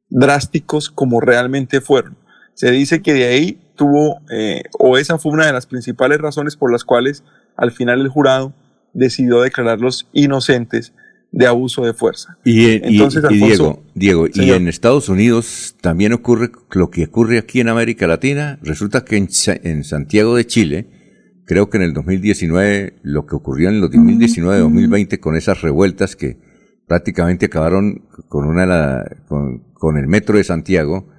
[0.09, 2.16] drásticos como realmente fueron.
[2.55, 6.57] Se dice que de ahí tuvo, eh, o esa fue una de las principales razones
[6.57, 7.23] por las cuales
[7.59, 8.55] al final el jurado
[8.94, 10.94] decidió declararlos inocentes
[11.30, 12.39] de abuso de fuerza.
[12.44, 17.68] Y, Entonces, Diego, Diego y en Estados Unidos también ocurre lo que ocurre aquí en
[17.68, 18.59] América Latina.
[18.62, 20.86] Resulta que en, Santiago de Chile,
[21.44, 26.39] creo que en el 2019, lo que ocurrió en el 2019-2020 con esas revueltas que
[26.86, 31.10] prácticamente acabaron con una con, el metro de Santiago,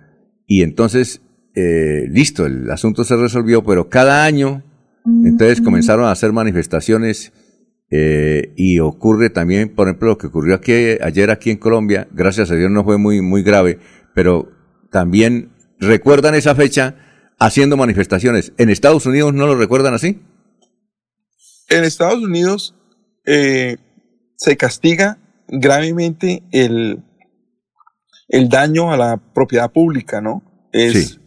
[0.48, 1.22] y entonces,
[1.54, 4.64] eh, listo, el asunto se resolvió, pero cada año
[5.26, 7.32] entonces comenzaron a hacer manifestaciones
[7.92, 12.52] eh, y ocurre también, por ejemplo, lo que ocurrió aquí ayer aquí en Colombia, gracias
[12.52, 13.80] a Dios no fue muy, muy grave,
[14.14, 14.52] pero
[14.92, 16.96] también recuerdan esa fecha
[17.40, 18.54] haciendo manifestaciones.
[18.58, 20.22] ¿En Estados Unidos no lo recuerdan así?
[21.70, 22.76] En Estados Unidos
[23.26, 23.78] eh,
[24.36, 25.18] se castiga
[25.48, 27.04] gravemente el,
[28.28, 30.44] el daño a la propiedad pública, ¿no?
[30.72, 31.20] Es,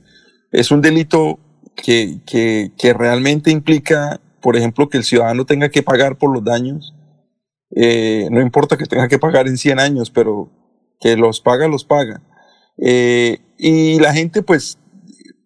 [0.52, 1.40] es un delito
[1.76, 6.44] que, que, que realmente implica, por ejemplo, que el ciudadano tenga que pagar por los
[6.44, 6.94] daños.
[7.74, 10.50] Eh, no importa que tenga que pagar en 100 años, pero
[11.00, 12.22] que los paga, los paga.
[12.78, 14.78] Eh, y la gente, pues,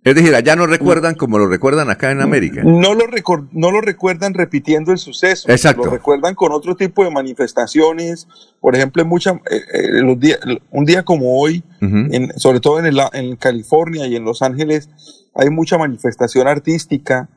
[0.04, 2.62] Es decir, allá no recuerdan como lo recuerdan acá en América.
[2.64, 3.06] no lo,
[3.52, 5.48] no lo recuerdan repitiendo el suceso.
[5.50, 5.84] Exacto.
[5.86, 8.28] Lo recuerdan con otro tipo de manifestaciones.
[8.60, 10.38] Por ejemplo, en mucha, eh, eh, los días-
[10.70, 11.96] un día como hoy, Ujú.
[12.12, 14.88] en- sobre todo en, el- en California y en Los Ángeles,
[15.36, 17.28] hay mucha manifestación artística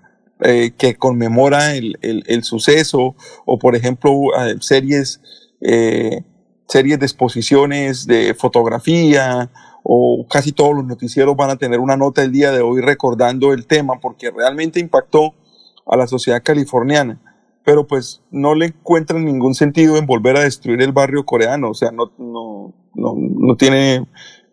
[0.41, 3.15] eh, que conmemora el, el- suceso.
[3.45, 5.21] O, por ejemplo, eh, series,
[5.61, 6.23] eh,
[6.67, 9.49] series de exposiciones de fotografía
[9.83, 13.53] o casi todos los noticieros van a tener una nota el día de hoy recordando
[13.53, 15.33] el tema porque realmente impactó
[15.85, 17.19] a la sociedad californiana.
[17.65, 21.69] Pero pues no le encuentran ningún sentido en volver a destruir el barrio coreano.
[21.69, 24.05] O sea, no, no, no, no tiene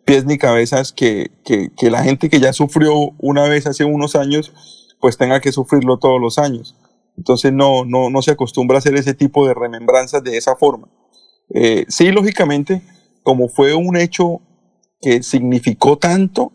[0.07, 4.55] pies ni cabezas que, que, la gente que ya sufrió una vez hace unos años,
[5.01, 6.77] pues tenga que sufrirlo todos los años.
[7.19, 10.89] Entonces no, no, no se acostumbra a hacer ese tipo de remembranzas de esa forma.
[11.53, 12.83] Eh, sí, lógicamente,
[13.23, 14.41] como fue un hecho
[15.01, 16.53] que significó tanto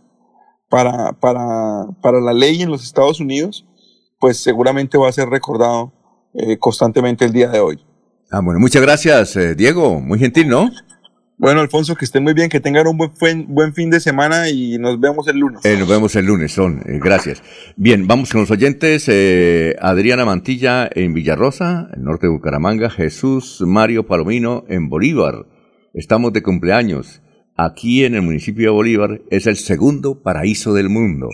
[0.70, 3.66] para, para, para la ley en los Estados Unidos,
[4.20, 5.92] pues seguramente va a ser recordado
[6.34, 7.86] eh, constantemente el día de hoy.
[8.32, 10.00] Ah, bueno, muchas gracias, eh, Diego.
[10.00, 10.70] Muy gentil, ¿no?
[11.42, 14.78] Bueno, Alfonso, que estén muy bien, que tengan un buen, buen, fin de semana y
[14.78, 15.66] nos vemos el lunes.
[15.66, 16.84] Eh, nos vemos el lunes, son.
[16.86, 17.42] eh, gracias.
[17.76, 19.06] Bien, vamos con los oyentes.
[19.08, 22.92] eh, Adriana Mantilla en Villarrosa, el norte de Bucaramanga.
[22.92, 25.48] Jesús Mario Palomino en Bolívar.
[25.96, 27.24] Estamos de cumpleaños.
[27.58, 31.28] Aquí en el municipio de Bolívar es el segundo paraíso del mundo.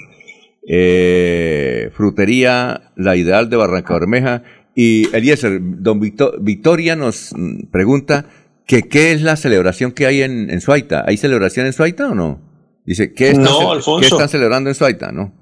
[1.92, 4.44] Frutería La Ideal de Barranca Bermeja.
[4.74, 8.26] Y Eliezer, don Victo- Victoria nos mm, pregunta
[8.68, 11.03] que qué es la celebración que hay en, en Suaita.
[11.07, 12.39] ¿Hay celebración en Suaita o no?
[12.85, 13.99] Dice, ¿qué están, No, ce- Alfonso.
[14.02, 15.11] ¿qué están celebrando en Suaita?
[15.11, 15.34] ¿No?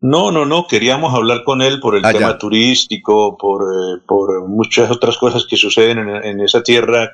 [0.00, 2.38] No, no, no, queríamos hablar con él por el Ah, tema ya.
[2.38, 7.12] turístico, por, eh, por muchas otras cosas que suceden en, en esa tierra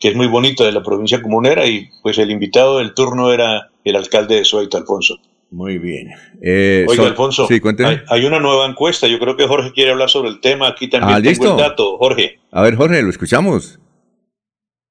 [0.00, 3.70] que es muy bonita de la provincia comunera y pues el invitado del turno era
[3.84, 5.18] el alcalde de Suaita, Alfonso.
[5.50, 6.08] Muy bien.
[6.42, 7.88] Eh, Oiga, Alfonso, Sí, cuénteme.
[7.90, 10.88] hay, hay una nueva encuesta, yo creo que Jorge quiere hablar sobre el tema, aquí
[10.90, 11.50] también Ah, tengo listo.
[11.52, 12.40] el dato, Jorge.
[12.50, 13.78] A ver, Jorge, lo escuchamos.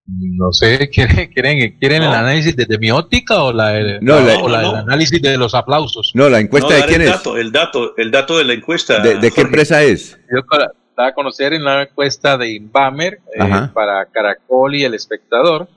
[0.05, 4.49] No sé, ¿quieren, quieren, quieren el análisis desde mi óptica o la, No, la- o
[4.49, 4.77] la no, del no.
[4.91, 6.11] análisis de los aplausos?
[6.13, 7.13] No, la encuesta No, de quién el es.
[7.13, 8.99] dato, el dato, el dato de la encuesta.
[9.01, 10.19] ¿De, de qué empresa es?
[10.33, 14.93] Yo para, para a conocer en la encuesta de Inbamer eh, para Caracol y El
[14.93, 15.67] Espectador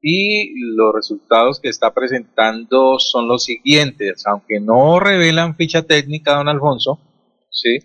[0.00, 6.48] y los resultados que está presentando son los siguientes, aunque no revelan ficha técnica, don
[6.48, 7.00] Alfonso,
[7.50, 7.78] sí,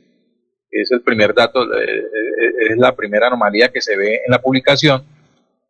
[0.69, 4.39] es el primer dato, eh, eh, es la primera anomalía que se ve en la
[4.39, 5.03] publicación,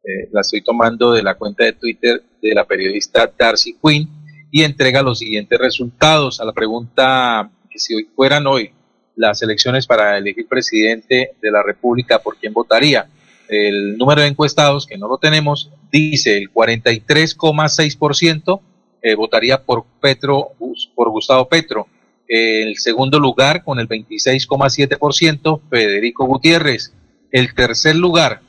[0.04, 4.10] eh, la estoy tomando de la cuenta de Twitter de la periodista Darcy Quinn
[4.52, 8.72] y entrega los siguientes resultados a la pregunta que si fueran hoy
[9.16, 13.10] las elecciones para elegir presidente de la República, ¿por quién votaría?
[13.48, 18.62] El número de encuestados, que no lo tenemos, dice el 43,6%
[19.04, 20.52] eh, votaría por Petro,
[20.96, 21.88] por Gustavo Petro.
[22.28, 26.94] El segundo lugar, con el 26,7%, Federico Gutiérrez.
[27.32, 28.42] El tercer lugar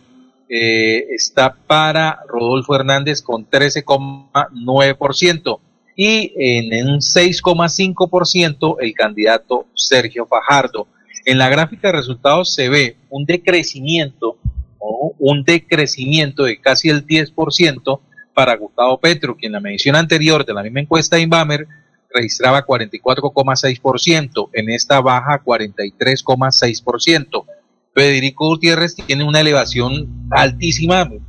[0.54, 5.60] eh, está para Rodolfo Hernández con 13,9%.
[5.96, 10.88] Y en un 6,5% el candidato Sergio Fajardo.
[11.24, 14.36] En la gráfica de resultados se ve un decrecimiento,
[14.78, 18.00] o un decrecimiento de casi el 10%
[18.34, 21.66] para Gustavo Petro, quien en la medición anterior de la misma encuesta de Inbamer
[22.12, 27.46] registraba 44,6%, en esta baja 43,6%.
[27.94, 31.20] Federico Gutiérrez tiene una elevación altísima, o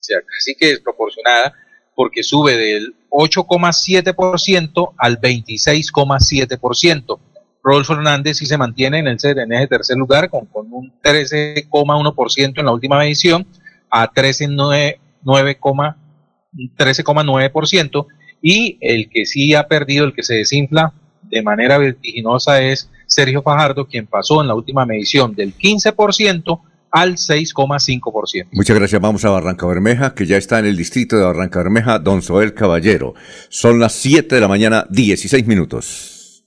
[0.00, 1.54] sea, casi que desproporcionada,
[1.94, 7.18] porque sube del 8,7% al 26,7%.
[7.62, 12.66] Rodolfo Hernández sí se mantiene en, el, en ese tercer lugar con, un 13,1% en
[12.66, 13.46] la última medición
[13.88, 15.96] a 13,9%.
[16.76, 18.06] 13,9%
[18.40, 23.42] y el que sí ha perdido, el que se desinfla de manera vertiginosa es Sergio
[23.42, 26.60] Fajardo, quien pasó en la última medición del 15%
[26.90, 28.48] al 6,5%.
[28.52, 29.00] Muchas gracias.
[29.00, 32.54] Vamos a Barranca Bermeja, que ya está en el distrito de Barranca Bermeja, don Soel
[32.54, 33.14] Caballero.
[33.48, 36.44] Son las 7 de la mañana, 16 minutos.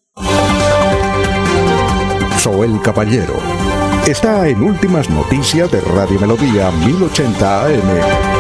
[2.40, 3.42] Soel Caballero
[4.08, 8.37] está en Últimas Noticias de Radio Melodía 1080 AM.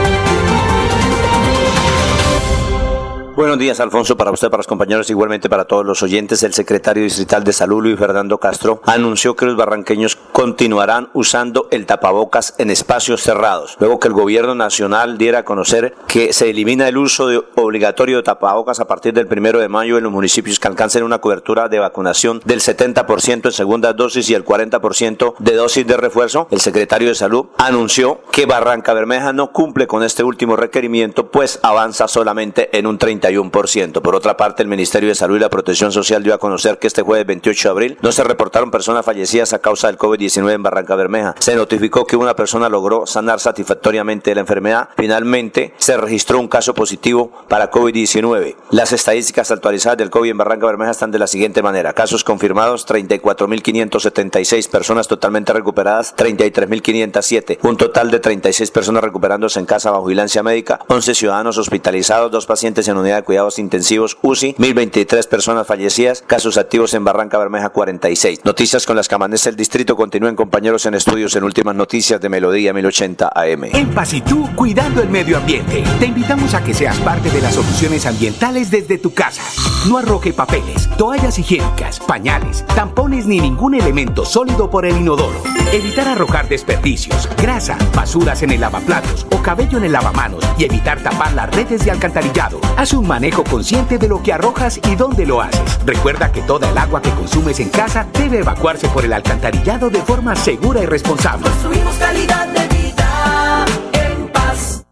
[3.37, 6.41] Buenos días, Alfonso, para usted, para los compañeros, igualmente para todos los oyentes.
[6.41, 11.85] El secretario distrital de Salud, Luis Fernando Castro, anunció que los barranqueños continuarán usando el
[11.85, 16.87] tapabocas en espacios cerrados, luego que el gobierno nacional diera a conocer que se elimina
[16.87, 20.67] el uso obligatorio de tapabocas a partir del primero de mayo en los municipios que
[20.67, 25.85] alcancen una cobertura de vacunación del 70% en segunda dosis y el 40% de dosis
[25.85, 26.47] de refuerzo.
[26.49, 31.59] El secretario de Salud anunció que Barranca Bermeja no cumple con este último requerimiento, pues
[31.61, 32.97] avanza solamente en un
[33.27, 34.01] 31%.
[34.01, 36.87] Por otra parte, el Ministerio de Salud y la Protección Social dio a conocer que
[36.87, 40.63] este jueves 28 de abril no se reportaron personas fallecidas a causa del COVID-19 en
[40.63, 41.35] Barranca Bermeja.
[41.39, 44.89] Se notificó que una persona logró sanar satisfactoriamente de la enfermedad.
[44.95, 48.55] Finalmente, se registró un caso positivo para COVID-19.
[48.71, 51.93] Las estadísticas actualizadas del COVID en Barranca Bermeja están de la siguiente manera.
[51.93, 57.59] Casos confirmados, 34.576 personas totalmente recuperadas, 33.507.
[57.63, 62.45] Un total de 36 personas recuperándose en casa bajo vigilancia médica, 11 ciudadanos hospitalizados, dos
[62.45, 68.45] pacientes en unidad cuidados intensivos UCI, 1.023 personas fallecidas, casos activos en Barranca Bermeja 46.
[68.45, 69.95] Noticias con las que amanece el distrito.
[69.95, 73.63] Continúen compañeros en estudios en últimas noticias de Melodía 1080 AM.
[73.65, 75.83] En Paz y tú, cuidando el medio ambiente.
[75.99, 79.41] Te invitamos a que seas parte de las soluciones ambientales desde tu casa.
[79.87, 85.41] No arroje papeles, toallas higiénicas, pañales, tampones ni ningún elemento sólido por el inodoro.
[85.71, 91.01] Evitar arrojar desperdicios, grasa, basuras en el lavaplatos o cabello en el lavamanos y evitar
[91.01, 92.59] tapar las redes de alcantarillado.
[92.77, 95.79] Haz un manejo consciente de lo que arrojas y dónde lo haces.
[95.85, 100.01] Recuerda que toda el agua que consumes en casa debe evacuarse por el alcantarillado de
[100.01, 101.49] forma segura y responsable.
[101.49, 104.85] Construimos calidad de vida en paz.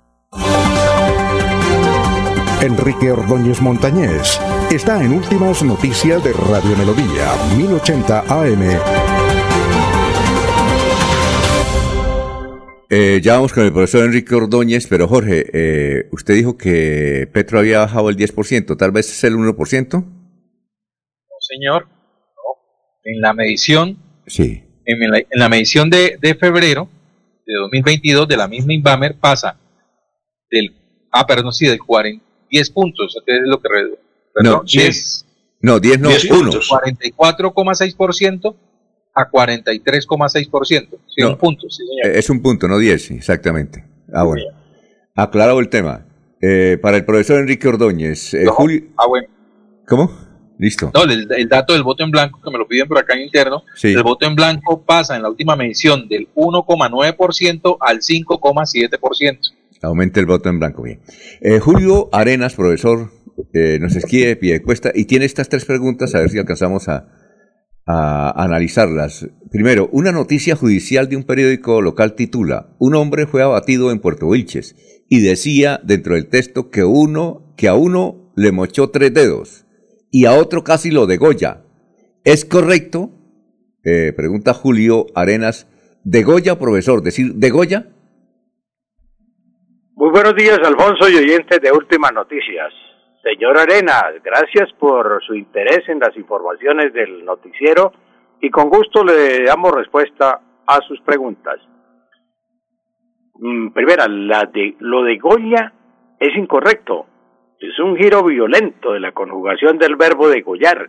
[2.62, 4.40] Enrique Ordóñez Montañés
[4.72, 9.25] está en Últimas Noticias de Radio Melodía, 1080 AM.
[12.98, 17.60] Eh, ya vamos con el profesor Enrique Ordóñez, pero Jorge, eh, usted dijo que Petro
[17.60, 19.98] había bajado el 10%, tal vez es el 1%.
[20.02, 20.06] No,
[21.42, 21.88] señor.
[21.90, 21.92] No.
[23.04, 23.98] En la medición,
[24.28, 24.64] Sí.
[24.86, 26.88] en la, en la medición de, de febrero
[27.46, 29.60] de 2022 de la misma Inbamer pasa
[30.50, 30.74] del,
[31.12, 33.98] ah, perdón, sí, del 40, 10 puntos, que es lo que re- No,
[34.34, 35.26] perdón, 10.
[35.60, 36.52] No, 10 no, 1.
[36.62, 38.56] 44,6%
[39.16, 41.00] a 43,6%.
[41.08, 41.30] Sí, No.
[41.32, 42.16] un punto, sí, señor.
[42.16, 43.84] Eh, Es un punto, no 10, exactamente.
[44.14, 44.44] Ah, bueno.
[45.16, 46.06] Aclarado el tema.
[46.42, 48.84] Eh, para el profesor Enrique Ordóñez, eh, Julio...
[48.98, 49.28] Ah, bueno.
[49.88, 50.12] ¿Cómo?
[50.58, 50.92] Listo.
[50.94, 53.22] No, el, el dato del voto en blanco, que me lo piden por acá en
[53.24, 53.90] interno, Sí.
[53.90, 59.40] el voto en blanco pasa en la última medición del 1,9% al 5,7%.
[59.82, 61.00] Aumenta el voto en blanco, bien.
[61.42, 63.12] Eh, Julio Arenas, profesor,
[63.54, 66.88] eh, nos de pie de cuesta y tiene estas tres preguntas, a ver si alcanzamos
[66.88, 67.08] a,
[67.86, 69.30] a analizarlas.
[69.52, 74.28] Primero, una noticia judicial de un periódico local titula, un hombre fue abatido en Puerto
[74.28, 74.76] Wilches
[75.08, 79.66] y decía dentro del texto que uno, que a uno le mochó tres dedos
[80.12, 81.62] y a otro casi lo degolla.
[82.24, 83.12] ¿Es correcto?
[83.84, 85.68] Eh, pregunta Julio Arenas.
[86.04, 87.02] ¿Degolla, profesor?
[87.02, 87.88] ¿Decir degolla?
[89.96, 92.74] Muy buenos días, Alfonso y oyentes de Últimas Noticias.
[93.26, 97.92] Señor Arenas, gracias por su interés en las informaciones del noticiero
[98.40, 101.56] y con gusto le damos respuesta a sus preguntas.
[103.40, 105.74] Mm, Primera, la de, lo de Goya
[106.20, 107.08] es incorrecto.
[107.58, 110.88] Es un giro violento de la conjugación del verbo degollar.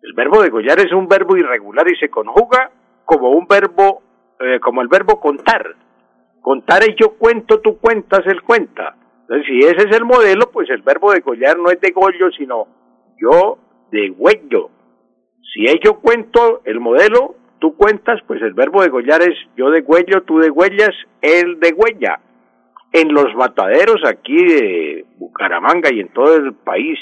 [0.00, 2.70] El verbo degollar es un verbo irregular y se conjuga
[3.04, 4.00] como un verbo,
[4.40, 5.74] eh, como el verbo contar.
[6.40, 8.96] Contar es yo cuento, tú cuentas, él cuenta.
[9.30, 12.66] Entonces, si ese es el modelo, pues el verbo degollar no es degollo, sino
[13.16, 13.58] yo
[13.92, 14.70] degüello.
[15.54, 20.38] Si yo cuento el modelo, tú cuentas, pues el verbo degollar es yo degüello, tú
[20.38, 20.90] degüellas,
[21.22, 22.18] él degüella.
[22.92, 26.98] En los mataderos aquí de Bucaramanga y en todo el país,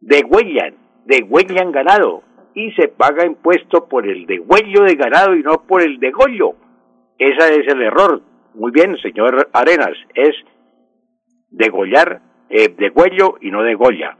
[0.00, 2.22] degüellan, degüellan ganado
[2.54, 6.54] y se paga impuesto por el degüello de ganado y no por el degollo.
[7.18, 8.22] Ese es el error.
[8.54, 10.32] Muy bien, señor Arenas, es
[11.50, 14.18] degollar, eh, degüello y no degolla.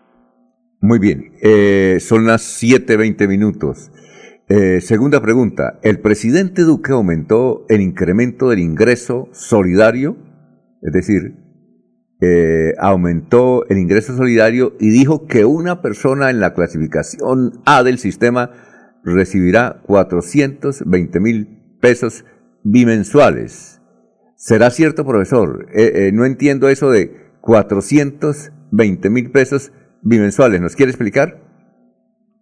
[0.80, 3.90] Muy bien, eh, son las 7.20 minutos.
[4.48, 10.16] Eh, segunda pregunta, ¿el presidente Duque aumentó el incremento del ingreso solidario?
[10.82, 11.34] Es decir,
[12.20, 17.98] eh, aumentó el ingreso solidario y dijo que una persona en la clasificación A del
[17.98, 18.52] sistema
[19.04, 22.24] recibirá 420 mil pesos
[22.62, 23.75] bimensuales.
[24.36, 25.66] ¿Será cierto, profesor?
[25.74, 30.60] Eh, eh, no entiendo eso de 420 mil pesos bimensuales.
[30.60, 31.40] ¿Nos quiere explicar?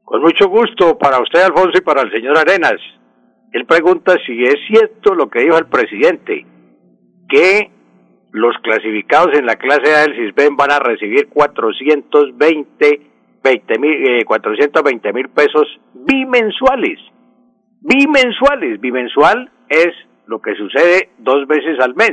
[0.03, 2.81] Con mucho gusto para usted, Alfonso, y para el señor Arenas.
[3.53, 6.45] Él pregunta si es cierto lo que dijo el presidente,
[7.29, 7.71] que
[8.33, 13.15] los clasificados en la clase A del CISBEN van a recibir 420
[13.45, 16.99] 20 mil, eh, 420 mil pesos bimensuales.
[17.83, 18.81] Bimensuales.
[18.81, 19.93] Bimensual es
[20.27, 22.13] lo que sucede dos veces al mes.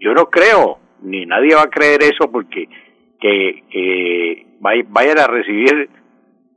[0.00, 2.68] Yo no creo, ni nadie va a creer eso porque
[3.20, 5.88] que, que vay- vayan a recibir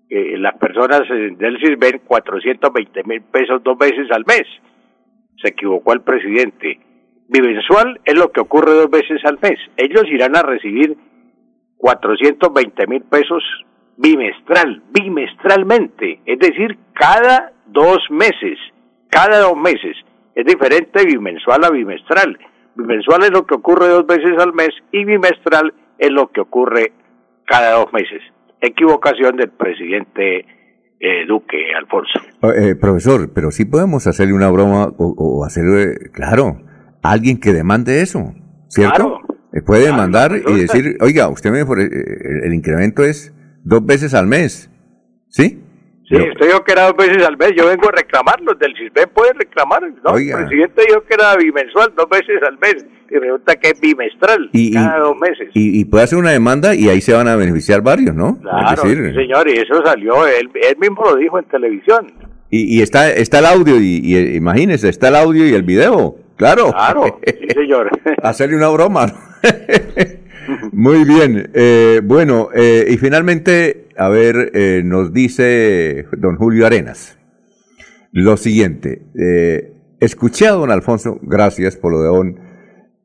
[0.09, 4.43] eh, las personas del CISBEN 420 mil pesos dos veces al mes.
[5.41, 6.79] Se equivocó el presidente.
[7.29, 9.59] Bimensual es lo que ocurre dos veces al mes.
[9.75, 10.95] Ellos irán a recibir
[11.77, 13.43] 420 mil pesos
[13.97, 18.57] bimestral, bimestralmente, es decir, cada dos meses,
[19.09, 19.95] cada dos meses.
[20.37, 22.37] Es diferente bimensual a bimestral.
[22.75, 26.93] Bimensual es lo que ocurre dos veces al mes y bimestral es lo que ocurre
[27.47, 28.21] cada dos meses.
[28.61, 30.45] Equivocación del presidente
[30.99, 32.19] eh, Duque, Alfonso.
[32.55, 36.61] Eh, profesor, pero sí podemos hacerle una broma o, o hacerle, claro,
[37.01, 38.35] a alguien que demande eso,
[38.67, 39.21] ¿cierto?
[39.53, 43.33] Eh, puede demandar y decir, oiga, usted me, el, el incremento es
[43.63, 44.69] dos veces al mes,
[45.29, 45.63] ¿sí?
[46.09, 48.73] Sí, usted dijo que era dos veces al mes, yo vengo a reclamar, los del
[48.77, 50.11] CISBEN pueden reclamar, ¿no?
[50.11, 50.39] Oiga.
[50.39, 54.49] El presidente dijo que era bimensual, dos veces al mes, y resulta que es bimestral,
[54.53, 55.49] Y- y- cada dos meses.
[55.53, 58.39] Y, y puede hacer una demanda y ahí se van a beneficiar varios, ¿no?
[58.39, 62.07] Claro, decir, sí, señor, y eso salió, él, él mismo lo dijo en televisión.
[62.49, 66.15] y, y está, está el audio, y, y, imagínese, está el audio y el video,
[66.37, 66.71] claro.
[66.71, 67.89] Claro, sí, señor.
[68.23, 69.07] hacerle una broma.
[70.71, 71.49] Muy bien.
[71.53, 77.17] eh, bueno, eh, y finalmente, a ver, eh, nos dice don Julio Arenas
[78.11, 79.03] lo siguiente.
[79.19, 82.39] eh, escuché a don Alfonso, gracias por lo de don,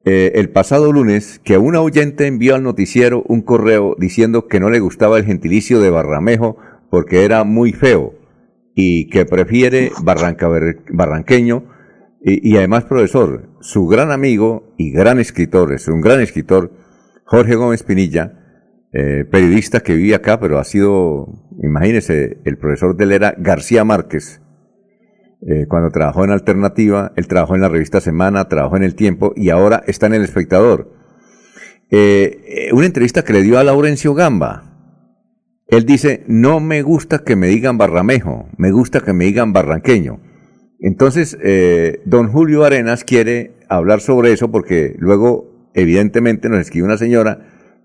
[0.04, 4.68] eh, el pasado lunes que una oyente envió al noticiero un correo diciendo que no
[4.70, 6.56] le gustaba el gentilicio de Barramejo
[6.90, 8.14] porque era muy feo
[8.74, 10.48] y que prefiere Barranca
[10.90, 11.64] Barranqueño
[12.24, 16.70] y, y además, profesor, su gran amigo y gran escritor, es un gran escritor,
[17.24, 18.42] Jorge Gómez Pinilla,
[18.94, 21.26] eh, periodista que vive acá, pero ha sido,
[21.62, 24.42] imagínese, el profesor de era García Márquez.
[25.48, 29.32] Eh, cuando trabajó en Alternativa, él trabajó en la revista Semana, trabajó en El Tiempo
[29.34, 30.92] y ahora está en El Espectador.
[31.90, 34.64] Eh, una entrevista que le dio a Laurencio Gamba.
[35.68, 40.20] Él dice, no me gusta que me digan barramejo, me gusta que me digan barranqueño.
[40.80, 41.38] Entonces,
[42.04, 47.38] don Julio Arenas quiere hablar sobre eso porque luego, evidentemente, nos escribió una señora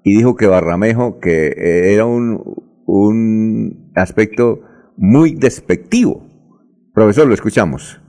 [0.04, 1.54] y dijo que Barramejo, que
[1.94, 2.42] era un,
[2.86, 4.62] un aspecto
[4.98, 6.26] muy despectivo.
[6.94, 8.02] Profesor, lo escuchamos.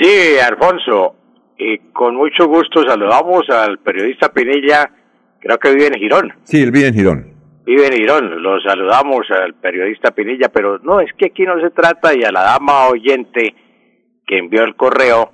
[0.00, 1.14] Sí, Alfonso,
[1.58, 4.90] y con mucho gusto saludamos al periodista Pinilla,
[5.38, 6.32] creo que vive en Girón.
[6.44, 7.26] Sí, él vive en Girón.
[7.66, 11.70] Vive en Girón, lo saludamos al periodista Pinilla, pero no, es que aquí no se
[11.70, 13.54] trata y a la dama oyente
[14.26, 15.32] que envió el correo,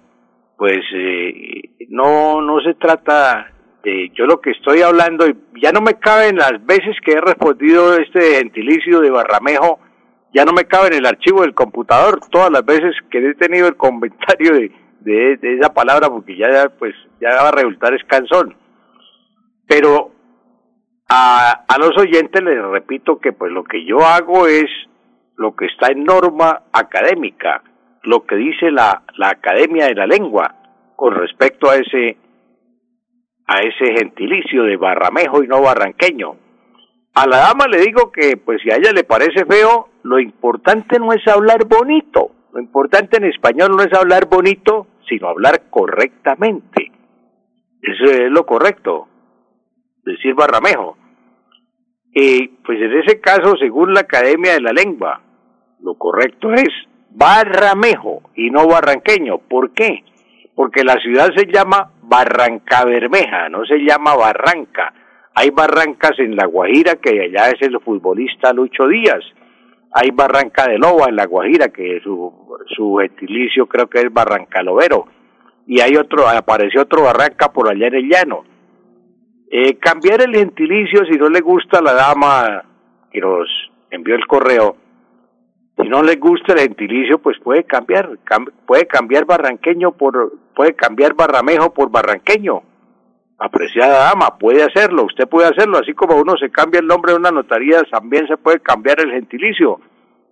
[0.56, 3.52] pues eh, no, no se trata
[3.82, 5.26] de, yo lo que estoy hablando,
[5.60, 9.78] ya no me caben las veces que he respondido este gentilicio de Barramejo,
[10.34, 13.68] ya no me cabe en el archivo del computador todas las veces que he tenido
[13.68, 18.56] el comentario de, de, de esa palabra, porque ya, pues, ya va a resultar escansón.
[19.66, 20.10] Pero
[21.08, 24.66] a, a los oyentes les repito que pues lo que yo hago es
[25.36, 27.62] lo que está en norma académica,
[28.06, 30.54] lo que dice la, la Academia de la Lengua
[30.94, 32.16] con respecto a ese
[33.48, 36.36] a ese gentilicio de barramejo y no barranqueño.
[37.14, 40.98] A la dama le digo que pues si a ella le parece feo, lo importante
[40.98, 46.90] no es hablar bonito, lo importante en español no es hablar bonito, sino hablar correctamente.
[47.82, 49.08] Eso es lo correcto
[50.04, 50.96] decir barramejo.
[52.12, 55.20] Y pues en ese caso, según la Academia de la Lengua,
[55.80, 56.68] lo correcto es
[57.10, 59.38] barramejo y no barranqueño.
[59.38, 60.04] ¿Por qué?
[60.54, 64.92] Porque la ciudad se llama Barranca Bermeja, no se llama Barranca.
[65.34, 69.22] Hay barrancas en La Guajira, que allá es el futbolista Lucho Díaz.
[69.92, 72.32] Hay Barranca de Loba en La Guajira, que su,
[72.74, 75.06] su gentilicio creo que es Barranca Lobero.
[75.66, 78.44] Y hay otro, apareció otro Barranca por allá en el llano.
[79.50, 82.64] Eh, cambiar el gentilicio si no le gusta a la dama
[83.12, 83.46] que nos
[83.90, 84.76] envió el correo.
[85.76, 90.74] Si no le gusta el gentilicio, pues puede cambiar, cam- puede cambiar barranqueño por, puede
[90.74, 92.62] cambiar barramejo por barranqueño.
[93.38, 97.18] Apreciada dama, puede hacerlo, usted puede hacerlo, así como uno se cambia el nombre de
[97.18, 99.78] una notaría, también se puede cambiar el gentilicio.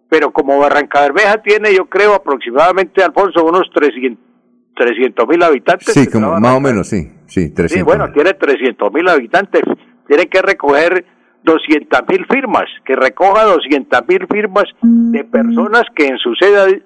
[0.08, 5.92] Pero como Barranca Bermeja tiene, yo creo, aproximadamente, Alfonso, unos 300 mil habitantes.
[5.92, 7.10] Sí, como, más o menos, sí.
[7.26, 7.70] Sí, 300.
[7.72, 9.62] Sí, bueno, tiene 300 mil habitantes.
[10.06, 11.04] Tiene que recoger
[11.44, 16.78] 200 mil firmas, que recoja 200 mil firmas de personas que en su, cédula,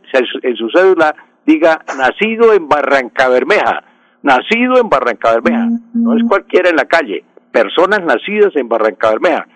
[0.43, 1.15] en su cédula
[1.47, 3.85] diga nacido en Barranca Bermeja.
[4.23, 9.47] nacido en Barranca Bermeja, no es cualquiera en la calle, personas nacidas en Barranca Bermeja,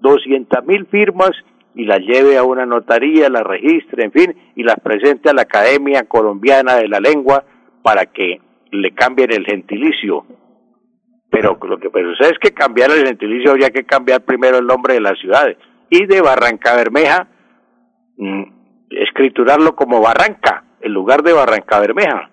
[0.00, 1.32] 200 mil firmas
[1.74, 5.42] y las lleve a una notaría, las registre, en fin, y las presente a la
[5.42, 7.44] Academia Colombiana de la Lengua
[7.82, 10.24] para que le cambien el gentilicio.
[11.32, 14.94] Pero lo que pues, es que cambiar el gentilicio habría que cambiar primero el nombre
[14.94, 15.56] de las ciudades.
[15.90, 17.26] Y de Barranca Bermeja,
[18.18, 18.42] mm,
[18.90, 22.30] escriturarlo como Barranca, en lugar de Barranca Bermeja.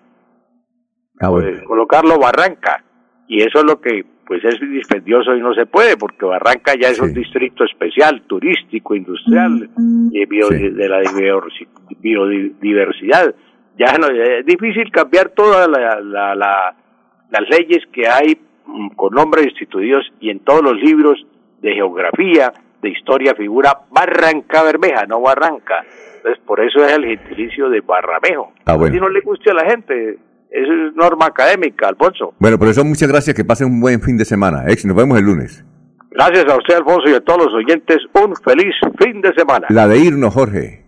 [1.20, 2.84] Ah, Pues, colocarlo Barranca.
[3.26, 6.88] Y eso es lo que pues es dispendioso y no se puede, porque Barranca ya
[6.88, 9.68] es un distrito especial, turístico, industrial,
[10.12, 11.66] y bio- de la biodiversi-
[11.98, 13.34] biodiversidad.
[13.76, 16.76] Ya no, es difícil cambiar todas la- la- la-
[17.30, 18.49] las leyes que hay mm,
[18.96, 21.24] con nombres instituidos y en todos los libros
[21.60, 25.84] de geografía, de historia figura Barranca Bermeja, no Barranca.
[26.16, 28.52] Entonces, por eso es el gentilicio de Barramejo.
[28.66, 28.94] Ah, bueno.
[28.94, 30.18] Si no le guste a la gente,
[30.50, 32.34] eso es norma académica, Alfonso.
[32.38, 34.64] Bueno, por eso muchas gracias, que pasen un buen fin de semana.
[34.68, 35.64] Ex, nos vemos el lunes.
[36.10, 39.66] Gracias a usted, Alfonso, y a todos los oyentes, un feliz fin de semana.
[39.70, 40.79] La de irnos, Jorge.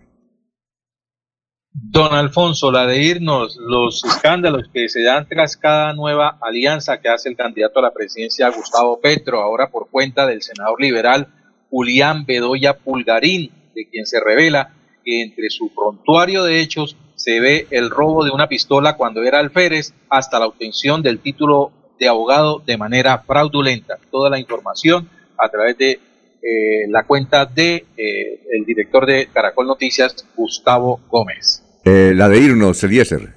[1.75, 7.09] Don Alfonso, la de irnos, los escándalos que se dan tras cada nueva alianza que
[7.09, 11.27] hace el candidato a la presidencia Gustavo Petro, ahora por cuenta del senador liberal
[11.71, 17.65] Julián Bedoya Pulgarín, de quien se revela que entre su prontuario de hechos se ve
[17.71, 22.61] el robo de una pistola cuando era alférez hasta la obtención del título de abogado
[22.63, 23.97] de manera fraudulenta.
[24.11, 29.65] Toda la información a través de eh, la cuenta de eh, el director de Caracol
[29.65, 31.62] Noticias, Gustavo Gómez.
[31.85, 33.33] Eh, la de irnos, Eliezer.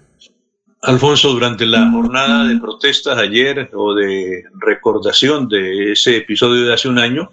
[0.83, 6.89] Alfonso, durante la jornada de protestas ayer o de recordación de ese episodio de hace
[6.89, 7.29] un año,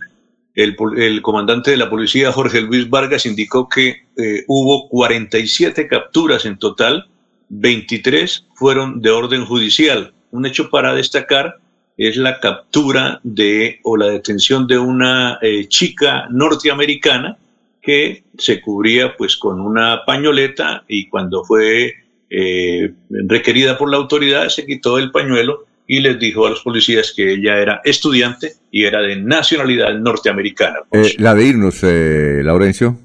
[0.55, 6.45] el, el comandante de la policía, Jorge Luis Vargas, indicó que eh, hubo 47 capturas
[6.45, 7.07] en total,
[7.49, 10.13] 23 fueron de orden judicial.
[10.31, 11.57] Un hecho para destacar
[11.97, 17.37] es la captura de o la detención de una eh, chica norteamericana
[17.83, 21.93] que se cubría pues con una pañoleta y cuando fue
[22.29, 27.13] eh, requerida por la autoridad se quitó el pañuelo y les dijo a los policías
[27.15, 30.77] que ella era estudiante y era de nacionalidad norteamericana.
[30.91, 32.97] Eh, la de irnos, eh, Laurencio.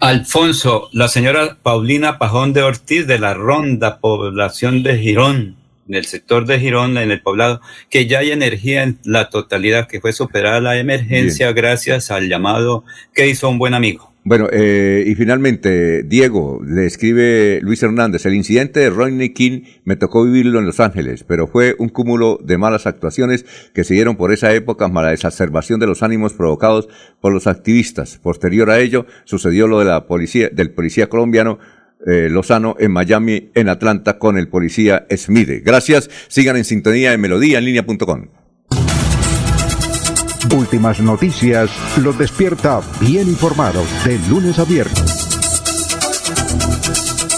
[0.00, 5.57] Alfonso, la señora Paulina Pajón de Ortiz de la Ronda, población de Girón,
[5.88, 7.60] en el sector de Girón, en el poblado,
[7.90, 12.84] que ya hay energía en la totalidad, que fue superada la emergencia gracias al llamado
[13.14, 14.12] que hizo un buen amigo.
[14.28, 19.96] Bueno, eh, y finalmente, Diego, le escribe Luis Hernández, el incidente de Rodney King me
[19.96, 24.16] tocó vivirlo en Los Ángeles, pero fue un cúmulo de malas actuaciones que se dieron
[24.16, 26.88] por esa época, mala exacerbación de los ánimos provocados
[27.22, 28.18] por los activistas.
[28.18, 31.58] Posterior a ello, sucedió lo de la policía, del policía colombiano
[32.06, 35.62] eh, Lozano en Miami, en Atlanta, con el policía Smith.
[35.64, 38.28] Gracias, sigan en sintonía en melodía en línea.com.
[40.54, 45.28] Últimas noticias los despierta bien informados de lunes a viernes.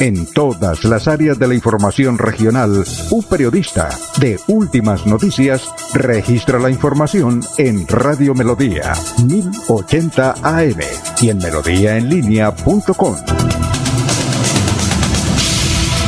[0.00, 6.70] En todas las áreas de la información regional, un periodista de Últimas Noticias registra la
[6.70, 8.94] información en Radio Melodía
[9.26, 10.80] 1080 AM
[11.20, 13.16] y en melodíaenlínea.com.